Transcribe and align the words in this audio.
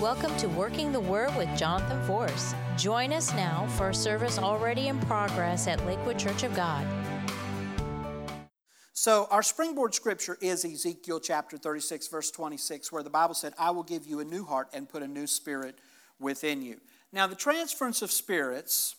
Welcome 0.00 0.34
to 0.38 0.48
Working 0.48 0.92
the 0.92 1.00
Word 1.00 1.36
with 1.36 1.54
Jonathan 1.58 2.02
Force. 2.06 2.54
Join 2.78 3.12
us 3.12 3.34
now 3.34 3.66
for 3.76 3.90
a 3.90 3.94
service 3.94 4.38
already 4.38 4.88
in 4.88 4.98
progress 5.00 5.66
at 5.66 5.84
Lakewood 5.84 6.18
Church 6.18 6.42
of 6.42 6.56
God. 6.56 6.86
So, 8.94 9.28
our 9.30 9.42
springboard 9.42 9.94
scripture 9.94 10.38
is 10.40 10.64
Ezekiel 10.64 11.20
chapter 11.20 11.58
36, 11.58 12.08
verse 12.08 12.30
26, 12.30 12.90
where 12.90 13.02
the 13.02 13.10
Bible 13.10 13.34
said, 13.34 13.52
I 13.58 13.72
will 13.72 13.82
give 13.82 14.06
you 14.06 14.20
a 14.20 14.24
new 14.24 14.46
heart 14.46 14.68
and 14.72 14.88
put 14.88 15.02
a 15.02 15.06
new 15.06 15.26
spirit 15.26 15.78
within 16.18 16.62
you. 16.62 16.80
Now, 17.12 17.26
the 17.26 17.36
transference 17.36 18.00
of 18.00 18.10
spirits 18.10 18.96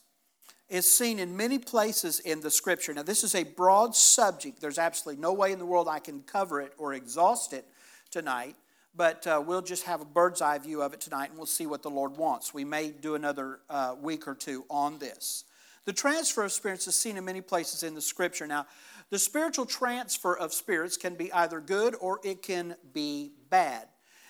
is 0.69 0.85
seen 0.85 1.17
in 1.17 1.35
many 1.35 1.57
places 1.57 2.19
in 2.19 2.41
the 2.41 2.51
scripture. 2.51 2.93
Now, 2.93 3.01
this 3.01 3.23
is 3.23 3.33
a 3.33 3.43
broad 3.43 3.95
subject. 3.95 4.61
There's 4.61 4.77
absolutely 4.77 5.19
no 5.19 5.33
way 5.33 5.51
in 5.51 5.57
the 5.57 5.65
world 5.65 5.87
I 5.87 5.97
can 5.97 6.21
cover 6.21 6.61
it 6.61 6.73
or 6.77 6.93
exhaust 6.93 7.53
it 7.53 7.65
tonight 8.11 8.55
but 8.95 9.25
uh, 9.25 9.41
we'll 9.45 9.61
just 9.61 9.83
have 9.83 10.01
a 10.01 10.05
bird's 10.05 10.41
eye 10.41 10.57
view 10.57 10.81
of 10.81 10.93
it 10.93 11.01
tonight 11.01 11.29
and 11.29 11.37
we'll 11.37 11.45
see 11.45 11.65
what 11.65 11.81
the 11.81 11.89
Lord 11.89 12.17
wants. 12.17 12.53
We 12.53 12.65
may 12.65 12.91
do 12.91 13.15
another 13.15 13.59
uh, 13.69 13.95
week 14.01 14.27
or 14.27 14.35
two 14.35 14.65
on 14.69 14.99
this. 14.99 15.45
The 15.85 15.93
transfer 15.93 16.43
of 16.43 16.51
spirits 16.51 16.87
is 16.87 16.95
seen 16.95 17.17
in 17.17 17.25
many 17.25 17.41
places 17.41 17.83
in 17.83 17.95
the 17.95 18.01
scripture. 18.01 18.45
Now, 18.45 18.67
the 19.09 19.19
spiritual 19.19 19.65
transfer 19.65 20.37
of 20.37 20.53
spirits 20.53 20.95
can 20.97 21.15
be 21.15 21.31
either 21.33 21.59
good 21.59 21.95
or 21.99 22.19
it 22.23 22.43
can 22.43 22.75
be 22.93 23.31
bad. 23.49 23.87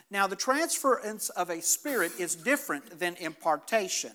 Now, 0.10 0.28
the 0.28 0.36
transference 0.36 1.30
of 1.30 1.50
a 1.50 1.62
spirit 1.62 2.12
is 2.20 2.36
different 2.36 3.00
than 3.00 3.16
impartation. 3.16 4.12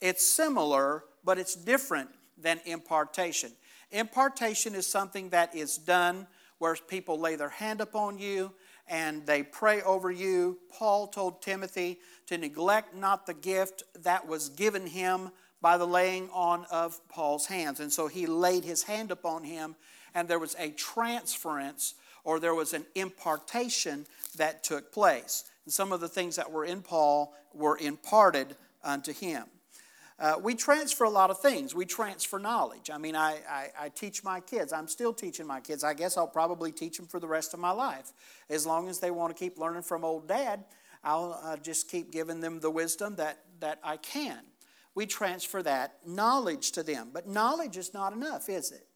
It's 0.00 0.26
similar, 0.26 1.04
but 1.24 1.38
it's 1.38 1.54
different 1.54 2.10
than 2.36 2.60
impartation. 2.64 3.52
Impartation 3.90 4.74
is 4.74 4.86
something 4.86 5.30
that 5.30 5.54
is 5.54 5.78
done 5.78 6.26
where 6.58 6.74
people 6.74 7.18
lay 7.18 7.36
their 7.36 7.48
hand 7.48 7.80
upon 7.80 8.18
you 8.18 8.52
and 8.88 9.26
they 9.26 9.42
pray 9.42 9.82
over 9.82 10.10
you. 10.10 10.58
Paul 10.70 11.06
told 11.08 11.42
Timothy 11.42 11.98
to 12.26 12.38
neglect 12.38 12.94
not 12.94 13.26
the 13.26 13.34
gift 13.34 13.82
that 14.02 14.26
was 14.26 14.48
given 14.48 14.86
him 14.86 15.30
by 15.60 15.76
the 15.76 15.86
laying 15.86 16.28
on 16.30 16.66
of 16.70 17.06
Paul's 17.08 17.46
hands. 17.46 17.80
And 17.80 17.92
so 17.92 18.06
he 18.06 18.26
laid 18.26 18.64
his 18.64 18.84
hand 18.84 19.10
upon 19.10 19.44
him, 19.44 19.76
and 20.14 20.28
there 20.28 20.38
was 20.38 20.54
a 20.58 20.70
transference 20.70 21.94
or 22.24 22.38
there 22.38 22.54
was 22.54 22.74
an 22.74 22.84
impartation 22.94 24.06
that 24.36 24.62
took 24.62 24.92
place. 24.92 25.44
And 25.64 25.72
some 25.72 25.92
of 25.92 26.00
the 26.00 26.08
things 26.08 26.36
that 26.36 26.50
were 26.50 26.64
in 26.64 26.82
Paul 26.82 27.34
were 27.54 27.78
imparted 27.78 28.56
unto 28.84 29.12
him. 29.12 29.44
Uh, 30.20 30.34
we 30.42 30.54
transfer 30.54 31.04
a 31.04 31.10
lot 31.10 31.30
of 31.30 31.40
things. 31.40 31.74
We 31.74 31.84
transfer 31.84 32.40
knowledge. 32.40 32.90
I 32.92 32.98
mean, 32.98 33.14
I, 33.14 33.38
I, 33.48 33.68
I, 33.78 33.88
teach 33.90 34.24
my 34.24 34.40
kids. 34.40 34.72
I'm 34.72 34.88
still 34.88 35.12
teaching 35.12 35.46
my 35.46 35.60
kids. 35.60 35.84
I 35.84 35.94
guess 35.94 36.16
I'll 36.16 36.26
probably 36.26 36.72
teach 36.72 36.96
them 36.96 37.06
for 37.06 37.20
the 37.20 37.28
rest 37.28 37.54
of 37.54 37.60
my 37.60 37.70
life. 37.70 38.12
As 38.50 38.66
long 38.66 38.88
as 38.88 38.98
they 38.98 39.12
want 39.12 39.36
to 39.36 39.38
keep 39.38 39.58
learning 39.58 39.82
from 39.82 40.04
old 40.04 40.26
dad, 40.26 40.64
I'll 41.04 41.40
uh, 41.44 41.56
just 41.56 41.88
keep 41.88 42.10
giving 42.10 42.40
them 42.40 42.58
the 42.58 42.70
wisdom 42.70 43.14
that, 43.14 43.38
that 43.60 43.78
I 43.84 43.96
can. 43.96 44.40
We 44.96 45.06
transfer 45.06 45.62
that 45.62 45.98
knowledge 46.04 46.72
to 46.72 46.82
them. 46.82 47.10
But 47.12 47.28
knowledge 47.28 47.76
is 47.76 47.94
not 47.94 48.12
enough, 48.12 48.48
is 48.48 48.72
it? 48.72 48.88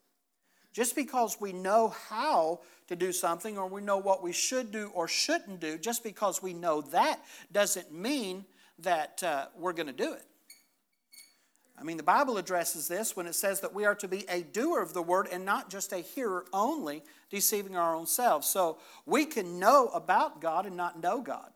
Just 0.73 0.97
because 0.97 1.41
we 1.41 1.53
know 1.53 1.95
how 2.09 2.63
to 2.89 2.97
do 2.97 3.13
something 3.13 3.57
or 3.57 3.69
we 3.69 3.81
know 3.81 3.99
what 3.99 4.25
we 4.25 4.33
should 4.33 4.73
do 4.73 4.91
or 4.93 5.07
shouldn't 5.07 5.61
do, 5.61 5.79
just 5.79 6.03
because 6.03 6.43
we 6.43 6.53
know 6.53 6.81
that 6.81 7.21
doesn't 7.53 7.93
mean 7.93 8.45
that 8.81 9.23
uh, 9.23 9.47
we're 9.57 9.75
going 9.75 9.87
to 9.87 9.93
do 9.93 10.13
it. 10.15 10.25
I 11.79 11.85
mean, 11.85 11.97
the 11.97 12.03
Bible 12.03 12.39
addresses 12.39 12.87
this 12.87 13.17
when 13.17 13.27
it 13.27 13.35
says 13.35 13.61
that 13.61 13.75
we 13.75 13.85
are 13.85 13.95
to 13.97 14.09
be 14.09 14.25
a 14.29 14.43
doer 14.43 14.81
of 14.81 14.95
the 14.95 15.03
word 15.03 15.29
and 15.33 15.45
not 15.45 15.71
just 15.71 15.93
a 15.93 15.99
hearer 15.99 16.45
only, 16.53 17.03
deceiving 17.31 17.77
our 17.77 17.95
own 17.95 18.07
selves. 18.07 18.47
So 18.47 18.79
we 19.07 19.25
can 19.25 19.59
know 19.59 19.89
about 19.89 20.41
God 20.41 20.67
and 20.67 20.77
not 20.77 21.03
know 21.03 21.21
God. 21.21 21.51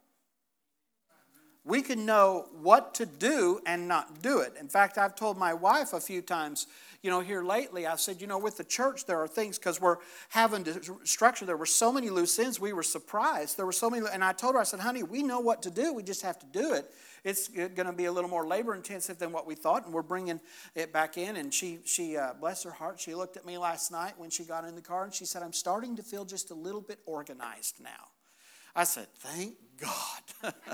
We 1.64 1.82
can 1.82 2.06
know 2.06 2.46
what 2.62 2.94
to 2.94 3.06
do 3.06 3.60
and 3.66 3.88
not 3.88 4.22
do 4.22 4.38
it. 4.38 4.54
In 4.58 4.68
fact, 4.68 4.98
I've 4.98 5.16
told 5.16 5.36
my 5.36 5.52
wife 5.52 5.92
a 5.92 6.00
few 6.00 6.22
times, 6.22 6.68
you 7.02 7.10
know, 7.10 7.20
here 7.20 7.42
lately, 7.42 7.86
I 7.88 7.96
said, 7.96 8.20
you 8.20 8.28
know, 8.28 8.38
with 8.38 8.56
the 8.56 8.64
church, 8.64 9.04
there 9.04 9.20
are 9.20 9.26
things 9.26 9.58
because 9.58 9.80
we're 9.80 9.96
having 10.28 10.62
to 10.64 10.98
structure. 11.02 11.44
There 11.44 11.56
were 11.56 11.66
so 11.66 11.92
many 11.92 12.08
loose 12.08 12.38
ends, 12.38 12.60
we 12.60 12.72
were 12.72 12.84
surprised. 12.84 13.56
There 13.56 13.66
were 13.66 13.72
so 13.72 13.90
many, 13.90 14.06
and 14.12 14.22
I 14.22 14.32
told 14.32 14.54
her, 14.54 14.60
I 14.60 14.64
said, 14.64 14.78
honey, 14.78 15.02
we 15.02 15.24
know 15.24 15.40
what 15.40 15.60
to 15.62 15.70
do, 15.70 15.92
we 15.92 16.04
just 16.04 16.22
have 16.22 16.38
to 16.38 16.46
do 16.46 16.72
it 16.74 16.88
it's 17.26 17.48
going 17.48 17.88
to 17.88 17.92
be 17.92 18.04
a 18.04 18.12
little 18.12 18.30
more 18.30 18.46
labor 18.46 18.72
intensive 18.72 19.18
than 19.18 19.32
what 19.32 19.48
we 19.48 19.56
thought, 19.56 19.84
and 19.84 19.92
we're 19.92 20.02
bringing 20.02 20.40
it 20.76 20.92
back 20.92 21.18
in. 21.18 21.34
And 21.34 21.52
she, 21.52 21.80
she 21.84 22.16
uh, 22.16 22.34
bless 22.40 22.62
her 22.62 22.70
heart, 22.70 23.00
she 23.00 23.16
looked 23.16 23.36
at 23.36 23.44
me 23.44 23.58
last 23.58 23.90
night 23.90 24.14
when 24.16 24.30
she 24.30 24.44
got 24.44 24.64
in 24.64 24.76
the 24.76 24.80
car 24.80 25.02
and 25.02 25.12
she 25.12 25.24
said, 25.24 25.42
I'm 25.42 25.52
starting 25.52 25.96
to 25.96 26.04
feel 26.04 26.24
just 26.24 26.52
a 26.52 26.54
little 26.54 26.80
bit 26.80 27.00
organized 27.04 27.80
now. 27.82 28.10
I 28.76 28.84
said, 28.84 29.08
Thank 29.18 29.56
God. 29.80 30.54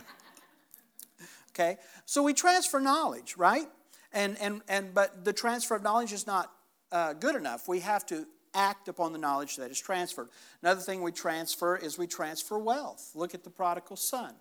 okay, 1.52 1.78
so 2.04 2.22
we 2.22 2.34
transfer 2.34 2.80
knowledge, 2.80 3.34
right? 3.38 3.68
And, 4.12 4.36
and, 4.38 4.60
and, 4.68 4.92
but 4.92 5.24
the 5.24 5.32
transfer 5.32 5.74
of 5.74 5.82
knowledge 5.82 6.12
is 6.12 6.26
not 6.26 6.52
uh, 6.90 7.14
good 7.14 7.34
enough. 7.34 7.66
We 7.66 7.80
have 7.80 8.04
to 8.06 8.26
act 8.52 8.88
upon 8.88 9.14
the 9.14 9.18
knowledge 9.18 9.56
that 9.56 9.70
is 9.70 9.80
transferred. 9.80 10.28
Another 10.60 10.82
thing 10.82 11.00
we 11.00 11.12
transfer 11.12 11.78
is 11.78 11.96
we 11.96 12.06
transfer 12.06 12.58
wealth. 12.58 13.12
Look 13.14 13.32
at 13.32 13.42
the 13.42 13.48
prodigal 13.48 13.96
son 13.96 14.34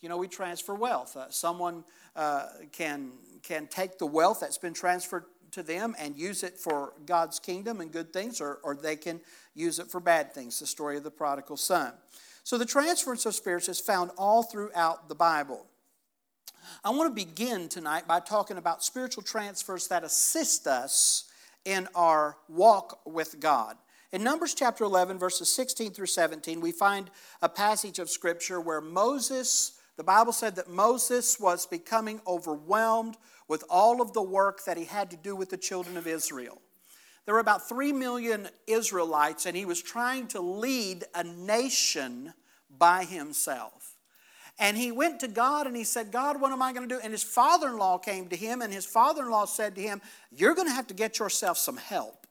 you 0.00 0.08
know, 0.08 0.16
we 0.16 0.28
transfer 0.28 0.74
wealth. 0.74 1.16
Uh, 1.16 1.30
someone 1.30 1.84
uh, 2.14 2.46
can, 2.72 3.12
can 3.42 3.66
take 3.66 3.98
the 3.98 4.06
wealth 4.06 4.40
that's 4.40 4.58
been 4.58 4.74
transferred 4.74 5.24
to 5.52 5.62
them 5.62 5.94
and 5.98 6.16
use 6.16 6.42
it 6.42 6.58
for 6.58 6.92
God's 7.06 7.38
kingdom 7.38 7.80
and 7.80 7.90
good 7.90 8.12
things, 8.12 8.40
or, 8.40 8.58
or 8.62 8.74
they 8.74 8.96
can 8.96 9.20
use 9.54 9.78
it 9.78 9.90
for 9.90 10.00
bad 10.00 10.34
things. 10.34 10.58
The 10.60 10.66
story 10.66 10.96
of 10.96 11.04
the 11.04 11.10
prodigal 11.10 11.56
son. 11.56 11.92
So 12.44 12.58
the 12.58 12.66
transference 12.66 13.26
of 13.26 13.34
spirits 13.34 13.68
is 13.68 13.80
found 13.80 14.10
all 14.16 14.42
throughout 14.42 15.08
the 15.08 15.14
Bible. 15.14 15.66
I 16.84 16.90
want 16.90 17.10
to 17.10 17.24
begin 17.24 17.68
tonight 17.68 18.06
by 18.06 18.20
talking 18.20 18.56
about 18.56 18.84
spiritual 18.84 19.22
transfers 19.22 19.88
that 19.88 20.04
assist 20.04 20.66
us 20.66 21.24
in 21.64 21.88
our 21.94 22.36
walk 22.48 23.00
with 23.06 23.40
God. 23.40 23.76
In 24.12 24.22
Numbers 24.22 24.54
chapter 24.54 24.84
11, 24.84 25.18
verses 25.18 25.50
16 25.50 25.90
through 25.92 26.06
17, 26.06 26.60
we 26.60 26.70
find 26.70 27.10
a 27.42 27.48
passage 27.48 27.98
of 27.98 28.08
Scripture 28.08 28.60
where 28.60 28.80
Moses 28.80 29.75
the 29.96 30.04
Bible 30.04 30.32
said 30.32 30.56
that 30.56 30.68
Moses 30.68 31.40
was 31.40 31.66
becoming 31.66 32.20
overwhelmed 32.26 33.16
with 33.48 33.64
all 33.70 34.02
of 34.02 34.12
the 34.12 34.22
work 34.22 34.64
that 34.64 34.76
he 34.76 34.84
had 34.84 35.10
to 35.10 35.16
do 35.16 35.34
with 35.34 35.50
the 35.50 35.56
children 35.56 35.96
of 35.96 36.06
Israel. 36.06 36.60
There 37.24 37.34
were 37.34 37.40
about 37.40 37.68
3 37.68 37.92
million 37.92 38.48
Israelites, 38.66 39.46
and 39.46 39.56
he 39.56 39.64
was 39.64 39.82
trying 39.82 40.28
to 40.28 40.40
lead 40.40 41.04
a 41.14 41.24
nation 41.24 42.34
by 42.70 43.04
himself. 43.04 43.96
And 44.58 44.76
he 44.76 44.90
went 44.90 45.20
to 45.20 45.28
God 45.28 45.66
and 45.66 45.76
he 45.76 45.84
said, 45.84 46.10
God, 46.10 46.40
what 46.40 46.52
am 46.52 46.62
I 46.62 46.72
going 46.72 46.88
to 46.88 46.94
do? 46.94 47.00
And 47.02 47.12
his 47.12 47.22
father 47.22 47.68
in 47.68 47.78
law 47.78 47.98
came 47.98 48.28
to 48.28 48.36
him, 48.36 48.62
and 48.62 48.72
his 48.72 48.86
father 48.86 49.22
in 49.22 49.30
law 49.30 49.44
said 49.44 49.74
to 49.74 49.82
him, 49.82 50.00
You're 50.30 50.54
going 50.54 50.68
to 50.68 50.74
have 50.74 50.86
to 50.86 50.94
get 50.94 51.18
yourself 51.18 51.58
some 51.58 51.76
help. 51.76 52.25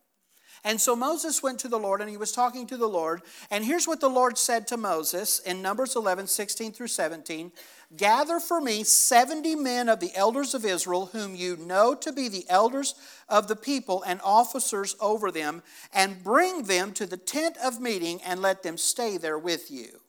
And 0.65 0.81
so 0.81 0.95
Moses 0.95 1.43
went 1.43 1.59
to 1.59 1.67
the 1.67 1.77
Lord 1.77 2.01
and 2.01 2.09
he 2.09 2.17
was 2.17 2.31
talking 2.31 2.65
to 2.67 2.75
the 2.75 2.87
Lord. 2.87 3.21
And 3.51 3.63
here's 3.63 3.87
what 3.87 4.01
the 4.01 4.09
Lord 4.09 4.35
said 4.35 4.65
to 4.67 4.77
Moses 4.77 5.37
in 5.37 5.61
Numbers 5.61 5.95
11, 5.95 6.25
16 6.25 6.71
through 6.73 6.87
17 6.87 7.51
Gather 7.95 8.39
for 8.39 8.59
me 8.59 8.83
70 8.83 9.55
men 9.55 9.87
of 9.87 9.99
the 9.99 10.13
elders 10.15 10.55
of 10.55 10.65
Israel, 10.65 11.05
whom 11.05 11.35
you 11.35 11.55
know 11.55 11.93
to 11.93 12.11
be 12.11 12.27
the 12.27 12.45
elders 12.49 12.95
of 13.29 13.47
the 13.47 13.55
people 13.55 14.01
and 14.07 14.19
officers 14.23 14.95
over 14.99 15.29
them, 15.29 15.61
and 15.93 16.23
bring 16.23 16.63
them 16.63 16.93
to 16.93 17.05
the 17.05 17.15
tent 17.15 17.57
of 17.63 17.79
meeting 17.79 18.19
and 18.25 18.41
let 18.41 18.63
them 18.63 18.75
stay 18.75 19.17
there 19.17 19.37
with 19.37 19.69
you. 19.69 20.01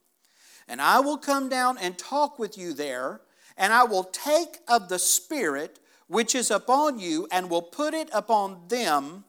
And 0.67 0.81
I 0.81 1.01
will 1.01 1.19
come 1.19 1.51
down 1.51 1.77
and 1.77 1.99
talk 1.99 2.39
with 2.39 2.57
you 2.57 2.73
there, 2.73 3.21
and 3.59 3.75
I 3.75 3.85
will 3.85 4.05
take 4.05 4.61
of 4.67 4.89
the 4.89 4.99
Spirit 4.99 5.79
which 6.09 6.35
is 6.35 6.51
upon 6.51 6.99
you 6.99 7.29
and 7.31 7.51
will 7.51 7.63
put 7.63 7.93
it 7.93 8.09
upon 8.13 8.69
them 8.69 9.25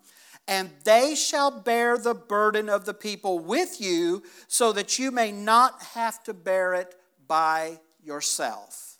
and 0.47 0.69
they 0.83 1.13
shall 1.15 1.51
bear 1.51 1.97
the 1.97 2.13
burden 2.13 2.69
of 2.69 2.85
the 2.85 2.93
people 2.93 3.39
with 3.39 3.81
you, 3.81 4.23
so 4.47 4.71
that 4.73 4.97
you 4.97 5.11
may 5.11 5.31
not 5.31 5.81
have 5.93 6.23
to 6.23 6.33
bear 6.33 6.73
it 6.73 6.95
by 7.27 7.79
yourself. 8.01 8.97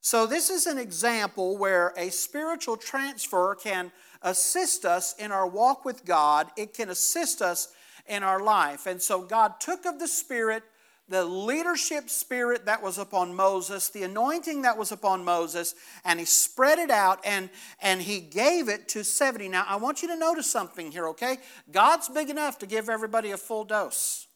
So, 0.00 0.26
this 0.26 0.48
is 0.48 0.66
an 0.66 0.78
example 0.78 1.58
where 1.58 1.92
a 1.96 2.10
spiritual 2.10 2.78
transfer 2.78 3.54
can 3.54 3.92
assist 4.22 4.84
us 4.84 5.14
in 5.18 5.32
our 5.32 5.46
walk 5.46 5.84
with 5.84 6.04
God, 6.04 6.48
it 6.56 6.72
can 6.72 6.88
assist 6.88 7.42
us 7.42 7.68
in 8.06 8.22
our 8.22 8.42
life. 8.42 8.86
And 8.86 9.02
so, 9.02 9.20
God 9.20 9.60
took 9.60 9.84
of 9.84 9.98
the 9.98 10.08
Spirit 10.08 10.62
the 11.08 11.24
leadership 11.24 12.10
spirit 12.10 12.66
that 12.66 12.82
was 12.82 12.98
upon 12.98 13.34
Moses, 13.34 13.88
the 13.88 14.02
anointing 14.02 14.62
that 14.62 14.76
was 14.76 14.92
upon 14.92 15.24
Moses, 15.24 15.74
and 16.04 16.20
he 16.20 16.26
spread 16.26 16.78
it 16.78 16.90
out 16.90 17.20
and, 17.24 17.50
and 17.80 18.02
he 18.02 18.20
gave 18.20 18.68
it 18.68 18.88
to 18.88 19.02
70. 19.02 19.48
Now, 19.48 19.64
I 19.66 19.76
want 19.76 20.02
you 20.02 20.08
to 20.08 20.16
notice 20.16 20.50
something 20.50 20.90
here, 20.90 21.08
okay? 21.08 21.38
God's 21.70 22.08
big 22.08 22.30
enough 22.30 22.58
to 22.58 22.66
give 22.66 22.88
everybody 22.88 23.30
a 23.30 23.36
full 23.36 23.64
dose. 23.64 24.26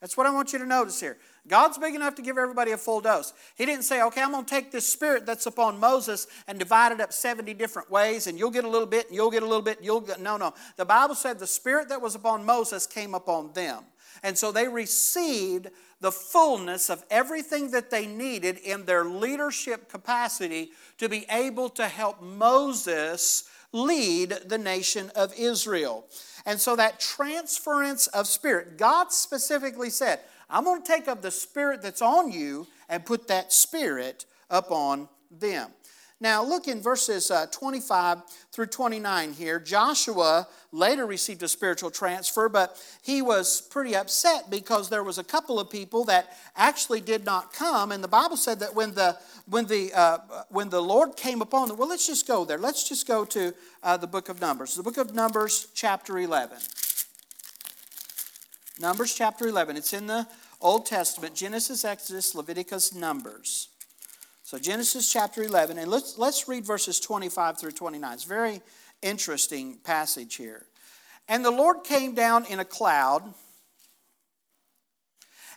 That's 0.00 0.18
what 0.18 0.26
I 0.26 0.30
want 0.30 0.52
you 0.52 0.58
to 0.58 0.66
notice 0.66 1.00
here. 1.00 1.16
God's 1.46 1.78
big 1.78 1.94
enough 1.94 2.14
to 2.16 2.22
give 2.22 2.36
everybody 2.36 2.72
a 2.72 2.76
full 2.76 3.00
dose. 3.00 3.32
He 3.54 3.64
didn't 3.64 3.84
say, 3.84 4.02
okay, 4.02 4.22
I'm 4.22 4.32
going 4.32 4.44
to 4.44 4.50
take 4.50 4.70
this 4.70 4.86
spirit 4.86 5.24
that's 5.24 5.46
upon 5.46 5.78
Moses 5.78 6.26
and 6.46 6.58
divide 6.58 6.92
it 6.92 7.00
up 7.00 7.12
70 7.12 7.54
different 7.54 7.90
ways, 7.90 8.26
and 8.26 8.38
you'll 8.38 8.50
get 8.50 8.64
a 8.64 8.68
little 8.68 8.86
bit, 8.86 9.06
and 9.06 9.14
you'll 9.14 9.30
get 9.30 9.42
a 9.42 9.46
little 9.46 9.62
bit, 9.62 9.78
and 9.78 9.86
you'll 9.86 10.00
get. 10.00 10.20
No, 10.20 10.36
no. 10.36 10.54
The 10.76 10.84
Bible 10.84 11.14
said 11.14 11.38
the 11.38 11.46
spirit 11.46 11.88
that 11.90 12.02
was 12.02 12.14
upon 12.14 12.44
Moses 12.44 12.86
came 12.86 13.14
upon 13.14 13.52
them. 13.52 13.84
And 14.24 14.36
so 14.36 14.50
they 14.50 14.66
received 14.66 15.68
the 16.00 16.10
fullness 16.10 16.90
of 16.90 17.04
everything 17.10 17.70
that 17.70 17.90
they 17.90 18.06
needed 18.06 18.58
in 18.58 18.86
their 18.86 19.04
leadership 19.04 19.88
capacity 19.88 20.72
to 20.98 21.08
be 21.08 21.26
able 21.30 21.68
to 21.68 21.86
help 21.86 22.20
Moses 22.22 23.48
lead 23.72 24.30
the 24.46 24.58
nation 24.58 25.10
of 25.14 25.32
Israel. 25.38 26.06
And 26.46 26.58
so 26.58 26.74
that 26.76 27.00
transference 27.00 28.06
of 28.08 28.26
spirit, 28.26 28.78
God 28.78 29.12
specifically 29.12 29.90
said, 29.90 30.20
I'm 30.48 30.64
going 30.64 30.82
to 30.82 30.88
take 30.88 31.06
up 31.06 31.20
the 31.20 31.30
spirit 31.30 31.82
that's 31.82 32.02
on 32.02 32.32
you 32.32 32.66
and 32.88 33.04
put 33.04 33.28
that 33.28 33.52
spirit 33.52 34.24
upon 34.50 35.08
them. 35.30 35.70
Now, 36.24 36.42
look 36.42 36.68
in 36.68 36.80
verses 36.80 37.30
uh, 37.30 37.44
25 37.52 38.22
through 38.50 38.68
29 38.68 39.34
here. 39.34 39.60
Joshua 39.60 40.48
later 40.72 41.04
received 41.04 41.42
a 41.42 41.48
spiritual 41.48 41.90
transfer, 41.90 42.48
but 42.48 42.82
he 43.02 43.20
was 43.20 43.60
pretty 43.60 43.94
upset 43.94 44.48
because 44.48 44.88
there 44.88 45.04
was 45.04 45.18
a 45.18 45.22
couple 45.22 45.60
of 45.60 45.68
people 45.68 46.02
that 46.06 46.34
actually 46.56 47.02
did 47.02 47.26
not 47.26 47.52
come. 47.52 47.92
And 47.92 48.02
the 48.02 48.08
Bible 48.08 48.38
said 48.38 48.60
that 48.60 48.74
when 48.74 48.94
the, 48.94 49.18
when 49.50 49.66
the, 49.66 49.92
uh, 49.92 50.18
when 50.48 50.70
the 50.70 50.80
Lord 50.80 51.14
came 51.14 51.42
upon 51.42 51.68
them, 51.68 51.76
well, 51.76 51.90
let's 51.90 52.06
just 52.06 52.26
go 52.26 52.46
there. 52.46 52.56
Let's 52.56 52.88
just 52.88 53.06
go 53.06 53.26
to 53.26 53.52
uh, 53.82 53.98
the 53.98 54.06
book 54.06 54.30
of 54.30 54.40
Numbers. 54.40 54.76
The 54.76 54.82
book 54.82 54.96
of 54.96 55.14
Numbers, 55.14 55.68
chapter 55.74 56.18
11. 56.18 56.56
Numbers 58.80 59.12
chapter 59.14 59.46
11. 59.46 59.76
It's 59.76 59.92
in 59.92 60.06
the 60.06 60.26
Old 60.58 60.86
Testament 60.86 61.34
Genesis, 61.34 61.84
Exodus, 61.84 62.34
Leviticus, 62.34 62.94
Numbers. 62.94 63.68
So 64.54 64.60
Genesis 64.60 65.12
chapter 65.12 65.42
11, 65.42 65.78
and 65.78 65.90
let's, 65.90 66.16
let's 66.16 66.46
read 66.46 66.64
verses 66.64 67.00
25 67.00 67.58
through 67.58 67.72
29. 67.72 68.12
It's 68.12 68.24
a 68.24 68.28
very 68.28 68.62
interesting 69.02 69.78
passage 69.82 70.36
here. 70.36 70.66
And 71.26 71.44
the 71.44 71.50
Lord 71.50 71.82
came 71.82 72.14
down 72.14 72.44
in 72.46 72.60
a 72.60 72.64
cloud 72.64 73.34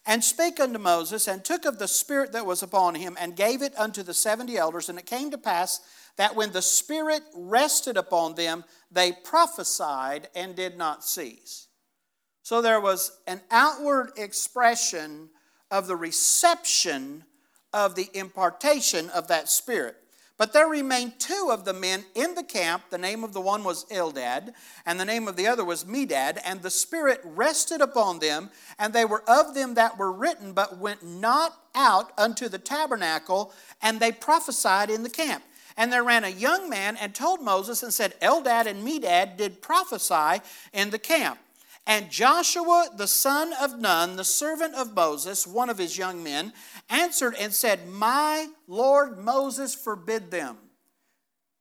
and 0.08 0.24
spake 0.24 0.60
unto 0.60 0.80
Moses, 0.80 1.28
and 1.28 1.46
took 1.46 1.66
of 1.66 1.78
the 1.78 1.88
Spirit 1.88 2.32
that 2.32 2.48
was 2.48 2.64
upon 2.64 2.96
him, 2.96 3.16
and 3.22 3.36
gave 3.36 3.62
it 3.62 3.78
unto 3.78 4.02
the 4.02 4.16
seventy 4.16 4.58
elders. 4.58 4.90
And 4.90 4.98
it 4.98 5.06
came 5.06 5.30
to 5.30 5.38
pass 5.38 5.80
that 6.16 6.36
when 6.36 6.52
the 6.52 6.64
Spirit 6.64 7.22
rested 7.36 7.98
upon 7.98 8.34
them, 8.34 8.64
they 8.92 9.12
prophesied 9.12 10.28
and 10.34 10.56
did 10.56 10.76
not 10.76 11.04
cease. 11.04 11.68
So 12.42 12.64
there 12.64 12.82
was 12.82 13.12
an 13.28 13.42
outward 13.52 14.14
expression 14.18 15.30
of 15.70 15.86
the 15.86 15.96
reception 15.96 17.26
of 17.78 17.94
the 17.94 18.10
impartation 18.16 19.08
of 19.12 19.28
that 19.28 19.48
Spirit. 19.48 19.98
But 20.36 20.52
there 20.52 20.68
remained 20.68 21.20
two 21.20 21.50
of 21.52 21.64
the 21.64 21.74
men 21.74 22.06
in 22.16 22.34
the 22.34 22.44
camp. 22.44 22.90
The 22.90 22.98
name 22.98 23.24
of 23.24 23.34
the 23.34 23.42
one 23.42 23.64
was 23.64 23.86
Eldad, 23.86 24.54
and 24.86 25.00
the 25.00 25.06
name 25.06 25.28
of 25.28 25.36
the 25.36 25.46
other 25.46 25.64
was 25.64 25.84
Medad. 25.84 26.40
And 26.44 26.62
the 26.62 26.72
Spirit 26.72 27.22
rested 27.24 27.82
upon 27.82 28.18
them, 28.18 28.50
and 28.80 28.94
they 28.94 29.06
were 29.06 29.24
of 29.30 29.54
them 29.54 29.76
that 29.76 29.98
were 29.98 30.12
written, 30.12 30.54
but 30.54 30.80
went 30.80 31.04
not 31.04 31.56
out 31.76 32.12
unto 32.18 32.50
the 32.50 32.60
tabernacle, 32.60 33.54
and 33.80 34.00
they 34.00 34.12
prophesied 34.12 34.90
in 34.90 35.04
the 35.04 35.10
camp. 35.10 35.44
And 35.76 35.94
there 35.94 36.04
ran 36.04 36.24
a 36.24 36.30
young 36.30 36.70
man 36.70 36.98
and 36.98 37.14
told 37.14 37.42
Moses 37.42 37.84
and 37.84 37.94
said, 37.94 38.20
Eldad 38.20 38.66
and 38.66 38.88
Medad 38.88 39.38
did 39.38 39.62
prophesy 39.62 40.42
in 40.74 40.90
the 40.90 41.00
camp. 41.00 41.38
And 41.88 42.12
Joshua 42.12 42.90
the 42.98 43.08
son 43.08 43.54
of 43.62 43.80
Nun, 43.80 44.18
the 44.18 44.26
servant 44.26 44.76
of 44.76 44.94
Moses, 44.94 45.48
one 45.48 45.70
of 45.70 45.78
his 45.78 45.98
young 45.98 46.22
men, 46.22 46.52
answered 46.90 47.34
and 47.40 47.54
said, 47.54 47.88
My 47.88 48.50
Lord 48.68 49.18
Moses 49.18 49.74
forbid 49.74 50.30
them. 50.30 50.58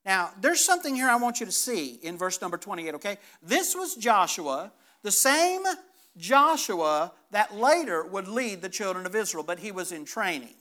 Now, 0.04 0.32
there's 0.40 0.64
something 0.64 0.96
here 0.96 1.08
I 1.08 1.16
want 1.16 1.38
you 1.38 1.46
to 1.46 1.52
see 1.52 2.00
in 2.02 2.18
verse 2.18 2.40
number 2.42 2.56
28, 2.56 2.94
okay? 2.96 3.18
This 3.40 3.76
was 3.76 3.94
Joshua, 3.94 4.72
the 5.02 5.12
same 5.12 5.62
Joshua 6.16 7.12
that 7.30 7.54
later 7.54 8.04
would 8.04 8.26
lead 8.26 8.62
the 8.62 8.68
children 8.68 9.06
of 9.06 9.14
Israel, 9.14 9.44
but 9.44 9.60
he 9.60 9.70
was 9.70 9.92
in 9.92 10.04
training. 10.04 10.54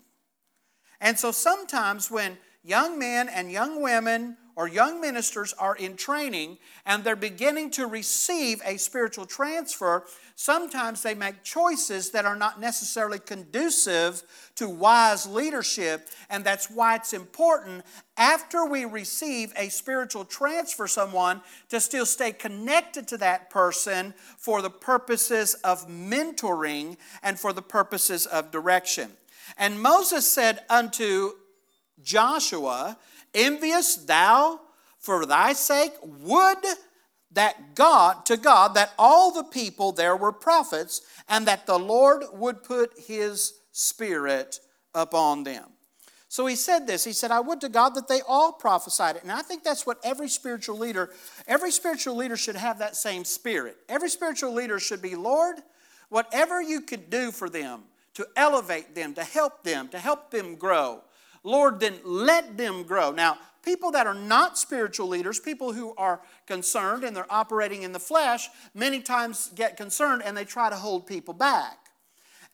And 1.01 1.18
so 1.18 1.31
sometimes 1.31 2.11
when 2.11 2.38
young 2.63 3.00
men 3.00 3.29
and 3.29 3.51
young 3.51 3.81
women 3.81 4.38
or 4.56 4.68
young 4.68 5.02
ministers 5.02 5.54
are 5.54 5.75
in 5.75 5.98
training 5.98 6.57
and 6.86 7.04
they're 7.04 7.16
beginning 7.16 7.69
to 7.72 7.88
receive 7.88 8.62
a 8.66 8.78
spiritual 8.78 9.25
transfer, 9.25 10.06
sometimes 10.36 11.04
they 11.04 11.13
make 11.13 11.44
choices 11.44 12.12
that 12.12 12.25
are 12.25 12.36
not 12.36 12.60
necessarily 12.60 13.19
conducive 13.19 14.24
to 14.56 14.69
wise 14.69 15.28
leadership. 15.28 16.07
And 16.30 16.44
that's 16.44 16.69
why 16.69 16.96
it's 16.96 17.13
important 17.13 17.84
after 18.18 18.66
we 18.66 18.86
receive 18.86 19.52
a 19.57 19.69
spiritual 19.69 20.24
transfer, 20.24 20.88
someone 20.88 21.42
to 21.69 21.81
still 21.81 22.06
stay 22.06 22.31
connected 22.31 23.07
to 23.10 23.18
that 23.18 23.50
person 23.50 24.13
for 24.38 24.62
the 24.62 24.69
purposes 24.69 25.56
of 25.66 25.90
mentoring 25.90 26.98
and 27.22 27.38
for 27.38 27.52
the 27.52 27.62
purposes 27.62 28.25
of 28.25 28.52
direction. 28.52 29.12
And 29.57 29.81
Moses 29.81 30.28
said 30.28 30.63
unto 30.69 31.31
Joshua, 32.02 32.98
Envious 33.35 33.95
thou 33.95 34.61
for 34.97 35.27
thy 35.27 35.53
sake? 35.53 35.91
Would 36.01 36.65
that 37.35 37.75
God, 37.75 38.25
to 38.25 38.37
God, 38.37 38.73
that 38.75 38.93
all 38.97 39.31
the 39.31 39.43
people 39.43 39.91
there 39.91 40.15
were 40.15 40.31
prophets, 40.31 41.01
and 41.29 41.45
that 41.45 41.67
the 41.67 41.77
Lord 41.77 42.23
would 42.33 42.63
put 42.63 42.91
his 42.97 43.53
spirit 43.71 44.59
upon 44.93 45.43
them. 45.43 45.65
So 46.29 46.45
he 46.47 46.55
said 46.55 46.87
this. 46.87 47.03
He 47.03 47.13
said, 47.13 47.31
I 47.31 47.39
would 47.39 47.61
to 47.61 47.69
God 47.69 47.89
that 47.95 48.07
they 48.07 48.21
all 48.27 48.53
prophesied 48.53 49.17
it. 49.17 49.23
And 49.23 49.31
I 49.31 49.41
think 49.41 49.63
that's 49.63 49.85
what 49.85 49.99
every 50.03 50.27
spiritual 50.27 50.77
leader, 50.77 51.11
every 51.47 51.71
spiritual 51.71 52.15
leader 52.15 52.35
should 52.35 52.55
have 52.55 52.79
that 52.79 52.95
same 52.95 53.23
spirit. 53.23 53.77
Every 53.87 54.09
spiritual 54.09 54.53
leader 54.53 54.79
should 54.79 55.01
be, 55.01 55.15
Lord, 55.15 55.57
whatever 56.09 56.61
you 56.61 56.81
could 56.81 57.09
do 57.09 57.31
for 57.31 57.49
them, 57.49 57.83
to 58.15 58.25
elevate 58.35 58.95
them, 58.95 59.13
to 59.13 59.23
help 59.23 59.63
them, 59.63 59.87
to 59.89 59.99
help 59.99 60.31
them 60.31 60.55
grow, 60.55 61.03
Lord, 61.45 61.80
then 61.80 61.94
let 62.03 62.57
them 62.57 62.83
grow. 62.83 63.12
Now, 63.12 63.38
people 63.63 63.92
that 63.92 64.07
are 64.07 64.15
not 64.15 64.57
spiritual 64.57 65.07
leaders, 65.07 65.39
people 65.39 65.74
who 65.74 65.94
are 65.95 66.19
concerned 66.47 67.03
and 67.03 67.15
they're 67.15 67.31
operating 67.31 67.83
in 67.83 67.92
the 67.92 68.00
flesh, 68.00 68.50
many 68.74 69.00
times 69.00 69.51
get 69.56 69.77
concerned 69.77 70.24
and 70.25 70.36
they 70.36 70.44
try 70.44 70.69
to 70.69 70.75
hold 70.75 71.07
people 71.07 71.33
back. 71.33 71.77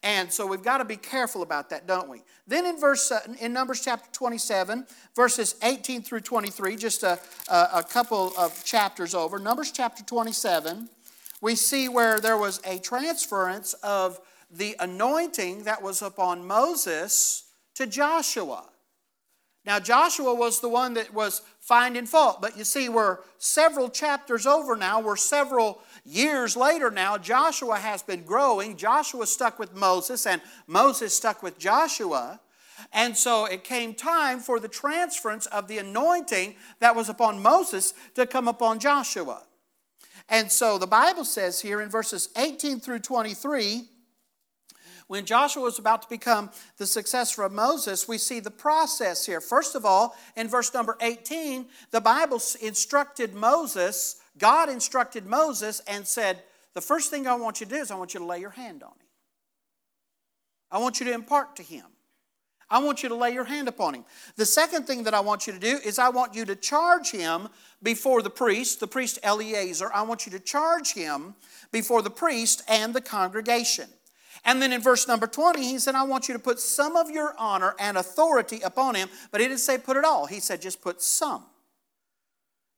And 0.04 0.34
so 0.34 0.48
we've 0.48 0.64
got 0.64 0.80
to 0.80 0.86
be 0.86 0.98
careful 0.98 1.44
about 1.44 1.70
that, 1.70 1.86
don't 1.88 2.10
we? 2.10 2.24
Then 2.48 2.66
in 2.66 2.80
verse 2.80 3.12
uh, 3.12 3.20
in 3.40 3.54
Numbers 3.54 3.82
chapter 3.82 4.10
27, 4.12 4.88
verses 5.16 5.56
18 5.62 6.02
through 6.02 6.22
23, 6.22 6.76
just 6.76 7.04
a, 7.04 7.20
a, 7.50 7.70
a 7.76 7.84
couple 7.84 8.34
of 8.38 8.64
chapters 8.66 9.14
over, 9.14 9.38
Numbers 9.38 9.72
chapter 9.72 10.04
27, 10.04 10.90
we 11.40 11.56
see 11.56 11.88
where 11.88 12.20
there 12.20 12.38
was 12.38 12.62
a 12.66 12.80
transference 12.80 13.74
of 13.84 14.20
the 14.50 14.76
anointing 14.80 15.64
that 15.64 15.82
was 15.82 16.02
upon 16.02 16.46
Moses 16.46 17.46
to 17.76 17.86
Joshua. 17.86 18.66
Now, 19.66 19.80
Joshua 19.80 20.34
was 20.34 20.60
the 20.60 20.70
one 20.70 20.96
that 20.96 21.14
was 21.14 21.42
finding 21.60 22.08
fault, 22.08 22.42
but 22.42 22.58
you 22.58 22.64
see, 22.64 22.90
we're 22.90 23.20
several 23.38 23.90
chapters 23.90 24.48
over 24.48 24.76
now, 24.76 25.00
we're 25.00 25.16
several 25.16 25.82
years 26.04 26.58
later 26.58 26.90
now. 26.90 27.18
Joshua 27.18 27.78
has 27.78 28.02
been 28.02 28.24
growing. 28.24 28.76
Joshua 28.76 29.28
stuck 29.28 29.60
with 29.60 29.76
Moses, 29.76 30.26
and 30.26 30.42
Moses 30.66 31.16
stuck 31.16 31.44
with 31.44 31.60
Joshua. 31.60 32.40
And 32.92 33.16
so 33.16 33.46
it 33.46 33.64
came 33.64 33.94
time 33.94 34.40
for 34.40 34.60
the 34.60 34.68
transference 34.68 35.46
of 35.46 35.68
the 35.68 35.78
anointing 35.78 36.56
that 36.80 36.96
was 36.96 37.10
upon 37.10 37.42
Moses 37.42 37.94
to 38.16 38.26
come 38.26 38.48
upon 38.48 38.80
Joshua. 38.80 39.44
And 40.28 40.52
so 40.52 40.78
the 40.78 40.88
Bible 40.88 41.26
says 41.26 41.62
here 41.62 41.82
in 41.82 41.90
verses 41.90 42.30
18 42.36 42.80
through 42.80 43.00
23 43.00 43.91
when 45.12 45.26
Joshua 45.26 45.64
was 45.64 45.78
about 45.78 46.04
to 46.04 46.08
become 46.08 46.50
the 46.78 46.88
successor 46.88 47.44
of 47.44 47.52
Moses, 47.52 48.08
we 48.08 48.18
see 48.18 48.40
the 48.40 48.50
process 48.50 49.26
here. 49.26 49.42
First 49.42 49.76
of 49.76 49.84
all, 49.84 50.16
in 50.38 50.48
verse 50.48 50.74
number 50.74 50.96
18, 51.02 51.66
the 51.92 52.00
Bible 52.00 52.40
instructed 52.62 53.34
Moses, 53.34 54.22
God 54.38 54.70
instructed 54.70 55.26
Moses 55.26 55.82
and 55.86 56.08
said, 56.08 56.44
The 56.76 56.80
first 56.80 57.10
thing 57.10 57.28
I 57.28 57.36
want 57.36 57.60
you 57.60 57.66
to 57.66 57.76
do 57.76 57.82
is 57.82 57.92
I 57.92 57.96
want 57.96 58.14
you 58.14 58.22
to 58.22 58.26
lay 58.26 58.40
your 58.40 58.52
hand 58.52 58.84
on 58.84 58.92
him. 58.92 59.08
I 60.72 60.78
want 60.78 61.02
you 61.02 61.06
to 61.08 61.14
impart 61.14 61.58
to 61.58 61.64
him. 61.64 61.88
I 62.70 62.80
want 62.80 63.04
you 63.04 63.10
to 63.10 63.16
lay 63.16 63.34
your 63.34 63.44
hand 63.44 63.68
upon 63.68 63.96
him. 63.96 64.06
The 64.38 64.46
second 64.46 64.88
thing 64.88 65.04
that 65.04 65.14
I 65.14 65.20
want 65.20 65.46
you 65.46 65.52
to 65.52 65.60
do 65.60 65.78
is 65.84 66.00
I 66.00 66.08
want 66.08 66.36
you 66.36 66.46
to 66.46 66.56
charge 66.56 67.12
him 67.12 67.50
before 67.84 68.22
the 68.22 68.30
priest, 68.30 68.80
the 68.80 68.88
priest 68.88 69.20
Eleazar. 69.24 69.92
I 69.94 70.04
want 70.04 70.26
you 70.26 70.32
to 70.32 70.40
charge 70.40 70.94
him 70.94 71.36
before 71.70 72.02
the 72.02 72.10
priest 72.10 72.64
and 72.70 72.94
the 72.94 73.02
congregation. 73.02 73.90
And 74.44 74.62
then 74.62 74.74
in 74.74 74.82
verse 74.82 75.08
number 75.08 75.28
20, 75.28 75.62
he 75.64 75.78
said, 75.78 75.96
I 75.96 76.04
want 76.04 76.28
you 76.28 76.34
to 76.34 76.40
put 76.40 76.60
some 76.60 76.96
of 76.96 77.10
your 77.10 77.36
honor 77.38 77.76
and 77.80 77.98
authority 77.98 78.62
upon 78.62 78.96
him. 78.96 79.10
But 79.32 79.42
he 79.42 79.48
didn't 79.48 79.60
say 79.60 79.78
put 79.78 79.98
it 79.98 80.06
all. 80.06 80.26
He 80.26 80.40
said 80.40 80.62
just 80.62 80.82
put 80.82 81.02
some. 81.02 81.46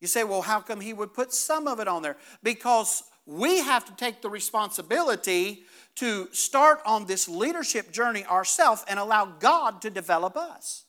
You 0.01 0.07
say, 0.07 0.25
well, 0.25 0.41
how 0.41 0.59
come 0.59 0.81
he 0.81 0.91
would 0.91 1.13
put 1.13 1.31
some 1.31 1.67
of 1.67 1.79
it 1.79 1.87
on 1.87 2.01
there? 2.01 2.17
Because 2.43 3.03
we 3.25 3.59
have 3.59 3.85
to 3.85 3.95
take 3.95 4.21
the 4.21 4.29
responsibility 4.29 5.63
to 5.95 6.27
start 6.33 6.81
on 6.85 7.05
this 7.05 7.29
leadership 7.29 7.91
journey 7.91 8.25
ourselves 8.25 8.83
and 8.89 8.99
allow 8.99 9.25
God 9.25 9.81
to 9.83 9.89
develop 9.89 10.35
us. 10.35 10.83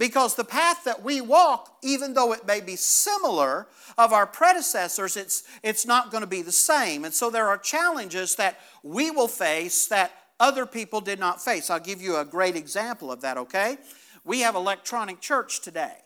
Because 0.00 0.34
the 0.34 0.44
path 0.44 0.84
that 0.84 1.02
we 1.02 1.20
walk, 1.20 1.76
even 1.82 2.14
though 2.14 2.32
it 2.32 2.46
may 2.46 2.62
be 2.62 2.74
similar 2.74 3.66
of 3.98 4.14
our 4.14 4.26
predecessors, 4.26 5.14
it's, 5.14 5.42
it's 5.62 5.84
not 5.84 6.10
going 6.10 6.22
to 6.22 6.26
be 6.26 6.40
the 6.40 6.50
same. 6.50 7.04
And 7.04 7.12
so 7.12 7.28
there 7.28 7.48
are 7.48 7.58
challenges 7.58 8.36
that 8.36 8.58
we 8.82 9.10
will 9.10 9.28
face 9.28 9.88
that 9.88 10.12
other 10.40 10.64
people 10.64 11.02
did 11.02 11.20
not 11.20 11.44
face. 11.44 11.68
I'll 11.68 11.78
give 11.78 12.00
you 12.00 12.16
a 12.16 12.24
great 12.24 12.56
example 12.56 13.12
of 13.12 13.20
that, 13.20 13.36
okay? 13.36 13.76
We 14.24 14.40
have 14.40 14.54
electronic 14.54 15.20
church 15.20 15.60
today. 15.60 15.98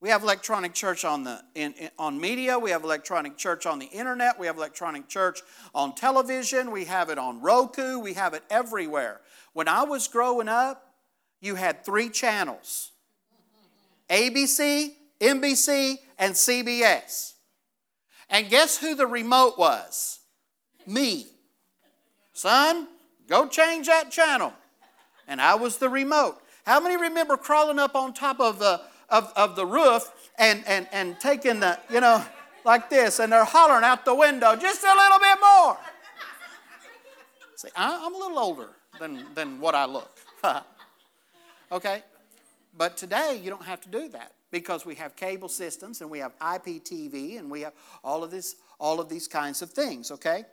We 0.00 0.08
have 0.08 0.22
electronic 0.22 0.72
church 0.72 1.04
on, 1.04 1.24
the, 1.24 1.42
in, 1.54 1.74
in, 1.74 1.90
on 1.98 2.18
media. 2.18 2.58
We 2.58 2.70
have 2.70 2.84
electronic 2.84 3.36
church 3.36 3.66
on 3.66 3.80
the 3.80 3.86
internet. 3.86 4.40
We 4.40 4.46
have 4.46 4.56
electronic 4.56 5.08
church 5.08 5.42
on 5.74 5.94
television. 5.94 6.70
We 6.70 6.86
have 6.86 7.10
it 7.10 7.18
on 7.18 7.42
Roku. 7.42 7.98
We 7.98 8.14
have 8.14 8.32
it 8.32 8.44
everywhere. 8.48 9.20
When 9.52 9.68
I 9.68 9.82
was 9.82 10.08
growing 10.08 10.48
up, 10.48 10.87
you 11.40 11.54
had 11.54 11.84
three 11.84 12.08
channels 12.08 12.92
ABC, 14.10 14.92
NBC, 15.20 15.96
and 16.18 16.34
CBS. 16.34 17.34
And 18.30 18.48
guess 18.48 18.78
who 18.78 18.94
the 18.94 19.06
remote 19.06 19.58
was? 19.58 20.20
Me. 20.86 21.26
Son, 22.32 22.88
go 23.26 23.46
change 23.46 23.86
that 23.86 24.10
channel. 24.10 24.52
And 25.26 25.40
I 25.40 25.54
was 25.56 25.76
the 25.76 25.88
remote. 25.88 26.38
How 26.64 26.80
many 26.80 26.96
remember 26.96 27.36
crawling 27.36 27.78
up 27.78 27.94
on 27.94 28.14
top 28.14 28.40
of 28.40 28.58
the, 28.58 28.80
of, 29.10 29.32
of 29.36 29.56
the 29.56 29.66
roof 29.66 30.10
and, 30.38 30.62
and, 30.66 30.86
and 30.92 31.18
taking 31.20 31.60
the, 31.60 31.78
you 31.90 32.00
know, 32.00 32.24
like 32.64 32.90
this, 32.90 33.18
and 33.18 33.32
they're 33.32 33.44
hollering 33.44 33.84
out 33.84 34.04
the 34.04 34.14
window, 34.14 34.56
just 34.56 34.82
a 34.82 34.94
little 34.94 35.18
bit 35.18 35.38
more? 35.40 35.78
See, 37.56 37.68
I'm 37.76 38.14
a 38.14 38.18
little 38.18 38.38
older 38.38 38.68
than, 38.98 39.24
than 39.34 39.60
what 39.60 39.74
I 39.74 39.84
look. 39.84 40.10
Okay? 41.70 42.02
But 42.76 42.96
today, 42.96 43.40
you 43.42 43.50
don't 43.50 43.64
have 43.64 43.80
to 43.82 43.88
do 43.88 44.08
that 44.10 44.32
because 44.50 44.86
we 44.86 44.94
have 44.96 45.16
cable 45.16 45.48
systems 45.48 46.00
and 46.00 46.10
we 46.10 46.20
have 46.20 46.38
IPTV 46.38 47.38
and 47.38 47.50
we 47.50 47.62
have 47.62 47.72
all 48.04 48.22
of 48.22 48.30
this, 48.30 48.56
all 48.78 49.00
of 49.00 49.08
these 49.08 49.28
kinds 49.28 49.62
of 49.62 49.70
things, 49.70 50.10
okay? 50.10 50.44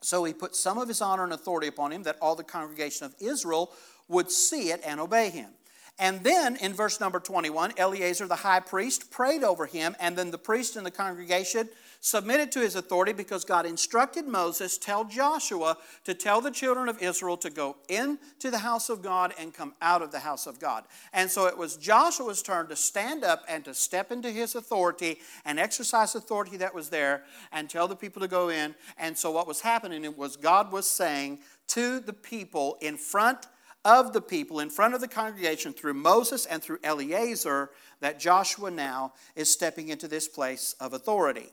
So 0.00 0.24
he 0.24 0.32
put 0.32 0.54
some 0.54 0.78
of 0.78 0.88
his 0.88 1.00
honor 1.00 1.24
and 1.24 1.32
authority 1.32 1.66
upon 1.66 1.92
him 1.92 2.02
that 2.04 2.16
all 2.20 2.34
the 2.34 2.44
congregation 2.44 3.06
of 3.06 3.14
Israel 3.20 3.72
would 4.08 4.30
see 4.30 4.70
it 4.70 4.80
and 4.84 5.00
obey 5.00 5.30
him. 5.30 5.50
And 5.98 6.22
then 6.22 6.56
in 6.56 6.72
verse 6.72 7.00
number 7.00 7.18
21, 7.18 7.72
Eleazar 7.76 8.26
the 8.26 8.36
high 8.36 8.60
priest 8.60 9.10
prayed 9.10 9.42
over 9.42 9.66
him, 9.66 9.96
and 9.98 10.16
then 10.16 10.30
the 10.30 10.38
priest 10.38 10.76
and 10.76 10.86
the 10.86 10.92
congregation 10.92 11.68
submitted 12.00 12.52
to 12.52 12.60
his 12.60 12.76
authority 12.76 13.12
because 13.12 13.44
God 13.44 13.66
instructed 13.66 14.26
Moses, 14.26 14.78
tell 14.78 15.04
Joshua 15.04 15.76
to 16.04 16.14
tell 16.14 16.40
the 16.40 16.50
children 16.50 16.88
of 16.88 17.02
Israel 17.02 17.36
to 17.38 17.50
go 17.50 17.76
into 17.88 18.50
the 18.50 18.58
house 18.58 18.88
of 18.88 19.02
God 19.02 19.34
and 19.38 19.52
come 19.52 19.74
out 19.82 20.02
of 20.02 20.12
the 20.12 20.20
house 20.20 20.46
of 20.46 20.60
God. 20.60 20.84
And 21.12 21.30
so 21.30 21.46
it 21.46 21.58
was 21.58 21.76
Joshua's 21.76 22.42
turn 22.42 22.68
to 22.68 22.76
stand 22.76 23.24
up 23.24 23.44
and 23.48 23.64
to 23.64 23.74
step 23.74 24.12
into 24.12 24.30
his 24.30 24.54
authority 24.54 25.18
and 25.44 25.58
exercise 25.58 26.14
authority 26.14 26.56
that 26.58 26.74
was 26.74 26.88
there 26.90 27.24
and 27.52 27.68
tell 27.68 27.88
the 27.88 27.96
people 27.96 28.22
to 28.22 28.28
go 28.28 28.48
in. 28.48 28.74
And 28.96 29.16
so 29.16 29.30
what 29.30 29.48
was 29.48 29.60
happening 29.60 30.16
was 30.16 30.36
God 30.36 30.70
was 30.70 30.88
saying 30.88 31.40
to 31.68 32.00
the 32.00 32.12
people 32.12 32.78
in 32.80 32.96
front 32.96 33.46
of 33.84 34.12
the 34.12 34.20
people, 34.20 34.60
in 34.60 34.70
front 34.70 34.94
of 34.94 35.00
the 35.00 35.08
congregation 35.08 35.72
through 35.72 35.94
Moses 35.94 36.46
and 36.46 36.62
through 36.62 36.78
Eleazar, 36.82 37.70
that 38.00 38.18
Joshua 38.18 38.70
now 38.70 39.14
is 39.34 39.50
stepping 39.50 39.88
into 39.88 40.08
this 40.08 40.28
place 40.28 40.74
of 40.80 40.92
authority. 40.92 41.46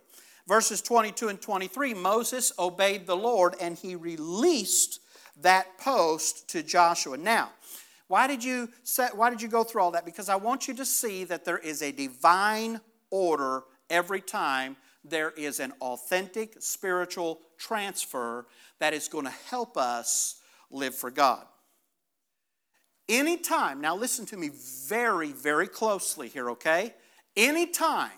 Verses 0.47 0.81
22 0.81 1.29
and 1.29 1.41
23 1.41 1.93
Moses 1.93 2.51
obeyed 2.59 3.07
the 3.07 3.17
Lord 3.17 3.55
and 3.59 3.77
he 3.77 3.95
released 3.95 4.99
that 5.41 5.77
post 5.77 6.47
to 6.49 6.63
Joshua. 6.63 7.17
Now, 7.17 7.51
why 8.07 8.27
did 8.27 8.43
you 8.43 8.69
set, 8.83 9.17
why 9.17 9.29
did 9.29 9.41
you 9.41 9.47
go 9.47 9.63
through 9.63 9.81
all 9.81 9.91
that? 9.91 10.05
Because 10.05 10.29
I 10.29 10.35
want 10.35 10.67
you 10.67 10.75
to 10.75 10.85
see 10.85 11.23
that 11.23 11.45
there 11.45 11.57
is 11.57 11.81
a 11.81 11.91
divine 11.91 12.79
order 13.09 13.63
every 13.89 14.21
time 14.21 14.77
there 15.03 15.31
is 15.31 15.59
an 15.59 15.73
authentic 15.81 16.55
spiritual 16.59 17.39
transfer 17.57 18.45
that 18.79 18.93
is 18.93 19.07
going 19.07 19.25
to 19.25 19.33
help 19.49 19.77
us 19.77 20.41
live 20.71 20.95
for 20.95 21.11
God. 21.11 21.45
Anytime, 23.07 23.81
now 23.81 23.95
listen 23.95 24.25
to 24.27 24.37
me 24.37 24.49
very, 24.87 25.31
very 25.31 25.67
closely 25.67 26.27
here, 26.27 26.49
okay? 26.51 26.93
Anytime 27.37 28.11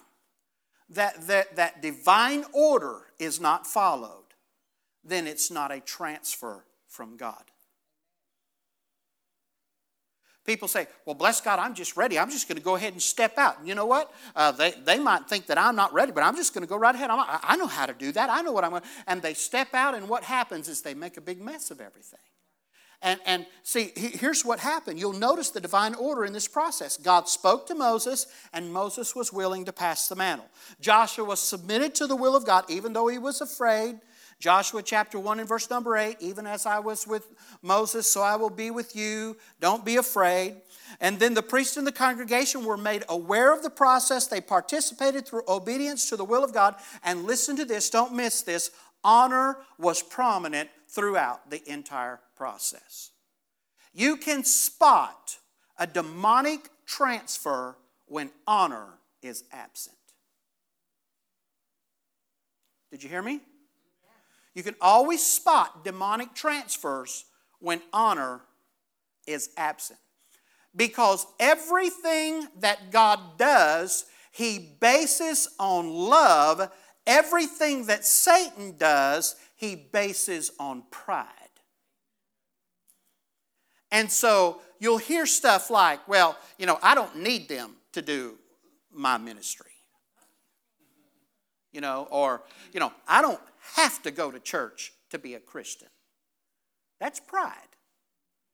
that, 0.90 1.28
that, 1.28 1.56
that 1.56 1.82
divine 1.82 2.46
order 2.54 3.02
is 3.20 3.40
not 3.40 3.68
followed, 3.68 4.24
then 5.04 5.28
it's 5.28 5.52
not 5.52 5.72
a 5.72 5.80
transfer 5.80 6.64
from 6.88 7.18
God. 7.18 7.44
People 10.46 10.70
say, 10.70 10.88
well, 11.06 11.14
bless 11.14 11.42
God, 11.42 11.60
I'm 11.60 11.76
just 11.76 11.98
ready. 11.98 12.18
I'm 12.18 12.32
just 12.32 12.48
going 12.48 12.58
to 12.58 12.64
go 12.64 12.78
ahead 12.78 12.94
and 12.94 13.02
step 13.02 13.38
out. 13.38 13.60
And 13.60 13.68
you 13.68 13.76
know 13.76 13.86
what? 13.86 14.14
Uh, 14.34 14.54
they, 14.54 14.72
they 14.86 14.98
might 14.98 15.28
think 15.28 15.48
that 15.48 15.58
I'm 15.58 15.76
not 15.76 15.94
ready, 15.94 16.14
but 16.14 16.24
I'm 16.24 16.38
just 16.38 16.54
going 16.54 16.62
to 16.62 16.70
go 16.70 16.78
right 16.78 16.96
ahead. 16.96 17.10
I'm, 17.10 17.22
I 17.44 17.58
know 17.58 17.68
how 17.68 17.86
to 17.86 17.94
do 17.94 18.14
that. 18.14 18.30
I 18.30 18.42
know 18.42 18.54
what 18.54 18.64
I'm 18.64 18.70
going 18.70 18.82
to. 18.82 18.88
And 19.08 19.22
they 19.22 19.34
step 19.34 19.74
out, 19.74 19.94
and 19.94 20.08
what 20.08 20.24
happens 20.24 20.70
is 20.70 20.82
they 20.82 20.94
make 20.94 21.18
a 21.18 21.22
big 21.22 21.42
mess 21.42 21.70
of 21.70 21.82
everything. 21.82 22.20
And, 23.02 23.20
and 23.26 23.46
see, 23.62 23.92
here's 23.96 24.44
what 24.44 24.60
happened. 24.60 25.00
You'll 25.00 25.14
notice 25.14 25.52
the 25.52 25.62
divine 25.62 25.94
order 25.94 26.26
in 26.26 26.34
this 26.34 26.48
process. 26.48 26.98
God 26.98 27.30
spoke 27.30 27.68
to 27.68 27.76
Moses, 27.76 28.26
and 28.54 28.74
Moses 28.74 29.16
was 29.16 29.32
willing 29.32 29.66
to 29.66 29.74
pass 29.74 30.08
the 30.08 30.16
mantle. 30.16 30.48
Joshua 30.82 31.24
was 31.24 31.40
submitted 31.40 31.94
to 31.96 32.08
the 32.08 32.16
will 32.16 32.36
of 32.36 32.46
God, 32.46 32.66
even 32.70 32.94
though 32.94 33.08
he 33.08 33.20
was 33.20 33.40
afraid. 33.40 34.00
Joshua 34.40 34.84
chapter 34.84 35.20
1 35.20 35.40
and 35.40 35.50
verse 35.50 35.70
number 35.70 35.98
8 35.98 36.18
Even 36.20 36.46
as 36.46 36.66
I 36.66 36.80
was 36.80 37.08
with 37.08 37.28
Moses, 37.62 38.12
so 38.12 38.22
I 38.22 38.36
will 38.36 38.50
be 38.50 38.72
with 38.72 38.96
you. 38.96 39.38
Don't 39.60 39.86
be 39.86 39.98
afraid. 39.98 40.56
And 41.00 41.20
then 41.20 41.34
the 41.34 41.44
priest 41.44 41.78
and 41.78 41.86
the 41.86 41.92
congregation 41.92 42.64
were 42.64 42.78
made 42.78 43.04
aware 43.10 43.54
of 43.54 43.62
the 43.62 43.70
process. 43.70 44.28
They 44.28 44.42
participated 44.42 45.28
through 45.28 45.44
obedience 45.48 46.10
to 46.10 46.16
the 46.18 46.26
will 46.26 46.44
of 46.44 46.54
God. 46.54 46.76
And 47.04 47.26
listen 47.26 47.56
to 47.58 47.66
this, 47.66 47.90
don't 47.90 48.14
miss 48.14 48.42
this. 48.42 48.72
Honor 49.04 49.58
was 49.78 50.02
prominent 50.02 50.70
throughout 50.98 51.52
the 51.52 51.62
entire 51.72 52.20
process. 52.36 53.12
You 53.94 54.18
can 54.18 54.44
spot 54.44 55.38
a 55.78 55.86
demonic 55.86 56.72
transfer 56.88 57.78
when 58.08 58.32
honor 58.48 58.88
is 59.22 59.44
absent. 59.52 59.96
Did 62.90 63.04
you 63.04 63.10
hear 63.10 63.22
me? 63.22 63.42
You 64.56 64.64
can 64.64 64.74
always 64.82 65.24
spot 65.24 65.86
demonic 65.86 66.34
transfers 66.34 67.26
when 67.60 67.80
honor 67.94 68.42
is 69.28 69.52
absent. 69.56 70.00
Because 70.76 71.28
everything 71.40 72.48
that 72.60 72.92
God 72.92 73.38
does, 73.38 74.06
He 74.32 74.58
bases 74.80 75.48
on 75.60 75.94
love. 75.94 76.72
Everything 77.06 77.86
that 77.86 78.04
Satan 78.04 78.76
does, 78.78 79.36
He 79.58 79.76
bases 79.76 80.52
on 80.60 80.84
pride. 80.92 81.28
And 83.92 84.12
so 84.12 84.62
you'll 84.80 85.00
hear 85.00 85.26
stuff 85.26 85.70
like, 85.70 86.08
well, 86.08 86.38
you 86.58 86.66
know, 86.66 86.78
I 86.82 86.96
don't 86.96 87.18
need 87.18 87.50
them 87.50 87.76
to 87.94 88.02
do 88.02 88.38
my 88.92 89.18
ministry. 89.18 89.72
You 91.72 91.82
know, 91.82 92.08
or, 92.12 92.44
you 92.72 92.80
know, 92.80 92.94
I 93.08 93.22
don't 93.22 93.40
have 93.76 94.02
to 94.04 94.12
go 94.12 94.32
to 94.32 94.40
church 94.40 94.94
to 95.10 95.20
be 95.20 95.34
a 95.34 95.40
Christian. 95.40 95.90
That's 97.00 97.20
pride. 97.20 97.54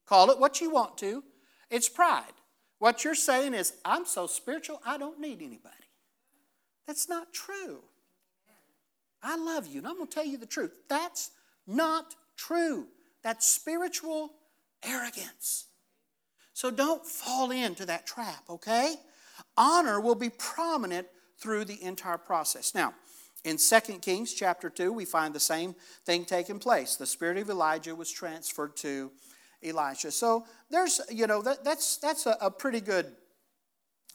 Call 0.08 0.32
it 0.32 0.40
what 0.40 0.62
you 0.62 0.70
want 0.70 0.98
to, 1.00 1.24
it's 1.70 1.90
pride. 1.90 2.34
What 2.80 3.04
you're 3.04 3.16
saying 3.16 3.54
is, 3.54 3.74
I'm 3.86 4.06
so 4.06 4.28
spiritual, 4.28 4.82
I 4.86 4.98
don't 4.98 5.20
need 5.20 5.42
anybody. 5.42 5.76
That's 6.86 7.08
not 7.08 7.34
true. 7.34 7.84
I 9.24 9.38
love 9.38 9.68
you, 9.68 9.80
and 9.80 9.88
I'm 9.88 9.96
going 9.96 10.08
to 10.08 10.13
tell 10.13 10.25
you 10.25 10.38
the 10.38 10.46
truth. 10.46 10.72
That's 10.89 11.32
not 11.65 12.15
true. 12.36 12.88
That's 13.24 13.48
spiritual 13.48 14.34
arrogance. 14.84 15.65
So 16.53 16.70
don't 16.70 17.06
fall 17.06 17.51
into 17.51 17.86
that 17.86 18.06
trap, 18.06 18.44
okay? 18.50 18.96
Honor 19.58 20.00
will 20.00 20.15
be 20.15 20.30
prominent 20.30 21.08
through 21.39 21.65
the 21.65 21.82
entire 21.84 22.18
process. 22.18 22.75
Now, 22.75 22.94
in 23.44 23.58
2 23.58 24.00
Kings 24.00 24.34
chapter 24.34 24.70
2, 24.70 24.94
we 24.94 25.06
find 25.06 25.34
the 25.34 25.39
same 25.39 25.75
thing 26.06 26.25
taking 26.25 26.60
place. 26.60 26.96
The 26.96 27.06
spirit 27.06 27.38
of 27.38 27.50
Elijah 27.50 27.96
was 27.96 28.12
transferred 28.12 28.75
to 28.77 29.12
Elisha. 29.63 30.12
So 30.12 30.46
there's, 30.70 31.01
you 31.10 31.27
know, 31.27 31.42
that, 31.42 31.63
that's, 31.63 31.98
that's 31.98 32.25
a, 32.25 32.38
a 32.39 32.51
pretty 32.51 32.80
good, 32.80 33.08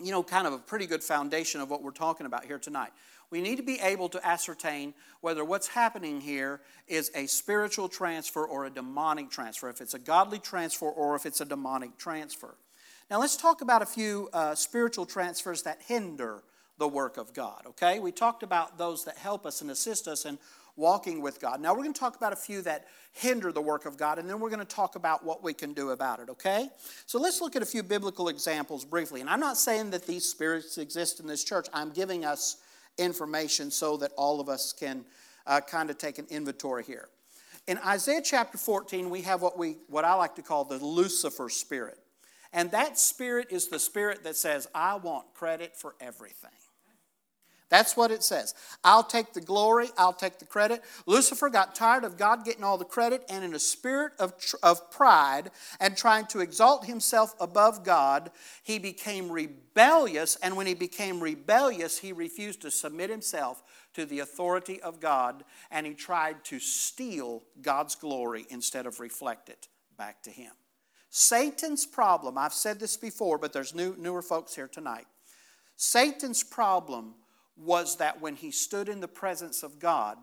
you 0.02 0.12
know, 0.12 0.22
kind 0.22 0.46
of 0.46 0.52
a 0.52 0.58
pretty 0.58 0.86
good 0.86 1.02
foundation 1.02 1.60
of 1.60 1.70
what 1.70 1.82
we're 1.82 1.90
talking 1.90 2.26
about 2.26 2.44
here 2.44 2.58
tonight. 2.58 2.90
We 3.30 3.42
need 3.42 3.56
to 3.56 3.62
be 3.62 3.78
able 3.80 4.08
to 4.10 4.26
ascertain 4.26 4.94
whether 5.20 5.44
what's 5.44 5.68
happening 5.68 6.20
here 6.20 6.60
is 6.86 7.10
a 7.14 7.26
spiritual 7.26 7.88
transfer 7.88 8.44
or 8.44 8.64
a 8.64 8.70
demonic 8.70 9.30
transfer, 9.30 9.68
if 9.68 9.80
it's 9.80 9.94
a 9.94 9.98
godly 9.98 10.38
transfer 10.38 10.88
or 10.88 11.14
if 11.14 11.26
it's 11.26 11.40
a 11.40 11.44
demonic 11.44 11.98
transfer. 11.98 12.54
Now, 13.10 13.20
let's 13.20 13.36
talk 13.36 13.60
about 13.60 13.82
a 13.82 13.86
few 13.86 14.28
uh, 14.32 14.54
spiritual 14.54 15.06
transfers 15.06 15.62
that 15.62 15.78
hinder 15.86 16.42
the 16.78 16.88
work 16.88 17.16
of 17.16 17.34
God, 17.34 17.62
okay? 17.66 17.98
We 17.98 18.12
talked 18.12 18.42
about 18.42 18.78
those 18.78 19.04
that 19.04 19.16
help 19.16 19.44
us 19.44 19.60
and 19.60 19.70
assist 19.70 20.06
us, 20.06 20.24
in 20.24 20.38
walking 20.76 21.20
with 21.20 21.40
God. 21.40 21.60
Now, 21.60 21.72
we're 21.72 21.82
going 21.82 21.94
to 21.94 22.00
talk 22.00 22.16
about 22.16 22.32
a 22.32 22.36
few 22.36 22.62
that 22.62 22.86
hinder 23.12 23.50
the 23.50 23.60
work 23.60 23.84
of 23.84 23.96
God, 23.96 24.18
and 24.18 24.30
then 24.30 24.38
we're 24.38 24.50
going 24.50 24.60
to 24.60 24.64
talk 24.64 24.94
about 24.94 25.24
what 25.24 25.42
we 25.42 25.52
can 25.52 25.72
do 25.72 25.90
about 25.90 26.20
it, 26.20 26.28
okay? 26.28 26.68
So, 27.06 27.18
let's 27.18 27.40
look 27.40 27.56
at 27.56 27.62
a 27.62 27.66
few 27.66 27.82
biblical 27.82 28.28
examples 28.28 28.84
briefly. 28.84 29.20
And 29.20 29.28
I'm 29.28 29.40
not 29.40 29.56
saying 29.56 29.90
that 29.90 30.06
these 30.06 30.24
spirits 30.24 30.78
exist 30.78 31.18
in 31.18 31.26
this 31.26 31.42
church, 31.42 31.66
I'm 31.72 31.90
giving 31.90 32.24
us 32.24 32.58
information 32.98 33.70
so 33.70 33.96
that 33.98 34.12
all 34.16 34.40
of 34.40 34.48
us 34.48 34.72
can 34.72 35.04
uh, 35.46 35.60
kind 35.60 35.90
of 35.90 35.98
take 35.98 36.18
an 36.18 36.26
inventory 36.30 36.84
here. 36.84 37.08
In 37.66 37.78
Isaiah 37.78 38.22
chapter 38.22 38.58
14, 38.58 39.10
we 39.10 39.22
have 39.22 39.42
what, 39.42 39.58
we, 39.58 39.76
what 39.88 40.04
I 40.04 40.14
like 40.14 40.34
to 40.36 40.42
call 40.42 40.64
the 40.64 40.78
Lucifer 40.78 41.48
spirit. 41.48 41.98
And 42.52 42.70
that 42.70 42.98
spirit 42.98 43.48
is 43.50 43.68
the 43.68 43.78
spirit 43.78 44.24
that 44.24 44.36
says, 44.36 44.68
I 44.74 44.96
want 44.96 45.34
credit 45.34 45.76
for 45.76 45.94
everything. 46.00 46.50
That's 47.70 47.96
what 47.96 48.10
it 48.10 48.22
says. 48.22 48.54
I'll 48.82 49.02
take 49.02 49.34
the 49.34 49.40
glory, 49.40 49.88
I'll 49.98 50.14
take 50.14 50.38
the 50.38 50.46
credit. 50.46 50.82
Lucifer 51.06 51.50
got 51.50 51.74
tired 51.74 52.04
of 52.04 52.16
God 52.16 52.44
getting 52.44 52.64
all 52.64 52.78
the 52.78 52.84
credit, 52.84 53.24
and 53.28 53.44
in 53.44 53.54
a 53.54 53.58
spirit 53.58 54.12
of, 54.18 54.32
of 54.62 54.90
pride 54.90 55.50
and 55.78 55.96
trying 55.96 56.26
to 56.26 56.40
exalt 56.40 56.86
himself 56.86 57.34
above 57.40 57.84
God, 57.84 58.30
he 58.62 58.78
became 58.78 59.30
rebellious. 59.30 60.36
And 60.36 60.56
when 60.56 60.66
he 60.66 60.74
became 60.74 61.20
rebellious, 61.20 61.98
he 61.98 62.12
refused 62.12 62.62
to 62.62 62.70
submit 62.70 63.10
himself 63.10 63.62
to 63.94 64.06
the 64.06 64.20
authority 64.20 64.80
of 64.80 65.00
God, 65.00 65.44
and 65.70 65.86
he 65.86 65.92
tried 65.92 66.44
to 66.46 66.58
steal 66.58 67.42
God's 67.60 67.94
glory 67.94 68.46
instead 68.48 68.86
of 68.86 68.98
reflect 68.98 69.50
it 69.50 69.68
back 69.98 70.22
to 70.22 70.30
him. 70.30 70.52
Satan's 71.10 71.84
problem, 71.84 72.38
I've 72.38 72.54
said 72.54 72.80
this 72.80 72.96
before, 72.96 73.38
but 73.38 73.52
there's 73.52 73.74
new, 73.74 73.94
newer 73.98 74.22
folks 74.22 74.54
here 74.54 74.68
tonight. 74.68 75.06
Satan's 75.76 76.42
problem 76.42 77.14
was 77.58 77.96
that 77.96 78.20
when 78.20 78.36
he 78.36 78.50
stood 78.50 78.88
in 78.88 79.00
the 79.00 79.08
presence 79.08 79.62
of 79.62 79.78
God, 79.78 80.16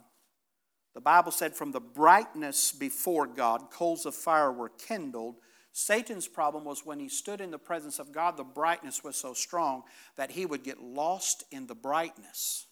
the 0.94 1.02
Bible 1.02 1.32
said, 1.32 1.56
from 1.56 1.72
the 1.72 1.82
brightness 1.82 2.72
before 2.72 3.28
God, 3.28 3.70
coals 3.70 4.06
of 4.06 4.16
fire 4.16 4.52
were 4.52 4.70
kindled. 4.70 5.36
Satan's 5.74 6.28
problem 6.28 6.64
was 6.64 6.86
when 6.86 7.00
he 7.00 7.10
stood 7.10 7.42
in 7.42 7.52
the 7.52 7.60
presence 7.60 8.00
of 8.00 8.14
God, 8.14 8.38
the 8.38 8.46
brightness 8.46 9.04
was 9.04 9.18
so 9.18 9.34
strong 9.34 9.84
that 10.16 10.32
he 10.32 10.46
would 10.46 10.64
get 10.64 10.82
lost 10.82 11.44
in 11.52 11.68
the 11.68 11.76
brightness 11.76 12.68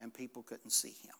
and 0.00 0.14
people 0.14 0.42
couldn't 0.42 0.70
see 0.70 0.94
him. 1.02 1.14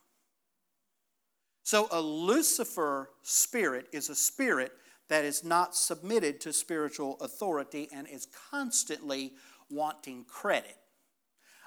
So, 1.63 1.89
a 1.91 2.01
Lucifer 2.01 3.11
spirit 3.23 3.89
is 3.93 4.09
a 4.09 4.15
spirit 4.15 4.73
that 5.09 5.25
is 5.25 5.45
not 5.45 5.75
submitted 5.75 6.41
to 6.43 6.53
spiritual 6.53 7.19
authority 7.21 7.89
and 7.93 8.09
is 8.09 8.27
constantly 8.51 9.33
wanting 9.69 10.25
credit. 10.25 10.77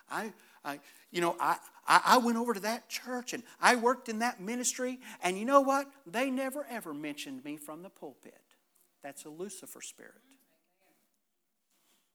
I, 0.10 0.34
I, 0.64 0.80
you 1.12 1.22
know, 1.22 1.36
I, 1.40 1.58
I 1.88 2.18
went 2.18 2.38
over 2.38 2.54
to 2.54 2.60
that 2.62 2.88
church 2.90 3.34
and 3.34 3.44
I 3.60 3.76
worked 3.76 4.10
in 4.10 4.20
that 4.20 4.40
ministry, 4.40 5.00
and 5.24 5.38
you 5.38 5.46
know 5.46 5.62
what? 5.62 5.88
They 6.06 6.30
never 6.30 6.66
ever 6.70 6.94
mentioned 6.94 7.44
me 7.44 7.58
from 7.58 7.82
the 7.84 7.90
pulpit. 7.90 8.42
That's 9.04 9.26
a 9.26 9.30
Lucifer 9.30 9.82
spirit. 9.82 10.22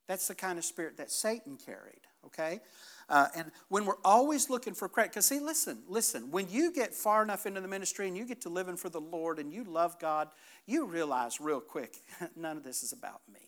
That's 0.07 0.29
the 0.29 0.35
kind 0.35 0.59
of 0.59 0.65
spirit 0.65 0.99
that 0.99 1.11
Satan 1.11 1.57
carried, 1.57 2.01
okay? 2.25 2.61
Uh, 3.09 3.27
and 3.35 3.51
when 3.69 3.85
we're 3.85 4.01
always 4.05 4.49
looking 4.49 4.73
for 4.73 4.89
credit, 4.89 5.11
because 5.11 5.27
see, 5.27 5.41
listen, 5.41 5.83
listen, 5.89 6.31
when 6.31 6.49
you 6.49 6.73
get 6.73 6.95
far 6.95 7.25
enough 7.25 7.45
into 7.45 7.61
the 7.61 7.69
ministry 7.69 8.07
and 8.07 8.17
you 8.17 8.25
get 8.25 8.41
to 8.43 8.49
living 8.49 8.77
for 8.77 8.89
the 8.89 9.01
Lord 9.01 9.41
and 9.41 9.53
you 9.53 9.65
love 9.65 9.99
God, 9.99 10.29
you 10.65 10.87
realize 10.87 11.41
real 11.41 11.61
quick, 11.61 11.97
none 12.37 12.57
of 12.57 12.63
this 12.63 12.85
is 12.85 12.93
about 12.93 13.23
me. 13.33 13.41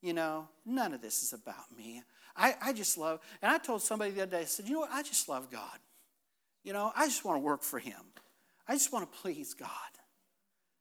You 0.00 0.12
know, 0.12 0.48
none 0.64 0.94
of 0.94 1.00
this 1.00 1.22
is 1.22 1.32
about 1.32 1.76
me. 1.76 2.02
I, 2.36 2.54
I 2.62 2.72
just 2.72 2.96
love, 2.96 3.20
and 3.42 3.50
I 3.50 3.58
told 3.58 3.82
somebody 3.82 4.12
the 4.12 4.22
other 4.22 4.36
day, 4.36 4.42
I 4.42 4.44
said, 4.44 4.66
you 4.66 4.74
know 4.74 4.80
what, 4.80 4.92
I 4.92 5.02
just 5.02 5.28
love 5.28 5.50
God. 5.50 5.78
You 6.62 6.72
know, 6.72 6.92
I 6.94 7.06
just 7.06 7.24
want 7.24 7.36
to 7.36 7.40
work 7.40 7.62
for 7.62 7.78
Him. 7.78 8.00
I 8.68 8.74
just 8.74 8.92
want 8.92 9.10
to 9.10 9.18
please 9.18 9.54
God. 9.54 9.68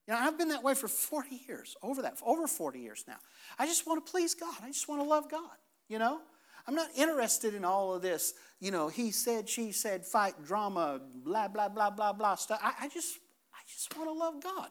You 0.08 0.14
know, 0.14 0.20
I've 0.20 0.38
been 0.38 0.50
that 0.50 0.64
way 0.64 0.74
for 0.76 0.88
40 0.88 1.42
years, 1.48 1.76
over 1.82 2.02
that, 2.04 2.20
over 2.26 2.48
40 2.48 2.80
years 2.80 3.06
now. 3.08 3.18
I 3.58 3.66
just 3.66 3.88
want 3.88 4.06
to 4.06 4.12
please 4.12 4.36
God. 4.36 4.56
I 4.64 4.68
just 4.68 4.88
want 4.88 5.02
to 5.02 5.08
love 5.08 5.30
God, 5.30 5.58
you 5.90 6.00
know? 6.00 6.20
I'm 6.68 6.76
not 6.76 6.90
interested 6.98 7.56
in 7.56 7.64
all 7.64 7.94
of 7.94 8.02
this, 8.02 8.34
you 8.60 8.72
know, 8.72 8.90
he 8.90 9.12
said, 9.12 9.48
she 9.48 9.72
said, 9.72 10.06
fight, 10.06 10.34
drama, 10.46 11.00
blah, 11.24 11.48
blah, 11.48 11.70
blah, 11.70 11.90
blah, 11.90 12.12
blah 12.12 12.36
stuff. 12.36 12.60
I, 12.62 12.74
I 12.82 12.88
just, 12.90 13.18
I 13.54 13.60
just 13.68 13.96
want 13.98 14.10
to 14.10 14.14
love 14.14 14.44
God. 14.44 14.70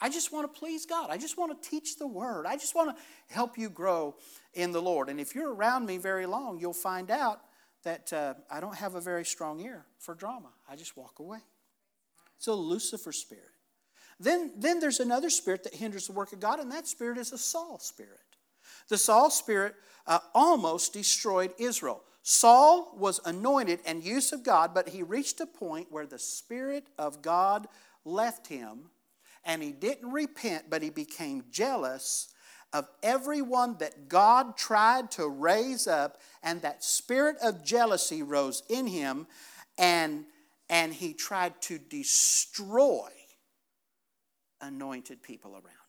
I 0.00 0.10
just 0.10 0.32
want 0.32 0.52
to 0.52 0.58
please 0.58 0.84
God. 0.84 1.08
I 1.10 1.16
just 1.16 1.38
want 1.38 1.62
to 1.62 1.68
teach 1.68 1.98
the 1.98 2.06
word. 2.06 2.46
I 2.46 2.56
just 2.56 2.74
want 2.74 2.96
to 2.96 3.02
help 3.34 3.56
you 3.56 3.70
grow 3.70 4.16
in 4.54 4.72
the 4.72 4.82
Lord. 4.82 5.08
And 5.08 5.18
if 5.18 5.34
you're 5.34 5.52
around 5.52 5.86
me 5.86 5.96
very 5.96 6.26
long, 6.26 6.58
you'll 6.58 6.74
find 6.74 7.10
out 7.10 7.40
that 7.82 8.12
uh, 8.12 8.34
I 8.50 8.60
don't 8.60 8.74
have 8.74 8.94
a 8.94 9.00
very 9.00 9.24
strong 9.24 9.60
ear 9.60 9.86
for 9.98 10.14
drama. 10.14 10.50
I 10.68 10.76
just 10.76 10.96
walk 10.96 11.18
away. 11.18 11.38
It's 12.36 12.46
a 12.46 12.52
Lucifer 12.52 13.12
spirit. 13.12 13.44
Then, 14.18 14.52
then 14.56 14.80
there's 14.80 15.00
another 15.00 15.30
spirit 15.30 15.64
that 15.64 15.74
hinders 15.74 16.06
the 16.06 16.12
work 16.12 16.32
of 16.32 16.40
God, 16.40 16.58
and 16.58 16.70
that 16.72 16.86
spirit 16.86 17.18
is 17.18 17.32
a 17.32 17.38
Saul 17.38 17.78
spirit. 17.78 18.20
The 18.88 18.98
Saul 18.98 19.30
spirit 19.30 19.74
uh, 20.06 20.20
almost 20.34 20.92
destroyed 20.92 21.52
Israel. 21.58 22.02
Saul 22.22 22.92
was 22.98 23.20
anointed 23.24 23.80
and 23.86 24.02
used 24.02 24.32
of 24.32 24.42
God, 24.42 24.74
but 24.74 24.88
he 24.88 25.02
reached 25.02 25.40
a 25.40 25.46
point 25.46 25.88
where 25.90 26.06
the 26.06 26.18
Spirit 26.18 26.88
of 26.98 27.22
God 27.22 27.68
left 28.04 28.48
him 28.48 28.90
and 29.46 29.62
he 29.62 29.72
didn't 29.72 30.10
repent, 30.10 30.64
but 30.68 30.82
he 30.82 30.90
became 30.90 31.44
jealous 31.50 32.28
of 32.72 32.88
everyone 33.02 33.76
that 33.78 34.08
God 34.08 34.56
tried 34.56 35.10
to 35.12 35.26
raise 35.26 35.86
up, 35.86 36.20
and 36.42 36.60
that 36.62 36.84
spirit 36.84 37.36
of 37.42 37.64
jealousy 37.64 38.22
rose 38.22 38.62
in 38.68 38.86
him, 38.86 39.26
and, 39.78 40.24
and 40.68 40.92
he 40.92 41.14
tried 41.14 41.60
to 41.62 41.78
destroy 41.78 43.08
anointed 44.60 45.22
people 45.22 45.52
around. 45.52 45.85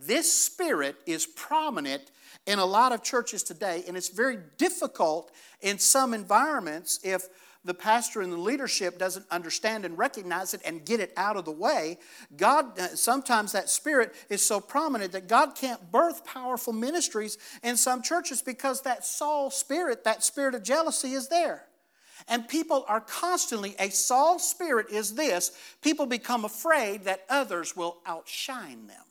This 0.00 0.32
spirit 0.32 0.96
is 1.06 1.26
prominent 1.26 2.10
in 2.46 2.58
a 2.58 2.64
lot 2.64 2.92
of 2.92 3.02
churches 3.02 3.42
today, 3.42 3.84
and 3.86 3.96
it's 3.96 4.08
very 4.08 4.38
difficult 4.56 5.30
in 5.60 5.78
some 5.78 6.14
environments 6.14 7.00
if 7.04 7.28
the 7.64 7.74
pastor 7.74 8.22
and 8.22 8.32
the 8.32 8.38
leadership 8.38 8.98
doesn't 8.98 9.26
understand 9.30 9.84
and 9.84 9.98
recognize 9.98 10.54
it 10.54 10.62
and 10.64 10.86
get 10.86 11.00
it 11.00 11.12
out 11.18 11.36
of 11.36 11.44
the 11.44 11.52
way, 11.52 11.98
God, 12.34 12.78
uh, 12.78 12.88
sometimes 12.88 13.52
that 13.52 13.68
spirit 13.68 14.14
is 14.30 14.44
so 14.44 14.60
prominent 14.60 15.12
that 15.12 15.28
God 15.28 15.54
can't 15.54 15.92
birth 15.92 16.24
powerful 16.24 16.72
ministries 16.72 17.36
in 17.62 17.76
some 17.76 18.00
churches 18.00 18.40
because 18.40 18.80
that 18.82 19.04
Saul 19.04 19.50
spirit, 19.50 20.04
that 20.04 20.24
spirit 20.24 20.54
of 20.54 20.62
jealousy 20.62 21.12
is 21.12 21.28
there. 21.28 21.66
And 22.28 22.48
people 22.48 22.84
are 22.88 23.00
constantly, 23.00 23.74
a 23.78 23.90
Saul 23.90 24.38
spirit 24.38 24.86
is 24.90 25.14
this 25.14 25.52
people 25.82 26.06
become 26.06 26.46
afraid 26.46 27.04
that 27.04 27.24
others 27.28 27.76
will 27.76 27.98
outshine 28.06 28.86
them. 28.86 29.04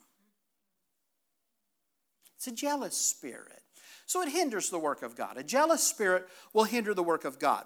It's 2.40 2.48
a 2.48 2.54
jealous 2.54 2.96
spirit. 2.96 3.62
So 4.06 4.22
it 4.22 4.30
hinders 4.30 4.70
the 4.70 4.80
work 4.80 5.04
of 5.04 5.14
God. 5.14 5.36
A 5.36 5.44
jealous 5.44 5.84
spirit 5.84 6.26
will 6.54 6.64
hinder 6.64 6.94
the 6.94 7.04
work 7.04 7.26
of 7.26 7.38
God. 7.38 7.66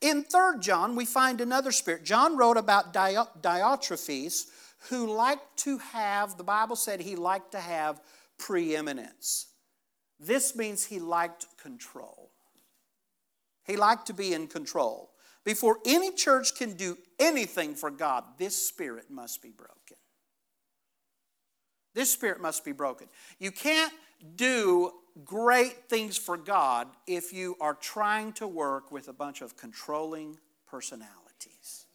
In 0.00 0.24
3 0.24 0.58
John, 0.58 0.96
we 0.96 1.04
find 1.04 1.40
another 1.40 1.70
spirit. 1.70 2.04
John 2.04 2.36
wrote 2.36 2.56
about 2.56 2.92
Diotrephes, 2.92 4.46
who 4.90 5.06
liked 5.14 5.58
to 5.58 5.78
have, 5.78 6.36
the 6.36 6.42
Bible 6.42 6.74
said 6.74 7.00
he 7.00 7.14
liked 7.14 7.52
to 7.52 7.60
have 7.60 8.00
preeminence. 8.38 9.46
This 10.18 10.56
means 10.56 10.84
he 10.84 10.98
liked 10.98 11.46
control. 11.56 12.32
He 13.68 13.76
liked 13.76 14.08
to 14.08 14.14
be 14.14 14.34
in 14.34 14.48
control. 14.48 15.10
Before 15.44 15.78
any 15.86 16.10
church 16.10 16.56
can 16.56 16.72
do 16.74 16.98
anything 17.20 17.76
for 17.76 17.90
God, 17.92 18.24
this 18.36 18.66
spirit 18.66 19.12
must 19.12 19.42
be 19.42 19.50
broken. 19.50 19.96
This 21.94 22.12
spirit 22.12 22.40
must 22.40 22.64
be 22.64 22.72
broken. 22.72 23.06
You 23.38 23.52
can't 23.52 23.92
do 24.36 24.92
great 25.24 25.88
things 25.88 26.16
for 26.16 26.36
God 26.36 26.88
if 27.06 27.32
you 27.32 27.56
are 27.60 27.74
trying 27.74 28.32
to 28.34 28.46
work 28.46 28.92
with 28.92 29.08
a 29.08 29.12
bunch 29.12 29.40
of 29.40 29.56
controlling 29.56 30.38
personalities. 30.66 31.86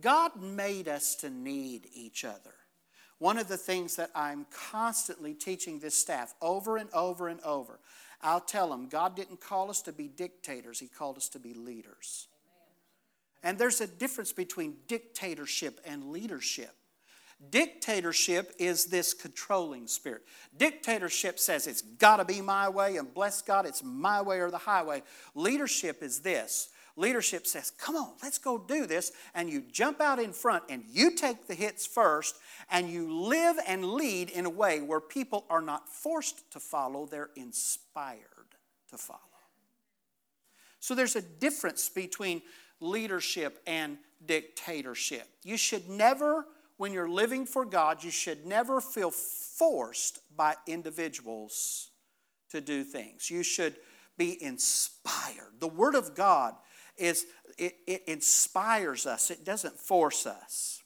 God 0.00 0.40
made 0.40 0.88
us 0.88 1.14
to 1.16 1.30
need 1.30 1.88
each 1.94 2.24
other. 2.24 2.54
One 3.18 3.38
of 3.38 3.48
the 3.48 3.56
things 3.56 3.96
that 3.96 4.10
I'm 4.14 4.46
constantly 4.70 5.34
teaching 5.34 5.78
this 5.78 5.94
staff 5.94 6.34
over 6.42 6.76
and 6.76 6.90
over 6.92 7.28
and 7.28 7.40
over, 7.42 7.78
I'll 8.20 8.40
tell 8.40 8.70
them 8.70 8.88
God 8.88 9.14
didn't 9.14 9.40
call 9.40 9.70
us 9.70 9.82
to 9.82 9.92
be 9.92 10.08
dictators, 10.08 10.80
He 10.80 10.88
called 10.88 11.16
us 11.16 11.28
to 11.30 11.38
be 11.38 11.54
leaders. 11.54 12.28
And 13.42 13.58
there's 13.58 13.80
a 13.80 13.86
difference 13.86 14.32
between 14.32 14.76
dictatorship 14.88 15.80
and 15.84 16.10
leadership. 16.10 16.74
Dictatorship 17.50 18.52
is 18.58 18.86
this 18.86 19.12
controlling 19.12 19.86
spirit. 19.86 20.22
Dictatorship 20.56 21.38
says 21.38 21.66
it's 21.66 21.82
got 21.82 22.16
to 22.16 22.24
be 22.24 22.40
my 22.40 22.68
way, 22.68 22.96
and 22.96 23.12
bless 23.12 23.42
God, 23.42 23.66
it's 23.66 23.82
my 23.82 24.22
way 24.22 24.40
or 24.40 24.50
the 24.50 24.58
highway. 24.58 25.02
Leadership 25.34 26.02
is 26.02 26.20
this 26.20 26.70
leadership 26.96 27.46
says, 27.46 27.70
Come 27.70 27.96
on, 27.96 28.12
let's 28.22 28.38
go 28.38 28.58
do 28.58 28.86
this. 28.86 29.12
And 29.34 29.48
you 29.50 29.62
jump 29.72 30.00
out 30.00 30.18
in 30.18 30.32
front 30.32 30.64
and 30.68 30.84
you 30.88 31.14
take 31.14 31.46
the 31.46 31.54
hits 31.54 31.86
first, 31.86 32.36
and 32.70 32.88
you 32.88 33.12
live 33.12 33.56
and 33.66 33.84
lead 33.84 34.30
in 34.30 34.46
a 34.46 34.50
way 34.50 34.80
where 34.80 35.00
people 35.00 35.44
are 35.50 35.62
not 35.62 35.88
forced 35.88 36.50
to 36.52 36.60
follow, 36.60 37.06
they're 37.06 37.30
inspired 37.36 38.20
to 38.90 38.98
follow. 38.98 39.20
So 40.80 40.94
there's 40.94 41.16
a 41.16 41.22
difference 41.22 41.88
between 41.88 42.42
leadership 42.80 43.62
and 43.66 43.96
dictatorship. 44.26 45.26
You 45.42 45.56
should 45.56 45.88
never, 45.88 46.46
when 46.76 46.92
you're 46.92 47.08
living 47.08 47.46
for 47.46 47.64
God, 47.64 48.02
you 48.02 48.10
should 48.10 48.46
never 48.46 48.80
feel 48.80 49.10
forced 49.10 50.20
by 50.36 50.56
individuals 50.66 51.90
to 52.50 52.60
do 52.60 52.84
things. 52.84 53.30
You 53.30 53.42
should 53.42 53.76
be 54.16 54.42
inspired. 54.42 55.60
The 55.60 55.68
Word 55.68 55.94
of 55.94 56.14
God 56.14 56.54
is 56.96 57.26
it, 57.58 57.74
it 57.86 58.02
inspires 58.06 59.06
us, 59.06 59.30
it 59.30 59.44
doesn't 59.44 59.78
force 59.78 60.26
us. 60.26 60.82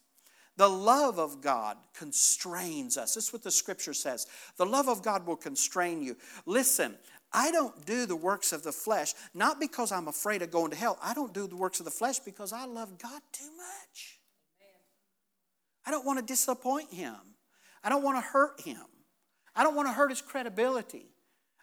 The 0.57 0.69
love 0.69 1.21
of 1.21 1.41
God 1.41 1.77
constrains 1.97 2.99
us. 2.99 3.15
This 3.15 3.29
is 3.29 3.33
what 3.33 3.45
the 3.45 3.51
scripture 3.51 3.95
says. 3.95 4.27
The 4.57 4.67
love 4.67 4.89
of 4.89 5.05
God 5.05 5.25
will 5.25 5.37
constrain 5.37 6.03
you. 6.03 6.17
Listen, 6.47 6.97
I 7.33 7.53
don't 7.53 7.87
do 7.87 8.07
the 8.07 8.17
works 8.17 8.53
of 8.53 8.65
the 8.65 8.73
flesh, 8.73 9.15
not 9.35 9.61
because 9.61 9.93
I'm 9.93 10.09
afraid 10.09 10.43
of 10.43 10.51
going 10.51 10.73
to 10.73 10.77
hell. 10.77 10.99
I 11.01 11.15
don't 11.15 11.33
do 11.33 11.47
the 11.47 11.57
works 11.57 11.79
of 11.79 11.85
the 11.85 11.93
flesh 11.93 12.19
because 12.19 12.53
I 12.53 12.65
love 12.65 12.99
God 12.99 13.21
too 13.31 13.51
much. 13.57 14.18
I 15.89 15.91
don't 15.91 16.05
want 16.05 16.19
to 16.19 16.25
disappoint 16.25 16.93
Him. 16.93 17.15
I 17.83 17.89
don't 17.89 18.03
want 18.03 18.23
to 18.23 18.31
hurt 18.31 18.61
Him. 18.61 18.83
I 19.57 19.63
don't 19.63 19.75
want 19.75 19.89
to 19.89 19.93
hurt 19.95 20.11
His 20.11 20.21
credibility. 20.21 21.07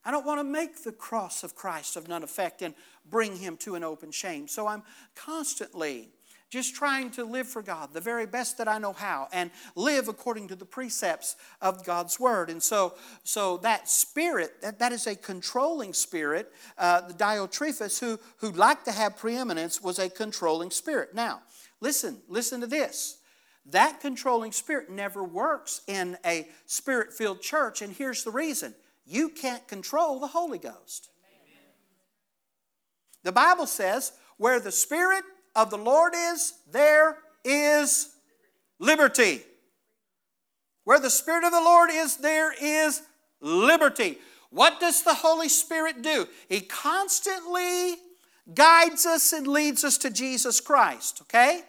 I 0.03 0.09
don't 0.09 0.25
want 0.25 0.39
to 0.39 0.43
make 0.43 0.83
the 0.83 0.91
cross 0.91 1.43
of 1.43 1.55
Christ 1.55 1.95
of 1.95 2.07
none 2.07 2.23
effect 2.23 2.63
and 2.63 2.73
bring 3.07 3.37
Him 3.37 3.55
to 3.57 3.75
an 3.75 3.83
open 3.83 4.09
shame. 4.09 4.47
So 4.47 4.65
I'm 4.65 4.81
constantly 5.13 6.09
just 6.49 6.73
trying 6.73 7.11
to 7.11 7.23
live 7.23 7.47
for 7.47 7.61
God 7.61 7.93
the 7.93 8.01
very 8.01 8.25
best 8.25 8.57
that 8.57 8.67
I 8.67 8.79
know 8.79 8.93
how 8.93 9.27
and 9.31 9.51
live 9.75 10.07
according 10.07 10.47
to 10.47 10.55
the 10.55 10.65
precepts 10.65 11.35
of 11.61 11.85
God's 11.85 12.19
Word. 12.19 12.49
And 12.49 12.63
so, 12.63 12.95
so 13.23 13.57
that 13.57 13.87
spirit, 13.87 14.59
that, 14.63 14.79
that 14.79 14.91
is 14.91 15.05
a 15.05 15.15
controlling 15.15 15.93
spirit. 15.93 16.51
Uh, 16.79 17.01
the 17.01 17.13
Diotrephes, 17.13 17.99
who, 17.99 18.19
who 18.37 18.49
liked 18.49 18.85
to 18.85 18.91
have 18.91 19.17
preeminence, 19.17 19.83
was 19.83 19.99
a 19.99 20.09
controlling 20.09 20.71
spirit. 20.71 21.13
Now, 21.13 21.43
listen, 21.79 22.23
listen 22.27 22.59
to 22.61 22.67
this. 22.67 23.19
That 23.67 23.99
controlling 23.99 24.51
spirit 24.51 24.89
never 24.89 25.23
works 25.23 25.81
in 25.87 26.17
a 26.25 26.47
spirit 26.65 27.13
filled 27.13 27.41
church, 27.41 27.81
and 27.81 27.93
here's 27.93 28.23
the 28.23 28.31
reason 28.31 28.75
you 29.05 29.29
can't 29.29 29.67
control 29.67 30.19
the 30.19 30.27
Holy 30.27 30.57
Ghost. 30.57 31.09
The 33.23 33.31
Bible 33.31 33.65
says, 33.65 34.11
where 34.37 34.59
the 34.59 34.71
Spirit 34.71 35.23
of 35.55 35.69
the 35.71 35.77
Lord 35.77 36.13
is, 36.15 36.53
there 36.71 37.17
is 37.43 38.11
liberty. 38.77 39.41
Where 40.83 40.99
the 40.99 41.09
Spirit 41.09 41.43
of 41.43 41.51
the 41.51 41.61
Lord 41.61 41.89
is, 41.91 42.17
there 42.17 42.53
is 42.53 43.01
liberty. 43.41 44.19
What 44.51 44.79
does 44.79 45.03
the 45.03 45.15
Holy 45.15 45.49
Spirit 45.49 46.01
do? 46.01 46.27
He 46.47 46.61
constantly 46.61 47.95
guides 48.53 49.05
us 49.05 49.33
and 49.33 49.47
leads 49.47 49.83
us 49.83 49.97
to 49.99 50.11
Jesus 50.11 50.59
Christ, 50.59 51.21
okay? 51.23 51.61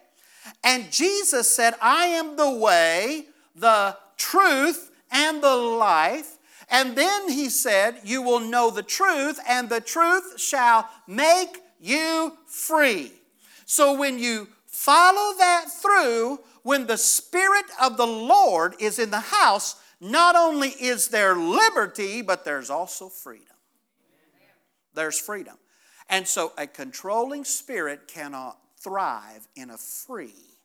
And 0.64 0.90
Jesus 0.90 1.48
said, 1.48 1.74
I 1.80 2.06
am 2.06 2.36
the 2.36 2.50
way, 2.50 3.26
the 3.54 3.96
truth, 4.16 4.90
and 5.10 5.42
the 5.42 5.54
life. 5.54 6.38
And 6.68 6.96
then 6.96 7.28
he 7.28 7.48
said, 7.48 8.00
You 8.04 8.22
will 8.22 8.40
know 8.40 8.70
the 8.70 8.82
truth, 8.82 9.38
and 9.48 9.68
the 9.68 9.80
truth 9.80 10.40
shall 10.40 10.88
make 11.06 11.62
you 11.80 12.32
free. 12.46 13.12
So 13.64 13.96
when 13.96 14.18
you 14.18 14.48
follow 14.66 15.36
that 15.38 15.66
through, 15.70 16.40
when 16.62 16.86
the 16.86 16.96
Spirit 16.96 17.66
of 17.80 17.96
the 17.96 18.06
Lord 18.06 18.74
is 18.80 18.98
in 18.98 19.10
the 19.10 19.20
house, 19.20 19.76
not 20.00 20.36
only 20.36 20.70
is 20.70 21.08
there 21.08 21.36
liberty, 21.36 22.22
but 22.22 22.44
there's 22.44 22.70
also 22.70 23.08
freedom. 23.08 23.46
There's 24.94 25.18
freedom. 25.18 25.56
And 26.08 26.26
so 26.26 26.52
a 26.56 26.66
controlling 26.66 27.44
spirit 27.44 28.08
cannot 28.08 28.58
thrive 28.86 29.48
in 29.56 29.70
a 29.70 29.76
free 29.76 30.58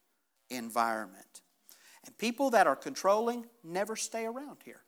environment. 0.50 1.42
And 2.06 2.16
people 2.18 2.52
that 2.52 2.68
are 2.68 2.76
controlling 2.76 3.46
never 3.64 3.96
stay 3.96 4.26
around 4.26 4.58
here. 4.66 4.82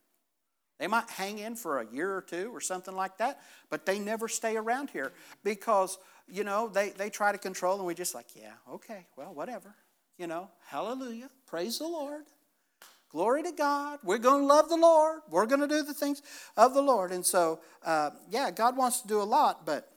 They 0.79 0.87
might 0.87 1.09
hang 1.09 1.39
in 1.39 1.55
for 1.55 1.79
a 1.79 1.87
year 1.91 2.13
or 2.13 2.21
two 2.21 2.49
or 2.53 2.59
something 2.59 2.95
like 2.95 3.17
that, 3.17 3.39
but 3.69 3.85
they 3.85 3.99
never 3.99 4.27
stay 4.27 4.57
around 4.57 4.89
here 4.89 5.13
because 5.43 5.97
you 6.27 6.43
know, 6.43 6.69
they, 6.69 6.89
they 6.89 7.09
try 7.09 7.31
to 7.31 7.37
control, 7.37 7.77
and 7.77 7.85
we're 7.85 7.93
just 7.93 8.15
like, 8.15 8.27
yeah, 8.35 8.53
okay, 8.71 9.05
well, 9.17 9.33
whatever. 9.33 9.75
You 10.17 10.27
know, 10.27 10.49
hallelujah, 10.67 11.29
praise 11.47 11.79
the 11.79 11.87
Lord. 11.87 12.23
Glory 13.09 13.43
to 13.43 13.51
God. 13.51 13.99
We're 14.03 14.17
going 14.17 14.41
to 14.41 14.47
love 14.47 14.69
the 14.69 14.77
Lord. 14.77 15.21
We're 15.29 15.45
going 15.45 15.61
to 15.61 15.67
do 15.67 15.83
the 15.83 15.93
things 15.93 16.23
of 16.57 16.73
the 16.73 16.81
Lord. 16.81 17.11
And 17.11 17.23
so, 17.23 17.59
uh, 17.85 18.09
yeah, 18.27 18.49
God 18.49 18.75
wants 18.75 19.01
to 19.01 19.07
do 19.07 19.21
a 19.21 19.23
lot, 19.23 19.67
but 19.67 19.87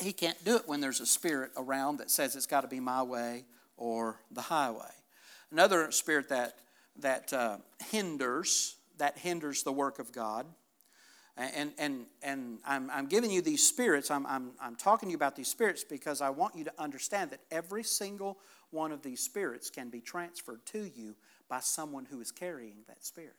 He 0.00 0.12
can't 0.12 0.42
do 0.44 0.56
it 0.56 0.66
when 0.66 0.80
there's 0.80 1.00
a 1.00 1.06
spirit 1.06 1.50
around 1.56 1.98
that 1.98 2.10
says 2.10 2.36
it's 2.36 2.46
got 2.46 2.62
to 2.62 2.68
be 2.68 2.80
my 2.80 3.02
way 3.02 3.44
or 3.76 4.20
the 4.30 4.40
highway. 4.40 4.90
Another 5.50 5.90
spirit 5.90 6.28
that, 6.28 6.56
that 7.00 7.32
uh, 7.32 7.58
hinders, 7.90 8.76
that 8.98 9.18
hinders 9.18 9.62
the 9.62 9.72
work 9.72 9.98
of 9.98 10.12
God 10.12 10.46
and, 11.36 11.72
and, 11.78 12.06
and 12.22 12.58
I'm, 12.66 12.90
I'm 12.90 13.06
giving 13.06 13.30
you 13.30 13.40
these 13.40 13.66
spirits, 13.66 14.10
I'm, 14.10 14.26
I'm, 14.26 14.50
I'm 14.60 14.76
talking 14.76 15.08
to 15.08 15.10
you 15.10 15.16
about 15.16 15.36
these 15.36 15.48
spirits 15.48 15.84
because 15.84 16.20
I 16.20 16.30
want 16.30 16.54
you 16.54 16.64
to 16.64 16.72
understand 16.78 17.30
that 17.30 17.40
every 17.50 17.82
single 17.82 18.38
one 18.70 18.92
of 18.92 19.02
these 19.02 19.20
spirits 19.20 19.70
can 19.70 19.88
be 19.88 20.00
transferred 20.00 20.64
to 20.66 20.90
you 20.94 21.14
by 21.48 21.60
someone 21.60 22.04
who 22.04 22.20
is 22.20 22.30
carrying 22.30 22.76
that 22.88 23.04
spirit. 23.04 23.36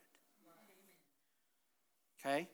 Okay? 2.20 2.48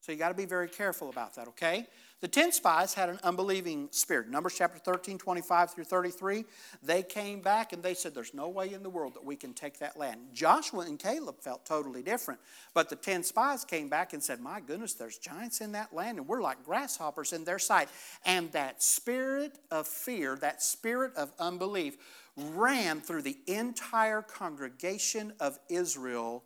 So 0.00 0.12
you 0.12 0.18
got 0.18 0.30
to 0.30 0.34
be 0.34 0.46
very 0.46 0.68
careful 0.68 1.10
about 1.10 1.34
that, 1.34 1.48
okay? 1.48 1.86
The 2.20 2.28
10 2.28 2.52
spies 2.52 2.92
had 2.92 3.08
an 3.08 3.18
unbelieving 3.22 3.88
spirit. 3.92 4.28
Numbers 4.28 4.54
chapter 4.56 4.78
13, 4.78 5.16
25 5.16 5.70
through 5.70 5.84
33. 5.84 6.44
They 6.82 7.02
came 7.02 7.40
back 7.40 7.72
and 7.72 7.82
they 7.82 7.94
said, 7.94 8.14
There's 8.14 8.34
no 8.34 8.48
way 8.48 8.74
in 8.74 8.82
the 8.82 8.90
world 8.90 9.14
that 9.14 9.24
we 9.24 9.36
can 9.36 9.54
take 9.54 9.78
that 9.78 9.96
land. 9.96 10.20
Joshua 10.34 10.80
and 10.80 10.98
Caleb 10.98 11.40
felt 11.40 11.64
totally 11.64 12.02
different. 12.02 12.38
But 12.74 12.90
the 12.90 12.96
10 12.96 13.22
spies 13.22 13.64
came 13.64 13.88
back 13.88 14.12
and 14.12 14.22
said, 14.22 14.40
My 14.40 14.60
goodness, 14.60 14.92
there's 14.92 15.16
giants 15.16 15.62
in 15.62 15.72
that 15.72 15.94
land 15.94 16.18
and 16.18 16.28
we're 16.28 16.42
like 16.42 16.62
grasshoppers 16.62 17.32
in 17.32 17.44
their 17.44 17.58
sight. 17.58 17.88
And 18.26 18.52
that 18.52 18.82
spirit 18.82 19.58
of 19.70 19.86
fear, 19.86 20.36
that 20.36 20.62
spirit 20.62 21.14
of 21.16 21.32
unbelief, 21.38 21.96
ran 22.36 23.00
through 23.00 23.22
the 23.22 23.38
entire 23.46 24.20
congregation 24.20 25.32
of 25.40 25.58
Israel 25.70 26.44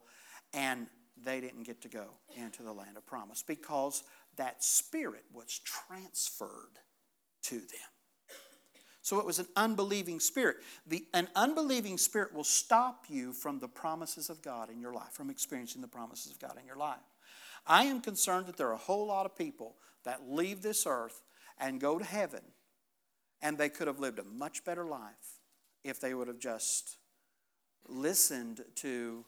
and 0.52 0.86
they 1.24 1.40
didn't 1.40 1.62
get 1.64 1.80
to 1.82 1.88
go 1.88 2.10
into 2.36 2.62
the 2.62 2.72
land 2.72 2.96
of 2.96 3.06
promise 3.06 3.42
because 3.42 4.04
that 4.36 4.62
spirit 4.62 5.24
was 5.32 5.60
transferred 5.64 6.78
to 7.42 7.58
them. 7.58 7.90
So 9.02 9.20
it 9.20 9.26
was 9.26 9.38
an 9.38 9.48
unbelieving 9.54 10.18
spirit. 10.18 10.56
The, 10.86 11.04
an 11.12 11.28
unbelieving 11.36 11.98
spirit 11.98 12.32
will 12.32 12.42
stop 12.42 13.04
you 13.08 13.34
from 13.34 13.58
the 13.58 13.68
promises 13.68 14.30
of 14.30 14.40
God 14.40 14.70
in 14.70 14.80
your 14.80 14.94
life, 14.94 15.12
from 15.12 15.28
experiencing 15.28 15.82
the 15.82 15.88
promises 15.88 16.32
of 16.32 16.38
God 16.38 16.56
in 16.58 16.66
your 16.66 16.78
life. 16.78 16.96
I 17.66 17.84
am 17.84 18.00
concerned 18.00 18.46
that 18.46 18.56
there 18.56 18.68
are 18.68 18.74
a 18.74 18.78
whole 18.78 19.06
lot 19.06 19.26
of 19.26 19.36
people 19.36 19.76
that 20.04 20.30
leave 20.30 20.62
this 20.62 20.86
earth 20.86 21.22
and 21.58 21.80
go 21.80 21.98
to 21.98 22.04
heaven, 22.04 22.40
and 23.42 23.58
they 23.58 23.68
could 23.68 23.88
have 23.88 24.00
lived 24.00 24.18
a 24.18 24.24
much 24.24 24.64
better 24.64 24.86
life 24.86 25.40
if 25.82 26.00
they 26.00 26.14
would 26.14 26.28
have 26.28 26.38
just 26.38 26.96
listened 27.86 28.62
to 28.76 29.24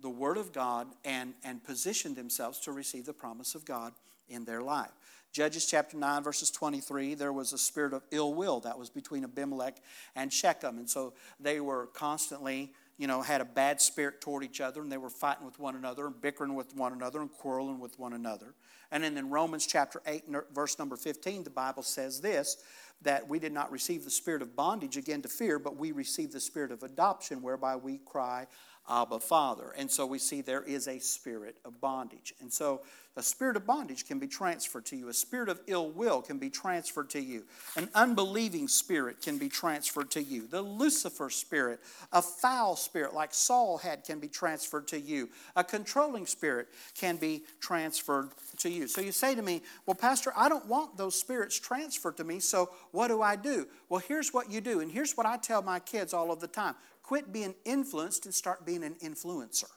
the 0.00 0.08
Word 0.08 0.38
of 0.38 0.52
God 0.52 0.88
and, 1.04 1.34
and 1.44 1.62
positioned 1.62 2.16
themselves 2.16 2.60
to 2.60 2.72
receive 2.72 3.04
the 3.04 3.12
promise 3.12 3.54
of 3.54 3.66
God 3.66 3.92
in 4.28 4.44
their 4.44 4.62
life. 4.62 4.90
Judges 5.32 5.66
chapter 5.66 5.96
9, 5.96 6.22
verses 6.22 6.50
23, 6.50 7.14
there 7.14 7.32
was 7.32 7.52
a 7.52 7.58
spirit 7.58 7.92
of 7.92 8.02
ill 8.10 8.34
will 8.34 8.60
that 8.60 8.78
was 8.78 8.88
between 8.88 9.24
Abimelech 9.24 9.76
and 10.16 10.32
Shechem. 10.32 10.78
And 10.78 10.88
so 10.88 11.12
they 11.38 11.60
were 11.60 11.86
constantly, 11.88 12.72
you 12.96 13.06
know, 13.06 13.20
had 13.20 13.40
a 13.40 13.44
bad 13.44 13.80
spirit 13.80 14.20
toward 14.20 14.42
each 14.42 14.60
other, 14.60 14.80
and 14.80 14.90
they 14.90 14.96
were 14.96 15.10
fighting 15.10 15.44
with 15.44 15.58
one 15.58 15.76
another, 15.76 16.06
and 16.06 16.20
bickering 16.20 16.54
with 16.54 16.74
one 16.74 16.92
another, 16.92 17.20
and 17.20 17.30
quarreling 17.30 17.78
with 17.78 17.98
one 17.98 18.14
another. 18.14 18.54
And 18.90 19.04
then 19.04 19.18
in 19.18 19.28
Romans 19.28 19.66
chapter 19.66 20.00
8, 20.06 20.24
verse 20.54 20.78
number 20.78 20.96
15, 20.96 21.44
the 21.44 21.50
Bible 21.50 21.82
says 21.82 22.20
this 22.20 22.56
that 23.02 23.28
we 23.28 23.38
did 23.38 23.52
not 23.52 23.70
receive 23.70 24.04
the 24.04 24.10
spirit 24.10 24.42
of 24.42 24.56
bondage 24.56 24.96
again 24.96 25.22
to 25.22 25.28
fear, 25.28 25.60
but 25.60 25.76
we 25.76 25.92
received 25.92 26.32
the 26.32 26.40
spirit 26.40 26.72
of 26.72 26.82
adoption, 26.82 27.42
whereby 27.42 27.76
we 27.76 27.98
cry, 27.98 28.44
Abba, 28.88 29.20
Father. 29.20 29.74
And 29.76 29.90
so 29.90 30.06
we 30.06 30.18
see 30.18 30.40
there 30.40 30.62
is 30.62 30.88
a 30.88 30.98
spirit 30.98 31.56
of 31.64 31.80
bondage. 31.80 32.34
And 32.40 32.52
so 32.52 32.82
a 33.18 33.22
spirit 33.22 33.56
of 33.56 33.66
bondage 33.66 34.06
can 34.06 34.20
be 34.20 34.28
transferred 34.28 34.86
to 34.86 34.96
you. 34.96 35.08
A 35.08 35.12
spirit 35.12 35.48
of 35.48 35.60
ill 35.66 35.90
will 35.90 36.22
can 36.22 36.38
be 36.38 36.50
transferred 36.50 37.10
to 37.10 37.20
you. 37.20 37.42
An 37.76 37.88
unbelieving 37.92 38.68
spirit 38.68 39.20
can 39.20 39.38
be 39.38 39.48
transferred 39.48 40.12
to 40.12 40.22
you. 40.22 40.46
The 40.46 40.62
Lucifer 40.62 41.28
spirit, 41.28 41.80
a 42.12 42.22
foul 42.22 42.76
spirit 42.76 43.14
like 43.14 43.34
Saul 43.34 43.78
had, 43.78 44.04
can 44.04 44.20
be 44.20 44.28
transferred 44.28 44.86
to 44.88 45.00
you. 45.00 45.30
A 45.56 45.64
controlling 45.64 46.26
spirit 46.26 46.68
can 46.94 47.16
be 47.16 47.42
transferred 47.60 48.30
to 48.58 48.70
you. 48.70 48.86
So 48.86 49.00
you 49.00 49.10
say 49.10 49.34
to 49.34 49.42
me, 49.42 49.62
Well, 49.84 49.96
Pastor, 49.96 50.32
I 50.36 50.48
don't 50.48 50.66
want 50.66 50.96
those 50.96 51.18
spirits 51.18 51.58
transferred 51.58 52.18
to 52.18 52.24
me, 52.24 52.38
so 52.38 52.70
what 52.92 53.08
do 53.08 53.20
I 53.20 53.34
do? 53.34 53.66
Well, 53.88 54.00
here's 54.06 54.32
what 54.32 54.48
you 54.48 54.60
do, 54.60 54.78
and 54.78 54.92
here's 54.92 55.16
what 55.16 55.26
I 55.26 55.38
tell 55.38 55.62
my 55.62 55.80
kids 55.80 56.14
all 56.14 56.30
of 56.30 56.38
the 56.38 56.46
time 56.46 56.76
Quit 57.08 57.32
being 57.32 57.54
influenced 57.64 58.26
and 58.26 58.34
start 58.34 58.66
being 58.66 58.84
an 58.84 58.94
influencer. 59.02 59.70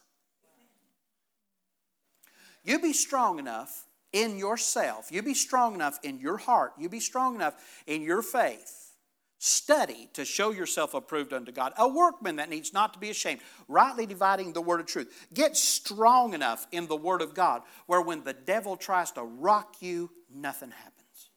You 2.65 2.77
be 2.77 2.91
strong 2.91 3.39
enough 3.39 3.85
in 4.11 4.37
yourself, 4.37 5.07
you 5.09 5.23
be 5.23 5.33
strong 5.33 5.73
enough 5.73 5.97
in 6.03 6.19
your 6.19 6.35
heart, 6.35 6.73
you 6.77 6.89
be 6.89 6.99
strong 6.99 7.35
enough 7.35 7.55
in 7.87 8.01
your 8.01 8.21
faith. 8.21 8.97
Study 9.37 10.09
to 10.11 10.25
show 10.25 10.51
yourself 10.51 10.93
approved 10.93 11.31
unto 11.31 11.53
God, 11.53 11.71
a 11.77 11.87
workman 11.87 12.35
that 12.35 12.49
needs 12.49 12.73
not 12.73 12.91
to 12.95 12.99
be 12.99 13.09
ashamed, 13.09 13.39
rightly 13.69 14.05
dividing 14.05 14.51
the 14.51 14.61
word 14.61 14.81
of 14.81 14.85
truth. 14.85 15.29
Get 15.33 15.55
strong 15.55 16.33
enough 16.33 16.67
in 16.73 16.87
the 16.87 16.97
word 16.97 17.21
of 17.21 17.33
God 17.33 17.61
where 17.85 18.01
when 18.01 18.25
the 18.25 18.33
devil 18.33 18.75
tries 18.75 19.09
to 19.11 19.23
rock 19.23 19.77
you, 19.79 20.11
nothing 20.29 20.71
happens. 20.71 21.29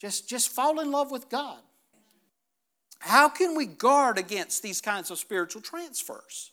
Just, 0.00 0.28
just 0.28 0.48
fall 0.48 0.80
in 0.80 0.90
love 0.90 1.12
with 1.12 1.28
God. 1.28 1.60
How 3.00 3.28
can 3.28 3.56
we 3.56 3.66
guard 3.66 4.18
against 4.18 4.62
these 4.62 4.80
kinds 4.80 5.10
of 5.10 5.18
spiritual 5.18 5.62
transfers? 5.62 6.52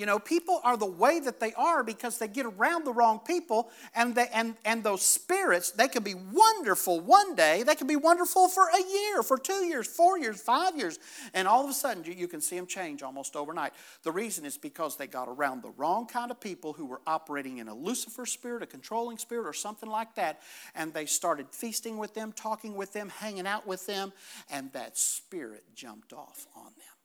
You 0.00 0.06
know, 0.06 0.18
people 0.18 0.62
are 0.64 0.78
the 0.78 0.86
way 0.86 1.20
that 1.20 1.40
they 1.40 1.52
are 1.52 1.84
because 1.84 2.16
they 2.16 2.26
get 2.26 2.46
around 2.46 2.84
the 2.84 2.92
wrong 2.94 3.18
people, 3.18 3.68
and 3.94 4.14
they, 4.14 4.28
and 4.32 4.56
and 4.64 4.82
those 4.82 5.02
spirits 5.02 5.72
they 5.72 5.88
can 5.88 6.02
be 6.02 6.14
wonderful 6.14 7.00
one 7.00 7.34
day, 7.34 7.64
they 7.64 7.74
can 7.74 7.86
be 7.86 7.96
wonderful 7.96 8.48
for 8.48 8.68
a 8.68 8.82
year, 8.90 9.22
for 9.22 9.36
two 9.36 9.66
years, 9.66 9.86
four 9.86 10.18
years, 10.18 10.40
five 10.40 10.74
years, 10.74 10.98
and 11.34 11.46
all 11.46 11.62
of 11.62 11.68
a 11.68 11.74
sudden 11.74 12.02
you, 12.02 12.14
you 12.14 12.28
can 12.28 12.40
see 12.40 12.56
them 12.56 12.66
change 12.66 13.02
almost 13.02 13.36
overnight. 13.36 13.74
The 14.02 14.10
reason 14.10 14.46
is 14.46 14.56
because 14.56 14.96
they 14.96 15.06
got 15.06 15.28
around 15.28 15.62
the 15.62 15.72
wrong 15.76 16.06
kind 16.06 16.30
of 16.30 16.40
people 16.40 16.72
who 16.72 16.86
were 16.86 17.02
operating 17.06 17.58
in 17.58 17.68
a 17.68 17.74
Lucifer 17.74 18.24
spirit, 18.24 18.62
a 18.62 18.66
controlling 18.66 19.18
spirit, 19.18 19.46
or 19.46 19.52
something 19.52 19.90
like 19.90 20.14
that, 20.14 20.40
and 20.74 20.94
they 20.94 21.04
started 21.04 21.48
feasting 21.52 21.98
with 21.98 22.14
them, 22.14 22.32
talking 22.32 22.74
with 22.74 22.94
them, 22.94 23.10
hanging 23.10 23.46
out 23.46 23.66
with 23.66 23.84
them, 23.84 24.14
and 24.50 24.72
that 24.72 24.96
spirit 24.96 25.62
jumped 25.74 26.14
off 26.14 26.46
on 26.56 26.72
them. 26.78 26.99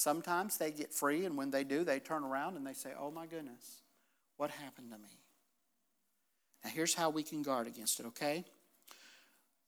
Sometimes 0.00 0.56
they 0.56 0.70
get 0.70 0.94
free, 0.94 1.26
and 1.26 1.36
when 1.36 1.50
they 1.50 1.62
do, 1.62 1.84
they 1.84 1.98
turn 1.98 2.24
around 2.24 2.56
and 2.56 2.66
they 2.66 2.72
say, 2.72 2.92
Oh 2.98 3.10
my 3.10 3.26
goodness, 3.26 3.82
what 4.38 4.50
happened 4.50 4.90
to 4.92 4.96
me? 4.96 5.20
Now, 6.64 6.70
here's 6.70 6.94
how 6.94 7.10
we 7.10 7.22
can 7.22 7.42
guard 7.42 7.66
against 7.66 8.00
it, 8.00 8.06
okay? 8.06 8.46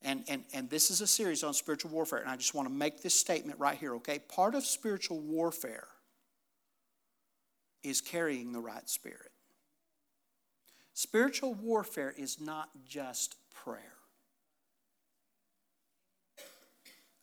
And, 0.01 0.23
and, 0.27 0.43
and 0.51 0.71
this 0.71 0.89
is 0.89 1.01
a 1.01 1.07
series 1.07 1.43
on 1.43 1.53
spiritual 1.53 1.91
warfare, 1.91 2.17
and 2.17 2.31
I 2.31 2.35
just 2.35 2.55
want 2.55 2.67
to 2.67 2.73
make 2.73 3.03
this 3.03 3.13
statement 3.13 3.59
right 3.59 3.77
here, 3.77 3.93
okay? 3.97 4.17
Part 4.27 4.55
of 4.55 4.65
spiritual 4.65 5.19
warfare 5.19 5.87
is 7.83 8.01
carrying 8.01 8.53
the 8.53 8.59
right 8.59 8.89
spirit. 8.89 9.29
Spiritual 10.95 11.53
warfare 11.53 12.11
is 12.17 12.41
not 12.41 12.69
just 12.87 13.35
prayer. 13.53 13.93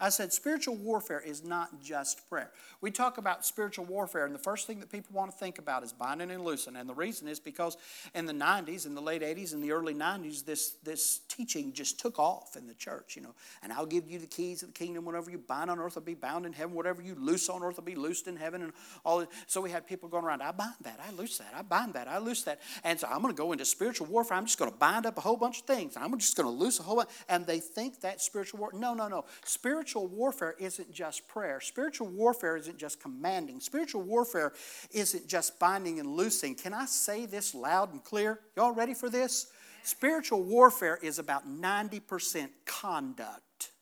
I 0.01 0.09
said 0.09 0.33
spiritual 0.33 0.77
warfare 0.77 1.21
is 1.21 1.45
not 1.45 1.83
just 1.83 2.29
prayer. 2.29 2.51
We 2.81 2.91
talk 2.91 3.19
about 3.19 3.45
spiritual 3.45 3.85
warfare, 3.85 4.25
and 4.25 4.35
the 4.35 4.39
first 4.39 4.67
thing 4.67 4.81
that 4.81 4.91
people 4.91 5.15
want 5.15 5.31
to 5.31 5.37
think 5.37 5.59
about 5.59 5.83
is 5.83 5.93
binding 5.93 6.31
and 6.31 6.45
loosing. 6.45 6.77
And 6.77 6.89
the 6.89 6.95
reason 6.95 7.29
is 7.29 7.39
because 7.39 7.77
in 8.15 8.27
the 8.27 8.33
90s, 8.33 8.87
in 8.87 8.95
the 8.95 9.03
late 9.03 9.23
80s, 9.23 9.53
in 9.53 9.61
the 9.61 9.73
early 9.73 9.95
90s, 9.95 10.45
this, 10.45 10.77
this 10.83 11.21
teaching 11.29 11.73
just 11.73 12.01
took 12.01 12.19
off 12.19 12.57
in 12.57 12.67
the 12.67 12.75
church, 12.75 13.17
you 13.17 13.23
know. 13.23 13.35
And 13.63 13.73
I'll 13.73 13.87
give 13.87 14.09
you 14.09 14.19
the 14.19 14.27
keys 14.27 14.63
of 14.63 14.69
the 14.69 14.79
kingdom. 14.79 15.05
Whatever 15.05 15.31
you 15.31 15.39
bind 15.39 15.71
on 15.71 15.79
earth 15.79 15.97
will 15.97 16.03
be 16.03 16.15
bound 16.15 16.47
in 16.47 16.53
heaven. 16.53 16.75
Whatever 16.75 17.03
you 17.03 17.15
loose 17.15 17.49
on 17.49 17.63
earth 17.63 17.77
will 17.77 17.85
be 17.85 17.95
loosed 17.95 18.27
in 18.27 18.37
heaven. 18.37 18.63
And 18.63 18.73
all. 19.05 19.27
So 19.47 19.61
we 19.61 19.71
had 19.71 19.87
people 19.87 20.09
going 20.09 20.25
around, 20.25 20.43
I 20.43 20.53
bind 20.53 20.75
that, 20.83 21.01
I 21.07 21.13
loose 21.13 21.39
that, 21.39 21.53
I 21.55 21.63
bind 21.63 21.95
that, 21.95 22.09
I 22.09 22.19
loose 22.19 22.43
that. 22.45 22.61
And 22.85 22.99
so 22.99 23.09
I'm 23.11 23.23
going 23.23 23.35
to 23.35 23.39
go 23.39 23.53
into 23.53 23.65
spiritual 23.65 24.07
warfare. 24.07 24.37
I'm 24.37 24.47
just 24.47 24.59
going 24.59 24.71
to 24.71 24.77
bind 24.77 25.07
up 25.07 25.19
a 25.19 25.21
whole 25.21 25.37
bunch 25.37 25.61
of 25.61 25.67
things. 25.67 25.97
I'm 25.97 26.17
just 26.19 26.37
going 26.37 26.49
to 26.49 26.65
loose 26.65 26.81
a 26.81 26.83
whole 26.83 26.97
bunch. 26.97 27.11
And 27.29 27.47
they 27.47 27.61
think 27.61 28.01
that 28.01 28.21
spiritual 28.21 28.61
war. 28.61 28.71
No, 28.73 28.95
no, 28.95 29.09
no. 29.09 29.25
Spiritual 29.45 29.90
warfare 30.09 30.55
isn't 30.59 30.93
just 30.93 31.27
prayer. 31.29 31.61
Spiritual 31.61 32.09
warfare 32.09 32.57
isn't 32.57 32.79
just 32.79 33.01
commanding. 33.01 33.61
Spiritual 33.61 34.03
warfare 34.03 34.53
isn't 34.93 35.27
just 35.27 35.59
binding 35.59 36.01
and 36.01 36.17
loosing. 36.17 36.55
Can 36.55 36.73
I 36.75 36.87
say 36.87 37.27
this 37.27 37.55
loud 37.55 37.93
and 37.93 38.03
clear? 38.03 38.41
Y'all 38.57 38.73
ready 38.73 38.95
for 38.95 39.09
this? 39.09 39.49
Spiritual 39.83 40.43
warfare 40.43 40.99
is 41.03 41.19
about 41.19 41.49
90% 41.49 42.49
conduct. 42.67 43.73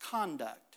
Conduct. 0.00 0.76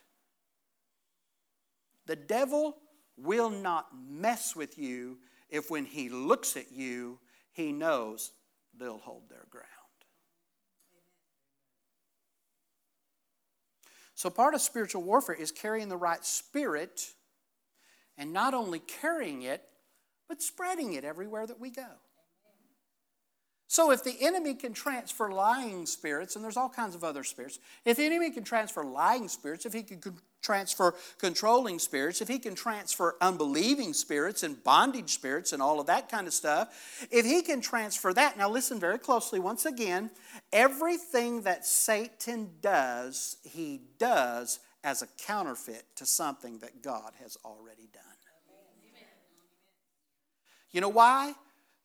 The 2.07 2.15
devil 2.15 2.77
will 3.17 3.49
not 3.49 3.87
mess 4.09 4.55
with 4.55 4.77
you 4.77 5.17
if 5.49 5.69
when 5.69 5.85
he 5.85 6.09
looks 6.09 6.57
at 6.57 6.71
you, 6.71 7.19
he 7.51 7.71
knows 7.71 8.31
they'll 8.77 8.97
hold 8.97 9.29
their 9.29 9.45
ground. 9.49 9.67
So, 14.21 14.29
part 14.29 14.53
of 14.53 14.61
spiritual 14.61 15.01
warfare 15.01 15.33
is 15.33 15.51
carrying 15.51 15.89
the 15.89 15.97
right 15.97 16.23
spirit 16.23 17.15
and 18.19 18.31
not 18.31 18.53
only 18.53 18.77
carrying 18.77 19.41
it, 19.41 19.63
but 20.29 20.43
spreading 20.43 20.93
it 20.93 21.03
everywhere 21.03 21.47
that 21.47 21.59
we 21.59 21.71
go. 21.71 21.87
So, 23.71 23.89
if 23.91 24.03
the 24.03 24.17
enemy 24.19 24.53
can 24.55 24.73
transfer 24.73 25.31
lying 25.31 25.85
spirits, 25.85 26.35
and 26.35 26.43
there's 26.43 26.57
all 26.57 26.67
kinds 26.67 26.93
of 26.93 27.05
other 27.05 27.23
spirits, 27.23 27.57
if 27.85 27.95
the 27.95 28.03
enemy 28.03 28.29
can 28.29 28.43
transfer 28.43 28.83
lying 28.83 29.29
spirits, 29.29 29.65
if 29.65 29.71
he 29.71 29.81
can 29.81 30.01
transfer 30.41 30.93
controlling 31.19 31.79
spirits, 31.79 32.19
if 32.19 32.27
he 32.27 32.37
can 32.37 32.53
transfer 32.53 33.15
unbelieving 33.21 33.93
spirits 33.93 34.43
and 34.43 34.61
bondage 34.65 35.11
spirits 35.11 35.53
and 35.53 35.61
all 35.61 35.79
of 35.79 35.87
that 35.87 36.09
kind 36.09 36.27
of 36.27 36.33
stuff, 36.33 37.07
if 37.11 37.25
he 37.25 37.41
can 37.41 37.61
transfer 37.61 38.13
that, 38.13 38.37
now 38.37 38.49
listen 38.49 38.77
very 38.77 38.99
closely 38.99 39.39
once 39.39 39.65
again, 39.65 40.11
everything 40.51 41.43
that 41.43 41.65
Satan 41.65 42.49
does, 42.59 43.37
he 43.41 43.79
does 43.97 44.59
as 44.83 45.01
a 45.01 45.07
counterfeit 45.17 45.85
to 45.95 46.05
something 46.05 46.59
that 46.59 46.83
God 46.83 47.13
has 47.21 47.37
already 47.45 47.87
done. 47.93 48.03
You 50.73 50.81
know 50.81 50.89
why? 50.89 51.35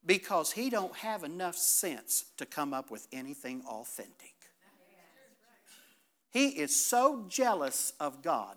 Because 0.07 0.53
he 0.53 0.71
don't 0.71 0.95
have 0.97 1.25
enough 1.25 1.57
sense 1.57 2.27
to 2.37 2.47
come 2.47 2.73
up 2.73 2.91
with 2.91 3.09
anything 3.13 3.63
authentic. 3.69 4.35
He 6.31 6.49
is 6.49 6.75
so 6.75 7.25
jealous 7.29 7.93
of 7.99 8.23
God. 8.23 8.57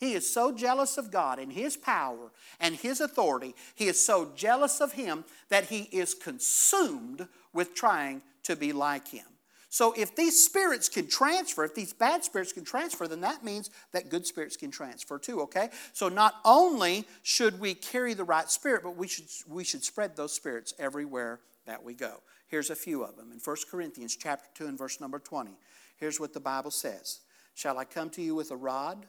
He 0.00 0.14
is 0.14 0.32
so 0.32 0.50
jealous 0.52 0.96
of 0.96 1.10
God 1.10 1.38
and 1.38 1.52
His 1.52 1.76
power 1.76 2.30
and 2.58 2.74
His 2.74 3.00
authority. 3.00 3.54
He 3.74 3.86
is 3.86 4.04
so 4.04 4.32
jealous 4.34 4.80
of 4.80 4.92
Him 4.92 5.24
that 5.50 5.64
He 5.64 5.82
is 5.92 6.14
consumed 6.14 7.28
with 7.52 7.74
trying 7.74 8.22
to 8.44 8.56
be 8.56 8.72
like 8.72 9.08
Him. 9.08 9.26
So 9.72 9.94
if 9.96 10.16
these 10.16 10.44
spirits 10.44 10.88
can 10.88 11.06
transfer, 11.06 11.64
if 11.64 11.76
these 11.76 11.92
bad 11.92 12.24
spirits 12.24 12.52
can 12.52 12.64
transfer, 12.64 13.06
then 13.06 13.20
that 13.20 13.44
means 13.44 13.70
that 13.92 14.10
good 14.10 14.26
spirits 14.26 14.56
can 14.56 14.72
transfer 14.72 15.16
too, 15.16 15.40
okay? 15.42 15.70
So 15.92 16.08
not 16.08 16.34
only 16.44 17.06
should 17.22 17.60
we 17.60 17.74
carry 17.74 18.12
the 18.12 18.24
right 18.24 18.50
spirit, 18.50 18.82
but 18.82 18.96
we 18.96 19.06
should, 19.06 19.26
we 19.48 19.62
should 19.62 19.84
spread 19.84 20.16
those 20.16 20.32
spirits 20.32 20.74
everywhere 20.80 21.38
that 21.66 21.84
we 21.84 21.94
go. 21.94 22.16
Here's 22.48 22.70
a 22.70 22.74
few 22.74 23.04
of 23.04 23.16
them. 23.16 23.30
In 23.30 23.38
1 23.38 23.56
Corinthians 23.70 24.16
chapter 24.16 24.48
2 24.54 24.66
and 24.66 24.76
verse 24.76 25.00
number 25.00 25.20
20, 25.20 25.52
here's 25.98 26.18
what 26.18 26.34
the 26.34 26.40
Bible 26.40 26.72
says. 26.72 27.20
Shall 27.54 27.78
I 27.78 27.84
come 27.84 28.10
to 28.10 28.22
you 28.22 28.34
with 28.34 28.50
a 28.50 28.56
rod 28.56 29.06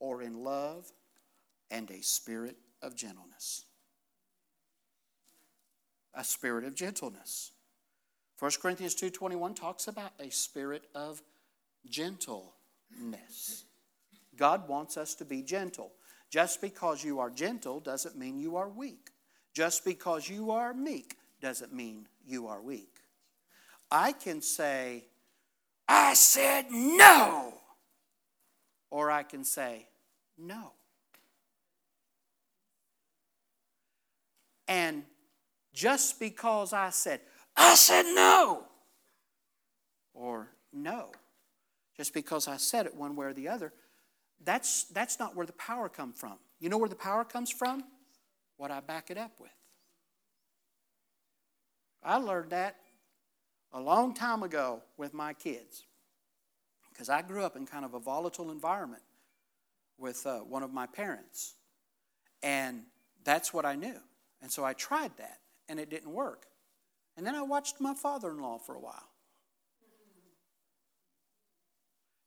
or 0.00 0.22
in 0.22 0.42
love 0.42 0.90
and 1.70 1.88
a 1.88 2.02
spirit 2.02 2.56
of 2.82 2.96
gentleness? 2.96 3.64
A 6.14 6.24
spirit 6.24 6.64
of 6.64 6.74
gentleness. 6.74 7.52
1 8.40 8.52
Corinthians 8.62 8.94
2:21 8.94 9.54
talks 9.54 9.86
about 9.86 10.12
a 10.18 10.30
spirit 10.30 10.88
of 10.94 11.22
gentleness. 11.86 13.64
God 14.34 14.66
wants 14.66 14.96
us 14.96 15.14
to 15.16 15.26
be 15.26 15.42
gentle. 15.42 15.92
Just 16.30 16.62
because 16.62 17.04
you 17.04 17.20
are 17.20 17.28
gentle 17.28 17.80
doesn't 17.80 18.16
mean 18.16 18.38
you 18.38 18.56
are 18.56 18.68
weak. 18.68 19.10
Just 19.52 19.84
because 19.84 20.26
you 20.26 20.50
are 20.52 20.72
meek 20.72 21.18
doesn't 21.42 21.74
mean 21.74 22.08
you 22.24 22.46
are 22.46 22.62
weak. 22.62 23.02
I 23.90 24.12
can 24.12 24.40
say, 24.40 25.04
I 25.86 26.14
said 26.14 26.70
no. 26.70 27.60
Or 28.88 29.10
I 29.10 29.22
can 29.22 29.44
say, 29.44 29.86
no. 30.38 30.72
And 34.66 35.04
just 35.74 36.18
because 36.18 36.72
I 36.72 36.88
said, 36.88 37.20
I 37.56 37.74
said 37.74 38.04
no. 38.14 38.64
Or 40.14 40.48
no. 40.72 41.12
Just 41.96 42.14
because 42.14 42.48
I 42.48 42.56
said 42.56 42.86
it 42.86 42.94
one 42.94 43.16
way 43.16 43.26
or 43.26 43.32
the 43.32 43.48
other, 43.48 43.72
that's, 44.42 44.84
that's 44.84 45.18
not 45.18 45.36
where 45.36 45.46
the 45.46 45.52
power 45.52 45.88
comes 45.88 46.18
from. 46.18 46.38
You 46.58 46.68
know 46.68 46.78
where 46.78 46.88
the 46.88 46.94
power 46.94 47.24
comes 47.24 47.50
from? 47.50 47.84
What 48.56 48.70
I 48.70 48.80
back 48.80 49.10
it 49.10 49.18
up 49.18 49.32
with. 49.38 49.50
I 52.02 52.16
learned 52.16 52.50
that 52.50 52.76
a 53.72 53.80
long 53.80 54.14
time 54.14 54.42
ago 54.42 54.82
with 54.96 55.12
my 55.12 55.32
kids 55.32 55.84
because 56.90 57.08
I 57.08 57.22
grew 57.22 57.44
up 57.44 57.56
in 57.56 57.66
kind 57.66 57.84
of 57.84 57.94
a 57.94 57.98
volatile 57.98 58.50
environment 58.50 59.02
with 59.98 60.26
uh, 60.26 60.38
one 60.38 60.62
of 60.62 60.72
my 60.72 60.86
parents. 60.86 61.54
And 62.42 62.82
that's 63.24 63.52
what 63.52 63.64
I 63.64 63.74
knew. 63.74 63.96
And 64.42 64.50
so 64.50 64.64
I 64.64 64.72
tried 64.72 65.16
that, 65.18 65.38
and 65.68 65.78
it 65.78 65.90
didn't 65.90 66.12
work. 66.12 66.46
And 67.16 67.26
then 67.26 67.34
I 67.34 67.42
watched 67.42 67.80
my 67.80 67.94
father 67.94 68.30
in 68.30 68.40
law 68.40 68.58
for 68.58 68.74
a 68.74 68.80
while. 68.80 69.08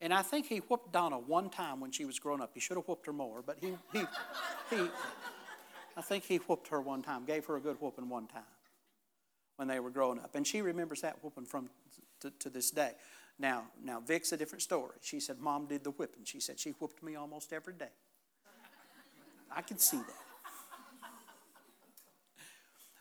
And 0.01 0.13
I 0.13 0.21
think 0.21 0.47
he 0.47 0.57
whooped 0.57 0.91
Donna 0.91 1.17
one 1.17 1.49
time 1.49 1.79
when 1.79 1.91
she 1.91 2.03
was 2.03 2.19
growing 2.19 2.41
up. 2.41 2.51
He 2.53 2.59
should 2.59 2.75
have 2.75 2.87
whooped 2.87 3.05
her 3.05 3.13
more, 3.13 3.41
but 3.41 3.57
he, 3.61 3.73
he, 3.93 3.99
he 4.69 4.89
I 5.95 6.01
think 6.01 6.25
he 6.25 6.37
whooped 6.37 6.67
her 6.69 6.81
one 6.81 7.01
time, 7.01 7.25
gave 7.25 7.45
her 7.45 7.55
a 7.55 7.61
good 7.61 7.77
whooping 7.79 8.09
one 8.09 8.27
time 8.27 8.43
when 9.55 9.67
they 9.67 9.79
were 9.79 9.89
growing 9.89 10.19
up. 10.19 10.35
And 10.35 10.45
she 10.45 10.61
remembers 10.61 11.01
that 11.01 11.23
whooping 11.23 11.45
from 11.45 11.69
to, 12.21 12.31
to 12.39 12.49
this 12.49 12.71
day. 12.71 12.91
Now, 13.39 13.63
now 13.81 13.99
Vic's 13.99 14.31
a 14.31 14.37
different 14.37 14.61
story. 14.61 14.95
She 15.01 15.19
said, 15.19 15.39
Mom 15.39 15.67
did 15.67 15.83
the 15.83 15.91
whipping. 15.91 16.23
She 16.25 16.39
said 16.39 16.59
she 16.59 16.71
whooped 16.71 17.01
me 17.01 17.15
almost 17.15 17.53
every 17.53 17.73
day. 17.73 17.91
I 19.55 19.61
can 19.61 19.77
see 19.77 19.97
that. 19.97 20.23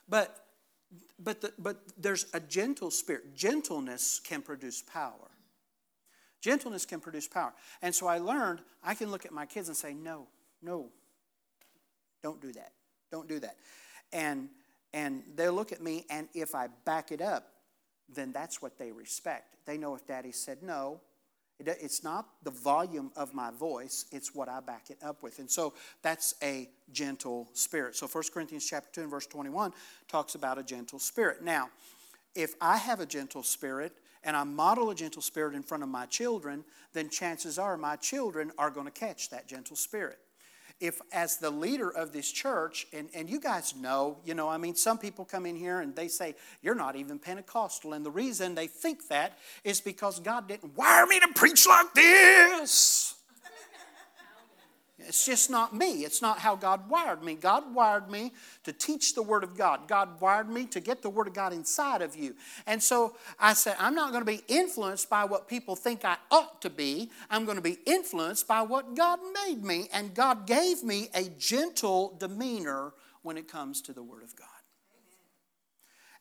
But 0.08 0.41
but, 1.18 1.40
the, 1.40 1.52
but 1.58 1.78
there's 1.98 2.26
a 2.34 2.40
gentle 2.40 2.90
spirit. 2.90 3.34
Gentleness 3.34 4.20
can 4.22 4.42
produce 4.42 4.82
power. 4.82 5.30
Gentleness 6.40 6.84
can 6.84 7.00
produce 7.00 7.28
power. 7.28 7.52
And 7.82 7.94
so 7.94 8.06
I 8.06 8.18
learned 8.18 8.60
I 8.82 8.94
can 8.94 9.10
look 9.10 9.24
at 9.24 9.32
my 9.32 9.46
kids 9.46 9.68
and 9.68 9.76
say, 9.76 9.94
no, 9.94 10.26
no, 10.60 10.88
don't 12.22 12.40
do 12.40 12.52
that. 12.52 12.72
Don't 13.10 13.28
do 13.28 13.38
that. 13.40 13.56
And 14.12 14.48
and 14.94 15.22
they'll 15.36 15.54
look 15.54 15.72
at 15.72 15.82
me, 15.82 16.04
and 16.10 16.28
if 16.34 16.54
I 16.54 16.68
back 16.84 17.12
it 17.12 17.22
up, 17.22 17.48
then 18.08 18.32
that's 18.32 18.60
what 18.60 18.78
they 18.78 18.92
respect. 18.92 19.56
They 19.64 19.78
know 19.78 19.94
if 19.94 20.06
daddy 20.06 20.32
said 20.32 20.62
no, 20.62 21.00
it's 21.68 22.02
not 22.04 22.26
the 22.42 22.50
volume 22.50 23.10
of 23.16 23.34
my 23.34 23.50
voice, 23.50 24.06
it's 24.12 24.34
what 24.34 24.48
I 24.48 24.60
back 24.60 24.90
it 24.90 24.98
up 25.02 25.22
with. 25.22 25.38
And 25.38 25.50
so 25.50 25.74
that's 26.02 26.34
a 26.42 26.68
gentle 26.92 27.48
spirit. 27.52 27.96
So 27.96 28.06
1 28.06 28.24
Corinthians 28.32 28.66
chapter 28.68 28.90
2 28.92 29.00
and 29.02 29.10
verse 29.10 29.26
21 29.26 29.72
talks 30.08 30.34
about 30.34 30.58
a 30.58 30.62
gentle 30.62 30.98
spirit. 30.98 31.42
Now, 31.42 31.70
if 32.34 32.54
I 32.60 32.76
have 32.76 33.00
a 33.00 33.06
gentle 33.06 33.42
spirit 33.42 33.92
and 34.24 34.36
I 34.36 34.44
model 34.44 34.90
a 34.90 34.94
gentle 34.94 35.22
spirit 35.22 35.54
in 35.54 35.62
front 35.62 35.82
of 35.82 35.88
my 35.88 36.06
children, 36.06 36.64
then 36.92 37.10
chances 37.10 37.58
are 37.58 37.76
my 37.76 37.96
children 37.96 38.52
are 38.58 38.70
going 38.70 38.86
to 38.86 38.92
catch 38.92 39.30
that 39.30 39.46
gentle 39.46 39.76
spirit 39.76 40.18
if 40.82 41.00
as 41.12 41.36
the 41.36 41.48
leader 41.50 41.88
of 41.88 42.12
this 42.12 42.30
church 42.30 42.88
and, 42.92 43.08
and 43.14 43.30
you 43.30 43.38
guys 43.38 43.74
know 43.76 44.18
you 44.24 44.34
know 44.34 44.48
i 44.48 44.58
mean 44.58 44.74
some 44.74 44.98
people 44.98 45.24
come 45.24 45.46
in 45.46 45.54
here 45.54 45.80
and 45.80 45.94
they 45.94 46.08
say 46.08 46.34
you're 46.60 46.74
not 46.74 46.96
even 46.96 47.18
pentecostal. 47.18 47.92
And 47.92 48.04
the 48.04 48.10
reason 48.10 48.54
they 48.56 48.66
think 48.66 49.06
that 49.08 49.38
is 49.62 49.80
because 49.80 50.18
god 50.18 50.48
didn't 50.48 50.76
wire 50.76 51.06
me 51.06 51.20
to 51.20 51.28
preach 51.34 51.66
like 51.66 51.94
this 51.94 53.11
it's 55.06 55.26
just 55.26 55.50
not 55.50 55.74
me. 55.74 56.04
It's 56.04 56.22
not 56.22 56.38
how 56.38 56.56
God 56.56 56.88
wired 56.88 57.22
me. 57.22 57.34
God 57.34 57.74
wired 57.74 58.10
me 58.10 58.32
to 58.64 58.72
teach 58.72 59.14
the 59.14 59.22
Word 59.22 59.44
of 59.44 59.56
God. 59.56 59.88
God 59.88 60.20
wired 60.20 60.48
me 60.48 60.66
to 60.66 60.80
get 60.80 61.02
the 61.02 61.10
Word 61.10 61.28
of 61.28 61.34
God 61.34 61.52
inside 61.52 62.02
of 62.02 62.16
you. 62.16 62.34
And 62.66 62.82
so 62.82 63.16
I 63.38 63.54
said, 63.54 63.76
I'm 63.78 63.94
not 63.94 64.12
going 64.12 64.24
to 64.24 64.30
be 64.30 64.42
influenced 64.48 65.10
by 65.10 65.24
what 65.24 65.48
people 65.48 65.76
think 65.76 66.04
I 66.04 66.16
ought 66.30 66.62
to 66.62 66.70
be. 66.70 67.10
I'm 67.30 67.44
going 67.44 67.56
to 67.56 67.62
be 67.62 67.78
influenced 67.86 68.46
by 68.48 68.62
what 68.62 68.94
God 68.94 69.18
made 69.46 69.62
me. 69.62 69.88
And 69.92 70.14
God 70.14 70.46
gave 70.46 70.82
me 70.82 71.08
a 71.14 71.24
gentle 71.38 72.16
demeanor 72.18 72.92
when 73.22 73.36
it 73.36 73.48
comes 73.48 73.82
to 73.82 73.92
the 73.92 74.02
Word 74.02 74.22
of 74.22 74.34
God. 74.36 74.48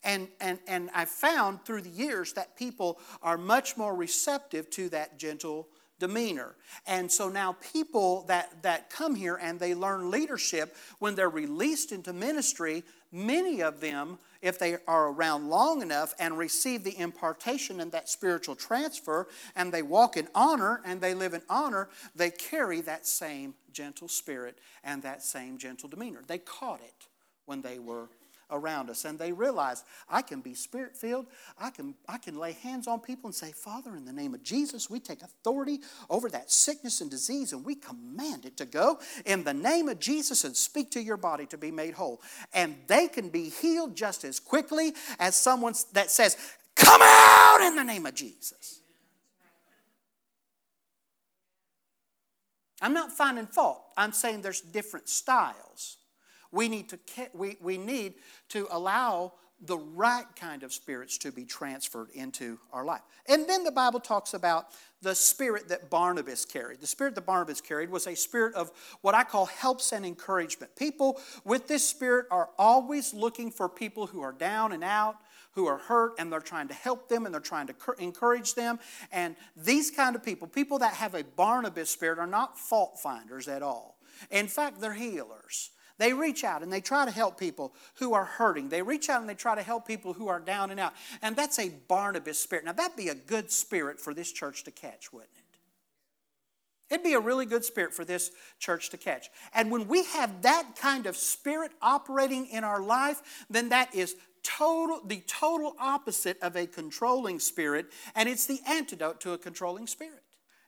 And, 0.03 0.29
and, 0.39 0.59
and 0.67 0.89
I 0.95 1.05
found 1.05 1.63
through 1.63 1.81
the 1.81 1.89
years 1.89 2.33
that 2.33 2.55
people 2.55 2.99
are 3.21 3.37
much 3.37 3.77
more 3.77 3.95
receptive 3.95 4.69
to 4.71 4.89
that 4.89 5.19
gentle 5.19 5.67
demeanor. 6.01 6.55
And 6.87 7.09
so 7.09 7.29
now 7.29 7.55
people 7.71 8.25
that, 8.27 8.63
that 8.63 8.89
come 8.89 9.15
here 9.15 9.39
and 9.41 9.59
they 9.59 9.73
learn 9.73 10.11
leadership, 10.11 10.75
when 10.99 11.15
they're 11.15 11.29
released 11.29 11.93
into 11.93 12.11
ministry, 12.11 12.83
many 13.11 13.61
of 13.61 13.79
them, 13.79 14.17
if 14.41 14.57
they 14.57 14.77
are 14.87 15.09
around 15.09 15.47
long 15.47 15.83
enough 15.83 16.15
and 16.19 16.37
receive 16.37 16.83
the 16.83 16.97
impartation 16.97 17.79
and 17.79 17.91
that 17.91 18.09
spiritual 18.09 18.55
transfer, 18.55 19.27
and 19.55 19.71
they 19.71 19.83
walk 19.83 20.17
in 20.17 20.27
honor 20.33 20.81
and 20.83 20.99
they 20.99 21.13
live 21.13 21.35
in 21.35 21.43
honor, 21.47 21.87
they 22.15 22.31
carry 22.31 22.81
that 22.81 23.05
same 23.05 23.53
gentle 23.71 24.07
spirit 24.07 24.57
and 24.83 25.03
that 25.03 25.21
same 25.21 25.59
gentle 25.59 25.87
demeanor. 25.87 26.23
They 26.25 26.39
caught 26.39 26.81
it 26.81 27.07
when 27.45 27.61
they 27.61 27.77
were 27.77 28.09
around 28.51 28.89
us. 28.89 29.05
And 29.05 29.17
they 29.17 29.31
realize 29.31 29.83
I 30.09 30.21
can 30.21 30.41
be 30.41 30.53
spirit 30.53 30.95
filled. 30.95 31.27
I 31.59 31.69
can, 31.69 31.95
I 32.07 32.17
can 32.17 32.37
lay 32.37 32.53
hands 32.53 32.87
on 32.87 32.99
people 32.99 33.27
and 33.27 33.35
say, 33.35 33.51
Father, 33.51 33.95
in 33.95 34.05
the 34.05 34.13
name 34.13 34.33
of 34.33 34.43
Jesus, 34.43 34.89
we 34.89 34.99
take 34.99 35.21
authority 35.21 35.79
over 36.09 36.29
that 36.29 36.51
sickness 36.51 37.01
and 37.01 37.09
disease 37.09 37.53
and 37.53 37.65
we 37.65 37.75
command 37.75 38.45
it 38.45 38.57
to 38.57 38.65
go 38.65 38.99
in 39.25 39.43
the 39.43 39.53
name 39.53 39.89
of 39.89 39.99
Jesus 39.99 40.43
and 40.43 40.55
speak 40.55 40.91
to 40.91 41.01
your 41.01 41.17
body 41.17 41.45
to 41.47 41.57
be 41.57 41.71
made 41.71 41.93
whole. 41.93 42.21
And 42.53 42.75
they 42.87 43.07
can 43.07 43.29
be 43.29 43.49
healed 43.49 43.95
just 43.95 44.23
as 44.23 44.39
quickly 44.39 44.93
as 45.19 45.35
someone 45.35 45.73
that 45.93 46.11
says, 46.11 46.37
Come 46.75 47.01
out 47.03 47.59
in 47.61 47.75
the 47.75 47.83
name 47.83 48.05
of 48.05 48.15
Jesus. 48.15 48.81
I'm 52.81 52.93
not 52.93 53.11
finding 53.11 53.45
fault. 53.45 53.83
I'm 53.95 54.11
saying 54.11 54.41
there's 54.41 54.61
different 54.61 55.07
styles. 55.07 55.97
We 56.51 56.67
need 56.69 56.89
to, 56.89 56.99
we, 57.33 57.57
we 57.61 57.77
need 57.77 58.15
to 58.49 58.67
allow 58.71 59.33
the 59.63 59.77
right 59.77 60.25
kind 60.35 60.63
of 60.63 60.73
spirits 60.73 61.19
to 61.19 61.31
be 61.31 61.45
transferred 61.45 62.09
into 62.15 62.57
our 62.73 62.83
life. 62.83 63.01
And 63.27 63.47
then 63.47 63.63
the 63.63 63.71
Bible 63.71 63.99
talks 63.99 64.33
about 64.33 64.67
the 65.03 65.13
spirit 65.13 65.69
that 65.69 65.89
Barnabas 65.89 66.45
carried. 66.45 66.81
The 66.81 66.87
spirit 66.87 67.13
that 67.15 67.27
Barnabas 67.27 67.61
carried 67.61 67.91
was 67.91 68.07
a 68.07 68.15
spirit 68.15 68.55
of 68.55 68.71
what 69.01 69.13
I 69.13 69.23
call 69.23 69.45
helps 69.45 69.91
and 69.91 70.03
encouragement. 70.03 70.75
People 70.75 71.19
with 71.43 71.67
this 71.67 71.87
spirit 71.87 72.25
are 72.31 72.49
always 72.57 73.13
looking 73.13 73.51
for 73.51 73.69
people 73.69 74.07
who 74.07 74.21
are 74.21 74.31
down 74.31 74.71
and 74.71 74.83
out, 74.83 75.17
who 75.53 75.67
are 75.67 75.77
hurt, 75.77 76.13
and 76.17 76.31
they're 76.31 76.39
trying 76.39 76.67
to 76.69 76.73
help 76.73 77.07
them 77.07 77.25
and 77.25 77.33
they're 77.33 77.41
trying 77.41 77.67
to 77.67 77.75
encourage 77.99 78.55
them. 78.55 78.79
And 79.11 79.35
these 79.55 79.91
kind 79.91 80.15
of 80.15 80.23
people, 80.23 80.47
people 80.47 80.79
that 80.79 80.93
have 80.95 81.13
a 81.13 81.23
Barnabas 81.23 81.91
spirit, 81.91 82.17
are 82.17 82.27
not 82.27 82.57
fault 82.57 82.99
finders 82.99 83.47
at 83.47 83.61
all. 83.61 83.97
In 84.31 84.47
fact, 84.47 84.81
they're 84.81 84.93
healers. 84.93 85.69
They 86.01 86.13
reach 86.13 86.43
out 86.43 86.63
and 86.63 86.73
they 86.73 86.81
try 86.81 87.05
to 87.05 87.11
help 87.11 87.39
people 87.39 87.75
who 87.97 88.15
are 88.15 88.25
hurting. 88.25 88.69
They 88.69 88.81
reach 88.81 89.07
out 89.07 89.21
and 89.21 89.29
they 89.29 89.35
try 89.35 89.53
to 89.53 89.61
help 89.61 89.85
people 89.85 90.13
who 90.13 90.29
are 90.29 90.39
down 90.39 90.71
and 90.71 90.79
out. 90.79 90.93
And 91.21 91.35
that's 91.35 91.59
a 91.59 91.69
Barnabas 91.69 92.39
spirit. 92.39 92.65
Now, 92.65 92.71
that'd 92.71 92.97
be 92.97 93.09
a 93.09 93.13
good 93.13 93.51
spirit 93.51 94.01
for 94.01 94.11
this 94.11 94.31
church 94.31 94.63
to 94.63 94.71
catch, 94.71 95.13
wouldn't 95.13 95.29
it? 95.37 95.59
It'd 96.89 97.03
be 97.03 97.13
a 97.13 97.19
really 97.19 97.45
good 97.45 97.63
spirit 97.63 97.93
for 97.93 98.03
this 98.03 98.31
church 98.57 98.89
to 98.89 98.97
catch. 98.97 99.29
And 99.53 99.69
when 99.69 99.87
we 99.87 100.03
have 100.05 100.41
that 100.41 100.69
kind 100.75 101.05
of 101.05 101.15
spirit 101.15 101.71
operating 101.83 102.47
in 102.47 102.63
our 102.63 102.81
life, 102.81 103.45
then 103.51 103.69
that 103.69 103.93
is 103.93 104.15
total 104.41 105.01
the 105.05 105.21
total 105.27 105.75
opposite 105.79 106.41
of 106.41 106.55
a 106.55 106.65
controlling 106.65 107.37
spirit, 107.37 107.91
and 108.15 108.27
it's 108.27 108.47
the 108.47 108.59
antidote 108.67 109.21
to 109.21 109.33
a 109.33 109.37
controlling 109.37 109.85
spirit. 109.85 110.23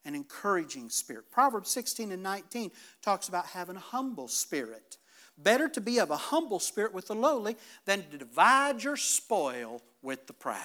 An 0.06 0.14
encouraging 0.14 0.92
spirit. 0.92 1.32
Proverbs 1.32 1.72
16 1.72 2.12
and 2.12 2.22
19 2.22 2.70
talks 3.02 3.30
about 3.30 3.48
having 3.48 3.78
a 3.78 3.80
humble 3.80 4.28
spirit. 4.28 4.98
Better 5.38 5.68
to 5.70 5.82
be 5.82 6.00
of 6.00 6.12
a 6.12 6.18
humble 6.18 6.60
spirit 6.60 6.94
with 6.94 7.08
the 7.08 7.16
lowly 7.16 7.58
than 7.86 8.04
to 8.12 8.18
divide 8.18 8.84
your 8.84 8.98
spoil 8.98 9.82
with 10.02 10.28
the 10.28 10.34
proud. 10.34 10.60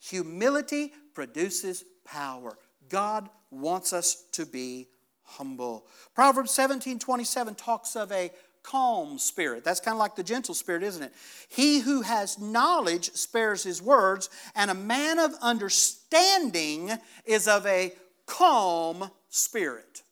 Humility 0.00 0.92
produces 1.14 1.84
power. 2.04 2.58
God 2.88 3.28
wants 3.50 3.92
us 3.92 4.24
to 4.32 4.46
be 4.46 4.88
humble. 5.22 5.86
Proverbs 6.14 6.52
17 6.52 6.98
27 6.98 7.54
talks 7.54 7.96
of 7.96 8.12
a 8.12 8.30
calm 8.62 9.18
spirit. 9.18 9.64
That's 9.64 9.80
kind 9.80 9.94
of 9.94 10.00
like 10.00 10.16
the 10.16 10.24
gentle 10.24 10.54
spirit, 10.54 10.82
isn't 10.82 11.02
it? 11.02 11.12
He 11.48 11.80
who 11.80 12.02
has 12.02 12.38
knowledge 12.38 13.12
spares 13.12 13.62
his 13.62 13.80
words, 13.80 14.28
and 14.54 14.70
a 14.70 14.74
man 14.74 15.18
of 15.18 15.34
understanding 15.40 16.90
is 17.24 17.46
of 17.46 17.64
a 17.66 17.92
calm 18.26 19.10
spirit. 19.28 20.02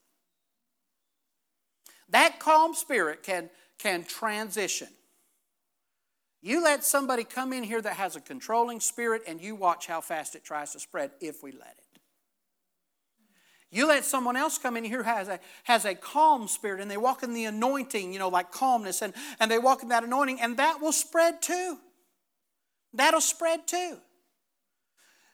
That 2.15 2.39
calm 2.39 2.75
spirit 2.75 3.25
can, 3.25 3.51
can 3.77 4.05
transition. 4.05 4.87
You 6.43 6.63
let 6.63 6.85
somebody 6.85 7.25
come 7.25 7.53
in 7.53 7.65
here 7.65 7.83
that 7.83 7.95
has 7.95 8.15
a 8.15 8.21
controlling 8.21 8.79
spirit, 8.79 9.23
and 9.27 9.41
you 9.41 9.57
watch 9.57 9.89
how 9.89 10.01
fast 10.01 10.37
it 10.37 10.45
tries 10.45 10.75
to 10.75 10.79
spread 10.81 11.11
if 11.21 11.43
we 11.43 11.51
let 11.51 11.75
it. 11.77 12.01
You 13.73 13.89
let 13.89 14.05
someone 14.05 14.37
else 14.37 14.59
come 14.59 14.77
in 14.77 14.85
here 14.85 14.99
who 14.99 15.11
has 15.11 15.27
a, 15.27 15.41
has 15.65 15.85
a 15.85 15.97
calm 15.97 16.47
spirit 16.47 16.81
and 16.81 16.89
they 16.89 16.97
walk 16.97 17.25
in 17.25 17.35
the 17.35 17.47
anointing, 17.47 18.13
you 18.13 18.21
know, 18.21 18.29
like 18.29 18.53
calmness, 18.53 19.03
and, 19.03 19.13
and 19.41 19.51
they 19.51 19.59
walk 19.59 19.83
in 19.83 19.89
that 19.89 20.05
anointing, 20.05 20.41
and 20.41 20.57
that 20.59 20.81
will 20.81 20.93
spread 20.93 21.43
too. 21.43 21.79
That'll 22.93 23.21
spread 23.21 23.67
too. 23.67 23.97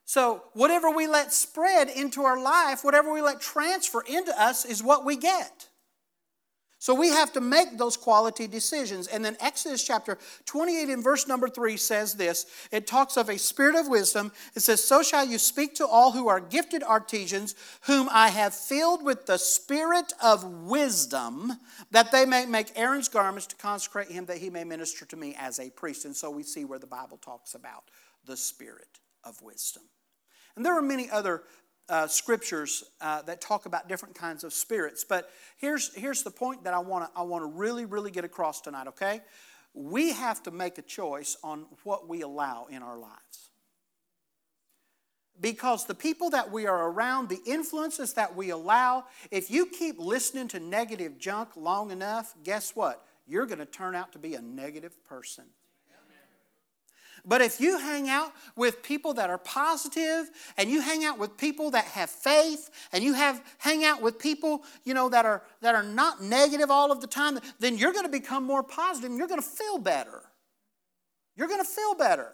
So, 0.06 0.44
whatever 0.54 0.90
we 0.90 1.06
let 1.06 1.34
spread 1.34 1.90
into 1.90 2.22
our 2.22 2.42
life, 2.42 2.84
whatever 2.84 3.12
we 3.12 3.20
let 3.20 3.42
transfer 3.42 4.00
into 4.00 4.32
us, 4.40 4.64
is 4.64 4.82
what 4.82 5.04
we 5.04 5.18
get. 5.18 5.66
So 6.80 6.94
we 6.94 7.08
have 7.08 7.30
to 7.34 7.42
make 7.42 7.76
those 7.76 7.98
quality 7.98 8.46
decisions. 8.46 9.06
And 9.06 9.22
then 9.22 9.36
Exodus 9.38 9.84
chapter 9.84 10.16
28 10.46 10.88
in 10.88 11.02
verse 11.02 11.28
number 11.28 11.46
3 11.50 11.76
says 11.76 12.14
this 12.14 12.46
it 12.72 12.86
talks 12.86 13.18
of 13.18 13.28
a 13.28 13.38
spirit 13.38 13.76
of 13.76 13.86
wisdom. 13.86 14.32
It 14.57 14.61
says, 14.61 14.82
So 14.82 15.02
shall 15.02 15.26
you 15.26 15.36
speak 15.36 15.74
to 15.74 15.86
all 15.86 16.12
who 16.12 16.28
are 16.28 16.40
gifted 16.40 16.82
artisans, 16.82 17.55
whom 17.82 18.09
I 18.11 18.28
have 18.28 18.55
filled 18.55 19.05
with 19.05 19.26
the 19.26 19.36
spirit 19.36 20.14
of 20.22 20.42
wisdom, 20.42 21.52
that 21.90 22.12
they 22.12 22.24
may 22.24 22.46
make 22.46 22.72
Aaron's 22.76 23.11
garments 23.11 23.46
to 23.48 23.57
consecrate 23.57 24.09
him, 24.09 24.24
that 24.24 24.38
he 24.38 24.48
may 24.48 24.64
minister 24.64 25.05
to 25.05 25.16
me 25.16 25.36
as 25.38 25.61
a 25.61 25.68
priest. 25.68 26.07
And 26.07 26.16
so 26.16 26.30
we 26.30 26.44
see 26.44 26.64
where 26.64 26.78
the 26.78 26.86
Bible 26.86 27.18
talks 27.18 27.55
about 27.55 27.90
the 28.24 28.38
spirit 28.38 29.00
of 29.22 29.42
wisdom. 29.42 29.82
And 30.57 30.64
there 30.64 30.78
are 30.78 30.82
many 30.82 31.11
other 31.11 31.42
uh, 31.91 32.07
scriptures 32.07 32.84
uh, 33.01 33.20
that 33.22 33.41
talk 33.41 33.66
about 33.66 33.88
different 33.88 34.14
kinds 34.14 34.45
of 34.45 34.53
spirits. 34.53 35.05
But 35.05 35.28
here's, 35.59 35.95
here's 35.95 36.22
the 36.22 36.30
point 36.30 36.64
that 36.64 36.72
I 36.72 36.78
want 36.78 37.05
to 37.05 37.20
I 37.20 37.22
wanna 37.22 37.47
really, 37.47 37.84
really 37.84 38.11
get 38.11 38.24
across 38.24 38.61
tonight, 38.61 38.86
okay? 38.86 39.20
We 39.74 40.12
have 40.12 40.43
to 40.45 40.51
make 40.51 40.78
a 40.78 40.82
choice 40.82 41.36
on 41.43 41.66
what 41.84 42.09
we 42.09 42.22
allow 42.22 42.66
in 42.70 42.82
our 42.82 42.97
lives. 42.97 43.51
Because 45.41 45.86
the 45.86 45.95
people 45.95 46.30
that 46.30 46.53
we 46.53 46.66
are 46.66 46.91
around, 46.91 47.28
the 47.28 47.41
influences 47.47 48.12
that 48.14 48.36
we 48.36 48.51
allow, 48.51 49.05
if 49.30 49.51
you 49.51 49.66
keep 49.66 49.99
listening 49.99 50.49
to 50.49 50.61
negative 50.61 51.18
junk 51.18 51.57
long 51.57 51.91
enough, 51.91 52.34
guess 52.45 52.76
what? 52.76 53.05
You're 53.26 53.47
going 53.47 53.59
to 53.59 53.66
turn 53.66 53.95
out 53.95 54.12
to 54.12 54.18
be 54.18 54.34
a 54.34 54.43
negative 54.43 55.03
person. 55.05 55.45
But 57.24 57.40
if 57.40 57.60
you 57.60 57.78
hang 57.78 58.08
out 58.08 58.32
with 58.56 58.82
people 58.82 59.14
that 59.14 59.30
are 59.30 59.38
positive 59.38 60.30
and 60.56 60.70
you 60.70 60.80
hang 60.80 61.04
out 61.04 61.18
with 61.18 61.36
people 61.36 61.70
that 61.72 61.84
have 61.86 62.10
faith 62.10 62.70
and 62.92 63.04
you 63.04 63.14
have 63.14 63.42
hang 63.58 63.84
out 63.84 64.02
with 64.02 64.18
people, 64.18 64.64
you 64.84 64.94
know, 64.94 65.08
that 65.08 65.24
are 65.24 65.42
that 65.60 65.74
are 65.74 65.82
not 65.82 66.22
negative 66.22 66.70
all 66.70 66.90
of 66.90 67.00
the 67.00 67.06
time, 67.06 67.38
then 67.58 67.76
you're 67.76 67.92
going 67.92 68.04
to 68.04 68.10
become 68.10 68.44
more 68.44 68.62
positive 68.62 69.10
and 69.10 69.18
you're 69.18 69.28
going 69.28 69.40
to 69.40 69.46
feel 69.46 69.78
better. 69.78 70.22
You're 71.36 71.48
going 71.48 71.60
to 71.60 71.70
feel 71.70 71.94
better. 71.94 72.32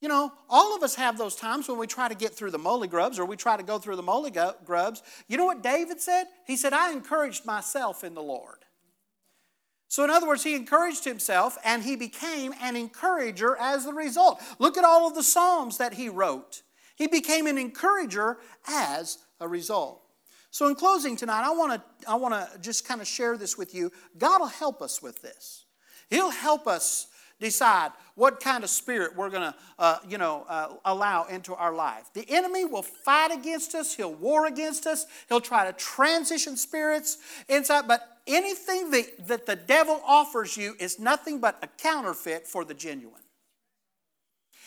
You 0.00 0.08
know, 0.08 0.32
all 0.48 0.76
of 0.76 0.82
us 0.82 0.94
have 0.94 1.18
those 1.18 1.34
times 1.34 1.68
when 1.68 1.78
we 1.78 1.86
try 1.86 2.08
to 2.08 2.14
get 2.14 2.32
through 2.32 2.52
the 2.52 2.58
molly 2.58 2.86
grubs 2.86 3.18
or 3.18 3.24
we 3.24 3.36
try 3.36 3.56
to 3.56 3.64
go 3.64 3.78
through 3.78 3.96
the 3.96 4.02
molly 4.02 4.30
grubs. 4.64 5.02
You 5.26 5.36
know 5.36 5.44
what 5.44 5.62
David 5.62 6.00
said? 6.00 6.26
He 6.46 6.56
said, 6.56 6.72
I 6.72 6.92
encouraged 6.92 7.44
myself 7.44 8.04
in 8.04 8.14
the 8.14 8.22
Lord. 8.22 8.58
So, 9.88 10.04
in 10.04 10.10
other 10.10 10.26
words, 10.26 10.44
he 10.44 10.54
encouraged 10.54 11.04
himself 11.04 11.56
and 11.64 11.82
he 11.82 11.96
became 11.96 12.52
an 12.60 12.76
encourager 12.76 13.56
as 13.58 13.84
the 13.84 13.94
result. 13.94 14.40
Look 14.58 14.76
at 14.76 14.84
all 14.84 15.08
of 15.08 15.14
the 15.14 15.22
Psalms 15.22 15.78
that 15.78 15.94
he 15.94 16.10
wrote. 16.10 16.62
He 16.94 17.06
became 17.06 17.46
an 17.46 17.56
encourager 17.56 18.38
as 18.66 19.18
a 19.40 19.48
result. 19.48 20.02
So, 20.50 20.68
in 20.68 20.74
closing 20.74 21.16
tonight, 21.16 21.42
I 21.42 21.50
want 21.50 21.80
to 21.80 22.10
I 22.10 22.16
want 22.16 22.34
to 22.34 22.58
just 22.60 22.86
kind 22.86 23.00
of 23.00 23.06
share 23.06 23.36
this 23.36 23.56
with 23.56 23.74
you. 23.74 23.90
God 24.16 24.40
will 24.40 24.46
help 24.46 24.82
us 24.82 25.02
with 25.02 25.22
this. 25.22 25.64
He'll 26.10 26.30
help 26.30 26.66
us 26.66 27.07
decide 27.40 27.92
what 28.14 28.40
kind 28.40 28.64
of 28.64 28.70
spirit 28.70 29.14
we're 29.16 29.30
going 29.30 29.52
to, 29.52 29.54
uh, 29.78 29.98
you 30.08 30.18
know, 30.18 30.44
uh, 30.48 30.74
allow 30.84 31.24
into 31.24 31.54
our 31.54 31.72
life. 31.72 32.10
The 32.14 32.28
enemy 32.28 32.64
will 32.64 32.82
fight 32.82 33.30
against 33.30 33.74
us. 33.74 33.94
He'll 33.94 34.14
war 34.14 34.46
against 34.46 34.86
us. 34.86 35.06
He'll 35.28 35.40
try 35.40 35.66
to 35.66 35.72
transition 35.72 36.56
spirits 36.56 37.18
inside. 37.48 37.86
But 37.86 38.06
anything 38.26 38.90
that, 38.90 39.28
that 39.28 39.46
the 39.46 39.56
devil 39.56 40.02
offers 40.04 40.56
you 40.56 40.74
is 40.80 40.98
nothing 40.98 41.38
but 41.40 41.58
a 41.62 41.68
counterfeit 41.80 42.46
for 42.46 42.64
the 42.64 42.74
genuine. 42.74 43.22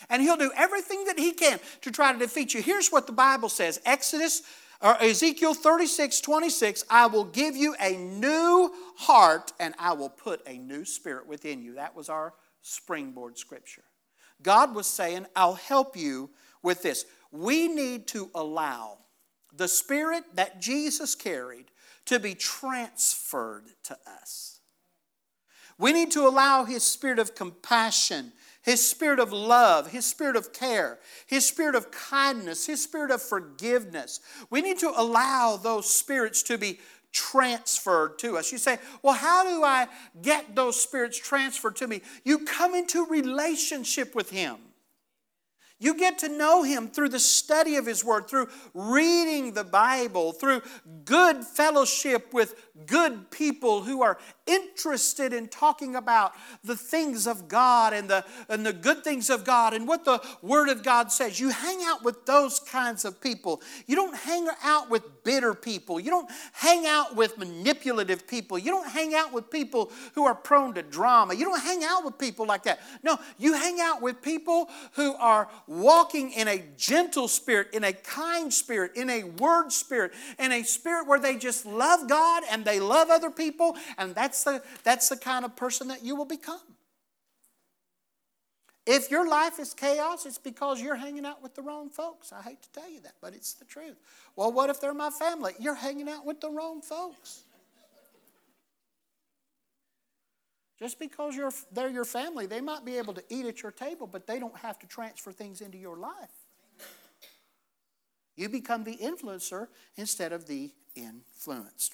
And 0.09 0.22
he'll 0.22 0.38
do 0.38 0.51
everything 0.55 1.05
that 1.05 1.19
he 1.19 1.34
can 1.34 1.59
to 1.82 1.91
try 1.91 2.13
to 2.13 2.19
defeat 2.19 2.53
you. 2.53 2.61
Here's 2.61 2.89
what 2.89 3.05
the 3.05 3.13
Bible 3.13 3.49
says 3.49 3.82
Exodus 3.86 4.43
or 4.82 4.99
Ezekiel 5.01 5.53
36, 5.53 6.22
26, 6.22 6.86
I 6.89 7.05
will 7.05 7.26
give 7.26 7.55
you 7.55 7.76
a 7.80 7.97
new 7.97 8.74
heart 8.97 9.53
and 9.59 9.76
I 9.78 9.93
will 9.93 10.09
put 10.09 10.41
a 10.47 10.57
new 10.57 10.86
spirit 10.86 11.28
within 11.28 11.61
you. 11.61 11.76
That 11.76 11.95
was 11.95 12.09
our 12.09 12.34
springboard 12.62 13.38
scripture. 13.38 13.84
God 14.41 14.74
was 14.76 14.88
saying, 14.88 15.28
I'll 15.36 15.55
help 15.55 15.95
you 15.95 16.30
with 16.64 16.82
this. 16.82 17.05
We 17.32 17.68
need 17.68 18.07
to 18.09 18.30
allow 18.34 18.99
the 19.53 19.68
spirit 19.68 20.24
that 20.36 20.62
Jesus 20.62 21.16
carried 21.16 21.66
to 22.05 22.20
be 22.20 22.34
transferred 22.34 23.66
to 23.84 23.97
us. 24.05 24.59
We 25.78 25.93
need 25.93 26.12
to 26.12 26.28
allow 26.28 26.66
his 26.66 26.84
spirit 26.84 27.20
of 27.20 27.36
compassion, 27.36 28.34
his 28.62 28.88
spirit 28.88 29.20
of 29.20 29.34
love, 29.34 29.91
his 29.91 30.05
spirit 30.05 30.36
of 30.36 30.53
care, 30.53 30.99
his 31.26 31.47
spirit 31.47 31.74
of 31.74 31.91
kindness, 31.91 32.68
his 32.68 32.84
spirit 32.84 33.12
of 33.12 33.22
forgiveness. 33.22 34.20
We 34.49 34.62
need 34.62 34.78
to 34.80 34.93
allow 34.95 35.57
those 35.57 35.89
spirits 35.89 36.43
to 36.43 36.57
be 36.57 36.80
transferred 37.12 38.18
to 38.20 38.38
us. 38.38 38.51
You 38.51 38.57
say, 38.57 38.80
well, 39.01 39.14
how 39.14 39.43
do 39.43 39.64
I 39.64 39.88
get 40.22 40.55
those 40.55 40.80
spirits 40.80 41.18
transferred 41.18 41.76
to 41.78 41.88
me? 41.88 42.01
You 42.24 42.39
come 42.39 42.76
into 42.76 43.05
relationship 43.05 44.16
with 44.16 44.30
Him. 44.30 44.57
You 45.80 45.95
get 45.95 46.20
to 46.20 46.30
know 46.30 46.62
Him 46.62 46.89
through 46.89 47.09
the 47.09 47.20
study 47.20 47.76
of 47.76 47.88
His 47.88 48.05
Word, 48.05 48.28
through 48.28 48.49
reading 48.76 49.53
the 49.53 49.64
Bible, 49.64 50.32
through 50.32 50.62
good 51.05 51.43
fellowship 51.43 52.34
with 52.34 52.53
good 52.88 53.32
people 53.32 53.84
who 53.84 54.01
are 54.01 54.17
interested 54.45 55.34
in 55.34 55.47
talking 55.47 55.95
about 55.95 56.34
the 56.63 56.75
things 56.75 57.27
of 57.27 57.47
God 57.47 57.93
and 57.93 58.09
the, 58.09 58.25
and 58.49 58.65
the 58.65 58.73
good 58.73 59.03
things 59.03 59.29
of 59.29 59.43
God 59.45 59.73
and 59.73 59.88
what 59.88 60.05
the 60.05 60.21
Word 60.41 60.69
of 60.69 60.84
God 60.84 61.11
says. 61.11 61.39
You 61.39 61.49
hang 61.49 61.79
out 61.84 62.03
with 62.03 62.25
those 62.25 62.59
kinds 62.59 63.05
of 63.05 63.21
people. 63.21 63.61
You 63.88 63.95
don't 63.95 64.15
hang 64.15 64.47
out 64.63 64.89
with 64.89 65.23
bitter 65.23 65.53
people. 65.53 65.99
You 65.99 66.11
don't 66.11 66.29
hang 66.53 66.86
out 66.86 67.15
with 67.15 67.38
manipulative 67.38 68.27
people. 68.27 68.57
You 68.57 68.71
don't 68.71 68.89
hang 68.89 69.13
out 69.13 69.32
with 69.32 69.49
people 69.49 69.91
who 70.15 70.25
are 70.25 70.36
prone 70.36 70.73
to 70.73 70.82
drama. 70.82 71.34
You 71.34 71.45
don't 71.45 71.61
hang 71.61 71.84
out 71.84 72.03
with 72.03 72.17
people 72.17 72.45
like 72.45 72.63
that. 72.63 72.79
No, 73.03 73.17
you 73.38 73.53
hang 73.53 73.79
out 73.79 74.01
with 74.01 74.21
people 74.21 74.69
who 74.93 75.13
are 75.15 75.47
walking 75.67 76.32
in 76.32 76.47
a 76.47 76.63
gentle 76.77 77.27
spirit, 77.27 77.69
in 77.73 77.84
a 77.84 77.93
kind 77.93 78.53
spirit, 78.53 78.95
in 78.95 79.09
a 79.09 79.23
word 79.23 79.71
spirit, 79.71 80.13
in 80.39 80.51
a 80.51 80.63
spirit 80.63 81.07
where 81.07 81.19
they 81.19 81.38
just 81.38 81.65
love 81.65 82.09
God 82.09 82.43
and 82.49 82.65
they 82.65 82.70
love 82.80 83.09
other 83.09 83.32
people, 83.32 83.78
and 83.97 84.13
that's 84.15 84.43
the, 84.43 84.61
that's 84.84 85.09
the 85.09 85.17
kind 85.17 85.45
of 85.45 85.55
person 85.55 85.88
that 85.89 86.03
you 86.03 86.15
will 86.15 86.26
become. 86.26 86.59
If 88.86 89.11
your 89.11 89.28
life 89.28 89.59
is 89.59 89.74
chaos, 89.74 90.26
it's 90.26 90.39
because 90.39 90.82
you're 90.82 90.95
hanging 90.95 91.26
out 91.26 91.43
with 91.43 91.53
the 91.53 91.61
wrong 91.61 91.89
folks. 91.89 92.34
I 92.34 92.41
hate 92.41 92.63
to 92.63 92.72
tell 92.72 92.89
you 92.89 92.99
that, 93.01 93.13
but 93.22 93.34
it's 93.34 93.53
the 93.53 93.65
truth. 93.65 93.95
Well, 94.36 94.51
what 94.51 94.69
if 94.69 94.82
they're 94.82 94.93
my 94.93 95.11
family? 95.11 95.53
You're 95.59 95.76
hanging 95.76 96.09
out 96.09 96.26
with 96.26 96.41
the 96.41 96.49
wrong 96.49 96.82
folks. 96.82 97.43
Just 100.80 100.97
because 100.97 101.36
you're, 101.36 101.51
they're 101.72 101.89
your 101.89 102.05
family, 102.05 102.47
they 102.47 102.59
might 102.59 102.84
be 102.84 102.97
able 102.97 103.13
to 103.13 103.24
eat 103.30 103.45
at 103.45 103.61
your 103.61 103.72
table, 103.72 104.07
but 104.07 104.26
they 104.26 104.39
don't 104.39 104.57
have 104.57 104.80
to 104.80 104.88
transfer 104.88 105.32
things 105.32 105.61
into 105.61 105.78
your 105.78 105.95
life. 105.95 106.32
You 108.36 108.49
become 108.49 108.84
the 108.84 108.97
influencer 108.97 109.67
instead 109.95 110.34
of 110.34 110.47
the 110.47 110.72
influenced. 110.95 111.93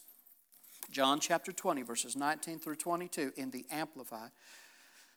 John 0.89 1.19
chapter 1.19 1.51
20, 1.51 1.81
verses 1.81 2.15
19 2.15 2.59
through 2.59 2.75
22 2.75 3.33
in 3.35 3.51
the 3.51 3.65
Amplified. 3.71 4.31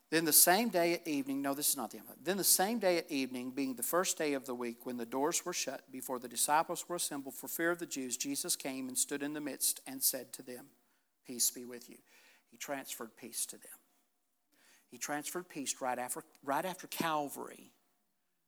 Then 0.09 0.25
the 0.25 0.33
same 0.33 0.67
day 0.67 0.93
at 0.93 1.07
evening, 1.07 1.41
no, 1.41 1.53
this 1.53 1.69
is 1.69 1.77
not 1.77 1.91
the 1.91 1.97
Amplified. 1.97 2.25
Then 2.25 2.37
the 2.37 2.43
same 2.43 2.79
day 2.79 2.97
at 2.97 3.09
evening, 3.09 3.51
being 3.51 3.75
the 3.75 3.83
first 3.83 4.17
day 4.17 4.33
of 4.33 4.45
the 4.45 4.53
week, 4.53 4.85
when 4.85 4.97
the 4.97 5.05
doors 5.05 5.45
were 5.45 5.53
shut, 5.53 5.89
before 5.89 6.19
the 6.19 6.27
disciples 6.27 6.83
were 6.87 6.97
assembled 6.97 7.35
for 7.35 7.47
fear 7.47 7.71
of 7.71 7.79
the 7.79 7.85
Jews, 7.85 8.17
Jesus 8.17 8.57
came 8.57 8.89
and 8.89 8.97
stood 8.97 9.23
in 9.23 9.33
the 9.33 9.39
midst 9.39 9.79
and 9.87 10.03
said 10.03 10.33
to 10.33 10.41
them, 10.41 10.65
Peace 11.25 11.49
be 11.49 11.63
with 11.63 11.89
you. 11.89 11.97
He 12.49 12.57
transferred 12.57 13.15
peace 13.15 13.45
to 13.45 13.55
them. 13.55 13.71
He 14.89 14.97
transferred 14.97 15.47
peace 15.47 15.75
right 15.79 15.97
after, 15.97 16.23
right 16.43 16.65
after 16.65 16.87
Calvary. 16.87 17.71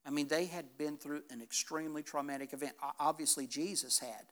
I 0.06 0.10
mean, 0.10 0.28
they 0.28 0.46
had 0.46 0.78
been 0.78 0.98
through 0.98 1.24
an 1.32 1.42
extremely 1.42 2.04
traumatic 2.04 2.52
event. 2.52 2.74
Obviously, 3.00 3.48
Jesus 3.48 4.00
had. 4.00 4.26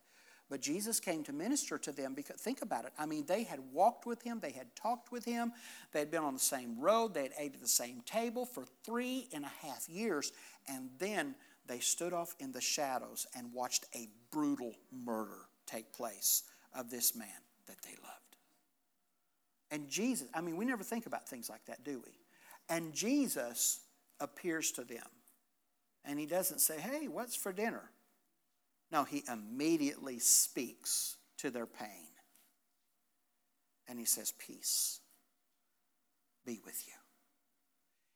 But 0.51 0.59
Jesus 0.59 0.99
came 0.99 1.23
to 1.23 1.31
minister 1.31 1.77
to 1.77 1.93
them 1.93 2.13
because, 2.13 2.35
think 2.35 2.61
about 2.61 2.83
it. 2.83 2.91
I 2.99 3.05
mean, 3.05 3.23
they 3.25 3.43
had 3.43 3.61
walked 3.71 4.05
with 4.05 4.21
him, 4.21 4.41
they 4.41 4.51
had 4.51 4.75
talked 4.75 5.09
with 5.09 5.23
him, 5.23 5.53
they 5.93 5.99
had 5.99 6.11
been 6.11 6.23
on 6.23 6.33
the 6.33 6.41
same 6.41 6.77
road, 6.77 7.13
they 7.13 7.23
had 7.23 7.31
ate 7.39 7.53
at 7.55 7.61
the 7.61 7.69
same 7.69 8.01
table 8.05 8.45
for 8.45 8.65
three 8.83 9.29
and 9.33 9.45
a 9.45 9.65
half 9.65 9.87
years, 9.87 10.33
and 10.67 10.89
then 10.99 11.35
they 11.67 11.79
stood 11.79 12.11
off 12.11 12.35
in 12.37 12.51
the 12.51 12.59
shadows 12.59 13.25
and 13.33 13.53
watched 13.53 13.85
a 13.95 14.09
brutal 14.29 14.73
murder 14.91 15.47
take 15.67 15.93
place 15.93 16.43
of 16.75 16.89
this 16.89 17.15
man 17.15 17.29
that 17.67 17.81
they 17.83 17.95
loved. 18.03 18.35
And 19.71 19.87
Jesus, 19.87 20.27
I 20.33 20.41
mean, 20.41 20.57
we 20.57 20.65
never 20.65 20.83
think 20.83 21.05
about 21.05 21.29
things 21.29 21.49
like 21.49 21.63
that, 21.67 21.85
do 21.85 22.03
we? 22.05 22.11
And 22.67 22.91
Jesus 22.91 23.79
appears 24.19 24.73
to 24.73 24.83
them. 24.83 25.07
And 26.03 26.19
he 26.19 26.25
doesn't 26.25 26.59
say, 26.59 26.77
hey, 26.77 27.07
what's 27.07 27.37
for 27.37 27.53
dinner? 27.53 27.89
No, 28.91 29.03
he 29.03 29.23
immediately 29.31 30.19
speaks 30.19 31.17
to 31.37 31.49
their 31.49 31.65
pain. 31.65 32.07
And 33.87 33.97
he 33.97 34.05
says, 34.05 34.33
Peace 34.37 34.99
be 36.45 36.59
with 36.65 36.83
you. 36.87 36.93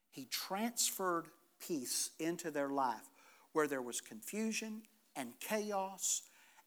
He 0.10 0.26
transferred 0.26 1.28
peace 1.66 2.12
into 2.20 2.52
their 2.52 2.70
life 2.70 3.10
where 3.54 3.68
there 3.68 3.82
was 3.82 4.02
confusion 4.02 4.82
and 5.16 5.40
chaos 5.40 6.22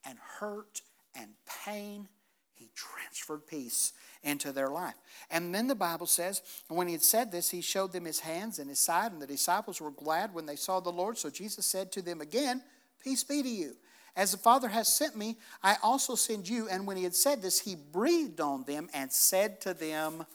and 0.05 0.17
hurt 0.39 0.81
and 1.15 1.31
pain. 1.65 2.07
He 2.53 2.69
transferred 2.75 3.47
peace 3.47 3.93
into 4.23 4.51
their 4.51 4.69
life. 4.69 4.95
And 5.31 5.53
then 5.53 5.67
the 5.67 5.75
Bible 5.75 6.07
says, 6.07 6.41
when 6.67 6.87
he 6.87 6.93
had 6.93 7.03
said 7.03 7.31
this, 7.31 7.49
he 7.49 7.61
showed 7.61 7.91
them 7.91 8.05
his 8.05 8.19
hands 8.19 8.59
and 8.59 8.69
his 8.69 8.79
side, 8.79 9.11
and 9.11 9.21
the 9.21 9.27
disciples 9.27 9.79
were 9.79 9.91
glad 9.91 10.33
when 10.33 10.45
they 10.45 10.55
saw 10.55 10.79
the 10.79 10.91
Lord. 10.91 11.17
So 11.17 11.29
Jesus 11.29 11.65
said 11.65 11.91
to 11.93 12.01
them 12.01 12.21
again, 12.21 12.61
Peace 13.01 13.23
be 13.23 13.41
to 13.41 13.49
you. 13.49 13.75
As 14.19 14.33
the 14.33 14.37
Father 14.37 14.67
has 14.67 14.89
sent 14.89 15.15
me, 15.15 15.37
I 15.63 15.77
also 15.81 16.13
send 16.13 16.49
you. 16.49 16.67
And 16.67 16.85
when 16.85 16.97
he 16.97 17.05
had 17.05 17.15
said 17.15 17.41
this, 17.41 17.61
he 17.61 17.77
breathed 17.77 18.41
on 18.41 18.65
them 18.65 18.89
and 18.93 19.09
said 19.09 19.61
to 19.61 19.73
them, 19.73 20.25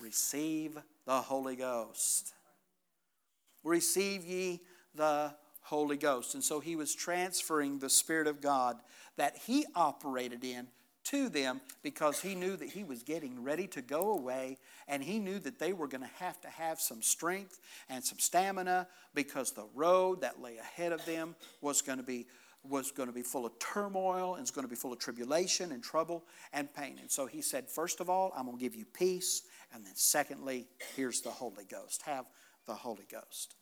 Receive 0.00 0.78
the 1.04 1.20
Holy 1.20 1.54
Ghost. 1.54 2.32
Receive 3.62 4.24
ye 4.24 4.62
the 4.94 5.34
Holy 5.60 5.98
Ghost. 5.98 6.32
And 6.32 6.42
so 6.42 6.58
he 6.58 6.74
was 6.74 6.94
transferring 6.94 7.80
the 7.80 7.90
Spirit 7.90 8.28
of 8.28 8.40
God 8.40 8.78
that 9.18 9.36
he 9.36 9.66
operated 9.74 10.42
in 10.42 10.66
to 11.04 11.28
them 11.28 11.60
because 11.82 12.22
he 12.22 12.34
knew 12.34 12.56
that 12.56 12.70
he 12.70 12.82
was 12.82 13.02
getting 13.02 13.42
ready 13.42 13.66
to 13.66 13.82
go 13.82 14.12
away 14.12 14.56
and 14.88 15.04
he 15.04 15.18
knew 15.18 15.38
that 15.38 15.58
they 15.58 15.74
were 15.74 15.86
going 15.86 16.00
to 16.00 16.24
have 16.24 16.40
to 16.40 16.48
have 16.48 16.80
some 16.80 17.02
strength 17.02 17.60
and 17.90 18.02
some 18.02 18.18
stamina 18.18 18.88
because 19.14 19.52
the 19.52 19.66
road 19.74 20.22
that 20.22 20.40
lay 20.40 20.56
ahead 20.56 20.92
of 20.92 21.04
them 21.04 21.34
was 21.60 21.82
going 21.82 21.98
to 21.98 22.04
be 22.04 22.26
was 22.68 22.90
going 22.90 23.08
to 23.08 23.14
be 23.14 23.22
full 23.22 23.44
of 23.44 23.58
turmoil 23.58 24.34
and 24.34 24.42
it's 24.42 24.50
going 24.50 24.64
to 24.64 24.70
be 24.70 24.76
full 24.76 24.92
of 24.92 24.98
tribulation 24.98 25.72
and 25.72 25.82
trouble 25.82 26.24
and 26.52 26.72
pain. 26.74 26.98
And 27.00 27.10
so 27.10 27.26
he 27.26 27.42
said, 27.42 27.68
first 27.68 28.00
of 28.00 28.08
all, 28.08 28.32
I'm 28.36 28.46
going 28.46 28.56
to 28.56 28.62
give 28.62 28.74
you 28.74 28.86
peace. 28.86 29.42
And 29.74 29.84
then 29.84 29.92
secondly, 29.94 30.66
here's 30.96 31.20
the 31.20 31.30
Holy 31.30 31.64
Ghost. 31.64 32.02
Have 32.02 32.26
the 32.66 32.74
Holy 32.74 33.06
Ghost. 33.10 33.54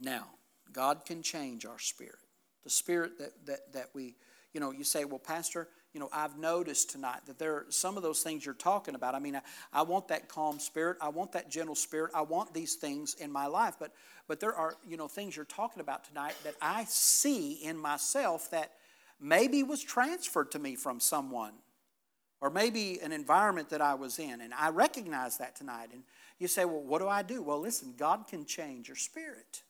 Now, 0.00 0.26
God 0.72 1.04
can 1.04 1.22
change 1.22 1.64
our 1.64 1.78
spirit. 1.78 2.16
The 2.64 2.70
spirit 2.70 3.18
that, 3.18 3.46
that, 3.46 3.72
that 3.72 3.86
we, 3.94 4.16
you 4.52 4.60
know, 4.60 4.70
you 4.70 4.84
say, 4.84 5.04
well, 5.04 5.18
Pastor, 5.18 5.68
you 5.92 6.00
know, 6.00 6.08
I've 6.12 6.38
noticed 6.38 6.90
tonight 6.90 7.20
that 7.26 7.38
there 7.38 7.54
are 7.54 7.66
some 7.68 7.96
of 7.96 8.02
those 8.02 8.22
things 8.22 8.44
you're 8.44 8.54
talking 8.54 8.94
about. 8.94 9.14
I 9.14 9.18
mean, 9.18 9.36
I, 9.36 9.40
I 9.72 9.82
want 9.82 10.08
that 10.08 10.28
calm 10.28 10.60
spirit. 10.60 10.98
I 11.00 11.08
want 11.08 11.32
that 11.32 11.50
gentle 11.50 11.74
spirit. 11.74 12.12
I 12.14 12.22
want 12.22 12.54
these 12.54 12.76
things 12.76 13.14
in 13.14 13.32
my 13.32 13.46
life. 13.46 13.74
But, 13.78 13.92
but 14.28 14.38
there 14.38 14.54
are, 14.54 14.76
you 14.86 14.96
know, 14.96 15.08
things 15.08 15.34
you're 15.34 15.44
talking 15.44 15.80
about 15.80 16.04
tonight 16.04 16.34
that 16.44 16.54
I 16.62 16.84
see 16.84 17.54
in 17.54 17.76
myself 17.76 18.50
that 18.52 18.72
maybe 19.20 19.62
was 19.64 19.82
transferred 19.82 20.52
to 20.52 20.58
me 20.58 20.76
from 20.76 21.00
someone 21.00 21.54
or 22.40 22.50
maybe 22.50 23.00
an 23.00 23.12
environment 23.12 23.70
that 23.70 23.80
I 23.80 23.94
was 23.94 24.18
in. 24.18 24.40
And 24.40 24.54
I 24.54 24.70
recognize 24.70 25.38
that 25.38 25.56
tonight. 25.56 25.88
And 25.92 26.04
you 26.38 26.46
say, 26.46 26.64
well, 26.64 26.82
what 26.82 27.00
do 27.00 27.08
I 27.08 27.22
do? 27.22 27.42
Well, 27.42 27.60
listen, 27.60 27.94
God 27.98 28.26
can 28.28 28.46
change 28.46 28.88
your 28.88 28.96
spirit. 28.96 29.62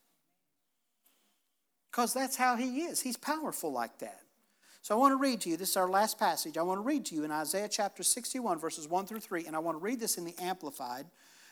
Because 1.90 2.12
that's 2.12 2.36
how 2.36 2.56
He 2.56 2.82
is. 2.82 3.00
He's 3.00 3.16
powerful 3.16 3.72
like 3.72 3.98
that. 3.98 4.20
So 4.82 4.94
I 4.94 4.98
want 4.98 5.12
to 5.12 5.16
read 5.16 5.42
to 5.42 5.50
you, 5.50 5.56
this 5.56 5.70
is 5.70 5.76
our 5.76 5.90
last 5.90 6.18
passage. 6.18 6.56
I 6.56 6.62
want 6.62 6.78
to 6.78 6.82
read 6.82 7.04
to 7.06 7.14
you 7.14 7.24
in 7.24 7.30
Isaiah 7.30 7.68
chapter 7.68 8.02
61, 8.02 8.58
verses 8.58 8.88
1 8.88 9.06
through 9.06 9.20
3, 9.20 9.46
and 9.46 9.54
I 9.54 9.58
want 9.58 9.78
to 9.78 9.82
read 9.82 10.00
this 10.00 10.16
in 10.16 10.24
the 10.24 10.34
Amplified. 10.40 11.06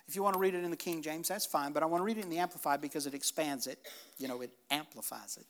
If 0.06 0.16
you 0.16 0.22
want 0.22 0.34
to 0.34 0.40
read 0.40 0.54
it 0.54 0.64
in 0.64 0.70
the 0.70 0.76
King 0.76 1.02
James, 1.02 1.28
that's 1.28 1.44
fine, 1.44 1.72
but 1.72 1.82
I 1.82 1.86
want 1.86 2.00
to 2.00 2.04
read 2.04 2.16
it 2.16 2.24
in 2.24 2.30
the 2.30 2.38
Amplified 2.38 2.80
because 2.80 3.06
it 3.06 3.12
expands 3.12 3.66
it. 3.66 3.78
You 4.16 4.28
know, 4.28 4.40
it 4.40 4.50
amplifies 4.70 5.36
it. 5.36 5.44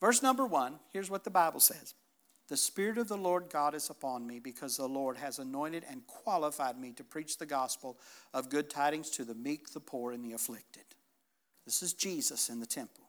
Verse 0.00 0.22
number 0.22 0.46
1, 0.46 0.80
here's 0.90 1.10
what 1.10 1.22
the 1.22 1.30
Bible 1.30 1.60
says 1.60 1.92
The 2.48 2.56
Spirit 2.56 2.96
of 2.96 3.08
the 3.08 3.16
Lord 3.18 3.50
God 3.52 3.74
is 3.74 3.90
upon 3.90 4.26
me 4.26 4.38
because 4.38 4.78
the 4.78 4.88
Lord 4.88 5.18
has 5.18 5.38
anointed 5.38 5.84
and 5.88 6.06
qualified 6.06 6.80
me 6.80 6.92
to 6.92 7.04
preach 7.04 7.36
the 7.36 7.46
gospel 7.46 7.98
of 8.32 8.48
good 8.48 8.70
tidings 8.70 9.10
to 9.10 9.24
the 9.24 9.34
meek, 9.34 9.74
the 9.74 9.80
poor, 9.80 10.12
and 10.12 10.24
the 10.24 10.32
afflicted. 10.32 10.84
This 11.66 11.82
is 11.82 11.92
Jesus 11.92 12.48
in 12.48 12.58
the 12.58 12.66
temple. 12.66 13.04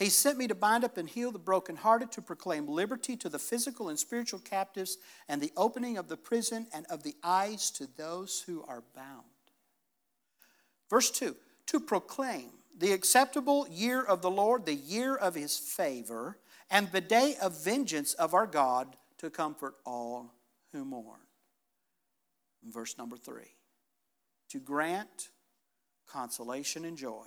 He 0.00 0.08
sent 0.08 0.38
me 0.38 0.48
to 0.48 0.54
bind 0.54 0.82
up 0.82 0.96
and 0.96 1.06
heal 1.06 1.30
the 1.30 1.38
brokenhearted, 1.38 2.10
to 2.12 2.22
proclaim 2.22 2.66
liberty 2.66 3.16
to 3.18 3.28
the 3.28 3.38
physical 3.38 3.90
and 3.90 3.98
spiritual 3.98 4.40
captives, 4.40 4.96
and 5.28 5.42
the 5.42 5.52
opening 5.58 5.98
of 5.98 6.08
the 6.08 6.16
prison 6.16 6.66
and 6.72 6.86
of 6.86 7.02
the 7.02 7.14
eyes 7.22 7.70
to 7.72 7.86
those 7.98 8.42
who 8.46 8.64
are 8.66 8.82
bound. 8.96 9.26
Verse 10.88 11.10
2 11.10 11.36
To 11.66 11.80
proclaim 11.80 12.48
the 12.78 12.92
acceptable 12.92 13.68
year 13.70 14.02
of 14.02 14.22
the 14.22 14.30
Lord, 14.30 14.64
the 14.64 14.74
year 14.74 15.14
of 15.14 15.34
his 15.34 15.58
favor, 15.58 16.38
and 16.70 16.90
the 16.92 17.02
day 17.02 17.36
of 17.42 17.62
vengeance 17.62 18.14
of 18.14 18.32
our 18.32 18.46
God, 18.46 18.96
to 19.18 19.28
comfort 19.28 19.74
all 19.84 20.32
who 20.72 20.82
mourn. 20.86 21.20
Verse 22.64 22.96
number 22.96 23.18
3 23.18 23.42
To 24.48 24.60
grant 24.60 25.28
consolation 26.06 26.86
and 26.86 26.96
joy 26.96 27.26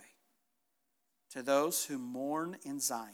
to 1.34 1.42
those 1.42 1.84
who 1.86 1.98
mourn 1.98 2.56
in 2.64 2.80
Zion, 2.80 3.10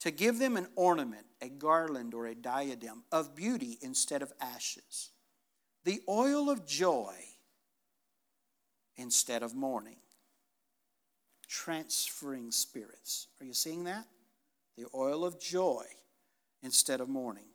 to 0.00 0.10
give 0.10 0.38
them 0.38 0.56
an 0.56 0.68
ornament, 0.74 1.26
a 1.42 1.50
garland, 1.50 2.14
or 2.14 2.26
a 2.26 2.34
diadem 2.34 3.04
of 3.12 3.36
beauty 3.36 3.78
instead 3.82 4.22
of 4.22 4.32
ashes, 4.40 5.10
the 5.84 6.00
oil 6.08 6.48
of 6.48 6.66
joy 6.66 7.14
instead 8.96 9.42
of 9.42 9.54
mourning. 9.54 9.98
Transferring 11.46 12.50
spirits. 12.50 13.26
Are 13.38 13.44
you 13.44 13.52
seeing 13.52 13.84
that? 13.84 14.06
The 14.78 14.86
oil 14.94 15.26
of 15.26 15.38
joy 15.38 15.84
instead 16.62 17.02
of 17.02 17.08
mourning. 17.10 17.50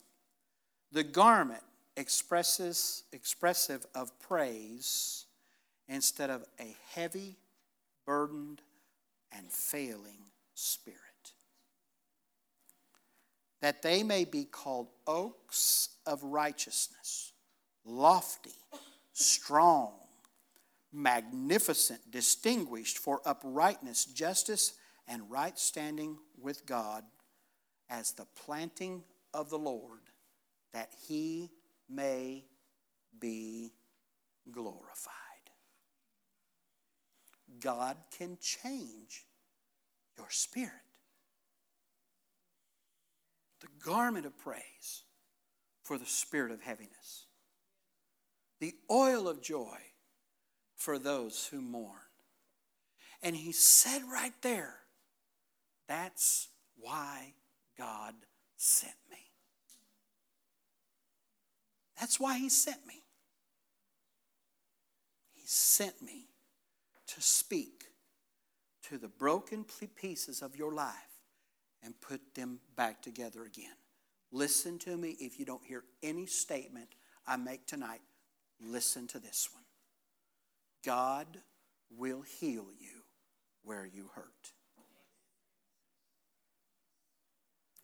The 0.91 1.03
garment 1.03 1.63
expresses 1.95 3.03
expressive 3.11 3.84
of 3.95 4.18
praise 4.20 5.26
instead 5.88 6.30
of 6.30 6.45
a 6.59 6.78
heavy, 6.93 7.38
burdened 8.05 8.61
and 9.32 9.51
failing 9.51 10.32
spirit. 10.53 10.97
That 13.61 13.82
they 13.82 14.03
may 14.03 14.25
be 14.25 14.45
called 14.45 14.89
oaks 15.05 15.89
of 16.05 16.23
righteousness, 16.23 17.34
lofty, 17.84 18.51
strong, 19.13 19.93
magnificent, 20.93 22.11
distinguished 22.11 22.97
for 22.97 23.21
uprightness, 23.25 24.05
justice, 24.05 24.73
and 25.07 25.30
right 25.30 25.57
standing 25.57 26.17
with 26.39 26.65
God, 26.65 27.03
as 27.89 28.11
the 28.11 28.28
planting 28.45 29.03
of 29.34 29.49
the 29.49 29.57
Lord, 29.57 30.01
that 30.73 30.91
he 31.07 31.49
may 31.89 32.43
be 33.19 33.71
glorified. 34.51 35.26
God 37.59 37.97
can 38.17 38.37
change 38.41 39.25
your 40.17 40.27
spirit. 40.29 40.71
The 43.61 43.67
garment 43.83 44.25
of 44.25 44.37
praise 44.37 45.03
for 45.83 45.97
the 45.97 46.05
spirit 46.05 46.51
of 46.51 46.61
heaviness, 46.61 47.25
the 48.59 48.75
oil 48.91 49.27
of 49.27 49.41
joy 49.41 49.77
for 50.75 50.99
those 50.99 51.47
who 51.47 51.61
mourn. 51.61 51.95
And 53.23 53.35
he 53.35 53.51
said 53.51 54.01
right 54.11 54.33
there, 54.41 54.75
that's 55.87 56.49
why 56.77 57.33
God 57.77 58.13
sent 58.57 58.93
me. 59.09 59.17
That's 61.99 62.19
why 62.19 62.37
he 62.37 62.49
sent 62.49 62.85
me. 62.85 63.03
He 65.33 65.43
sent 65.45 66.01
me 66.01 66.27
to 67.08 67.22
speak 67.22 67.86
to 68.84 68.97
the 68.97 69.08
broken 69.08 69.66
pieces 69.95 70.41
of 70.41 70.55
your 70.55 70.74
life 70.74 70.93
and 71.84 71.99
put 72.01 72.36
them 72.36 72.60
back 72.76 73.01
together 73.01 73.43
again. 73.43 73.76
Listen 74.32 74.78
to 74.80 74.97
me 74.97 75.16
if 75.20 75.39
you 75.39 75.45
don't 75.45 75.66
hear 75.66 75.84
any 76.03 76.26
statement 76.26 76.89
I 77.26 77.38
make 77.38 77.66
tonight. 77.66 78.01
Listen 78.60 79.08
to 79.08 79.20
this 79.20 79.49
one 79.53 79.64
God 80.84 81.28
will 81.89 82.22
heal 82.22 82.68
you 82.80 83.03
where 83.64 83.86
you 83.86 84.10
hurt. 84.16 84.53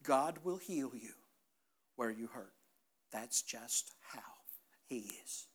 God 0.03 0.39
will 0.43 0.57
heal 0.57 0.91
you 0.93 1.13
where 1.95 2.11
you 2.11 2.27
hurt. 2.27 2.53
That's 3.11 3.41
just 3.41 3.91
how 4.01 4.19
He 4.87 5.11
is. 5.23 5.47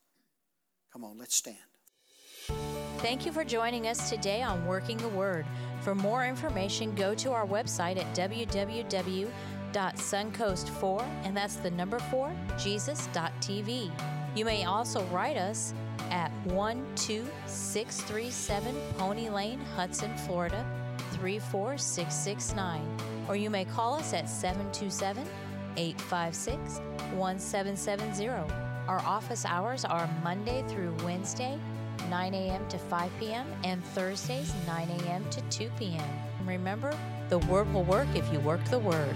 Come 0.93 1.05
on, 1.05 1.19
let's 1.19 1.35
stand. 1.37 1.57
Thank 2.99 3.25
you 3.25 3.31
for 3.31 3.45
joining 3.45 3.87
us 3.87 4.11
today 4.11 4.43
on 4.43 4.67
Working 4.67 4.97
the 4.97 5.07
Word. 5.07 5.47
For 5.83 5.95
more 5.95 6.27
information, 6.27 6.97
go 6.97 7.15
to 7.15 7.31
our 7.31 7.47
website 7.47 7.97
at 7.97 8.13
www.suncoast4, 8.13 11.03
and 11.23 11.37
that's 11.37 11.55
the 11.57 11.71
number 11.71 12.01
4, 12.01 12.33
Jesus.tv. 12.59 13.93
You 14.35 14.45
may 14.45 14.65
also 14.65 15.05
write 15.05 15.37
us 15.37 15.75
at 16.11 16.33
12637 16.49 18.75
Pony 18.99 19.29
Lane, 19.29 19.61
Hudson, 19.77 20.17
Florida 20.17 20.67
34669, 21.13 22.83
or 23.29 23.37
you 23.37 23.49
may 23.49 23.65
call 23.65 23.95
us 23.95 24.13
at 24.13 24.29
727 24.29 25.25
856 25.77 26.81
1770. 27.15 28.29
Our 28.89 28.99
office 29.03 29.45
hours 29.45 29.85
are 29.85 30.11
Monday 30.25 30.65
through 30.67 30.97
Wednesday 31.05 31.61
9 32.09 32.35
a.m. 32.35 32.69
to 32.69 32.79
5 32.79 33.11
p.m., 33.19 33.47
and 33.65 33.85
Thursdays, 33.85 34.53
9 34.67 34.89
a.m. 34.89 35.25
to 35.31 35.41
2 35.51 35.71
p.m. 35.79 36.03
remember, 36.45 36.97
the 37.29 37.39
Word 37.39 37.73
will 37.73 37.85
work 37.85 38.09
if 38.15 38.31
you 38.33 38.41
work 38.41 38.65
the 38.67 38.79
Word. 38.79 39.15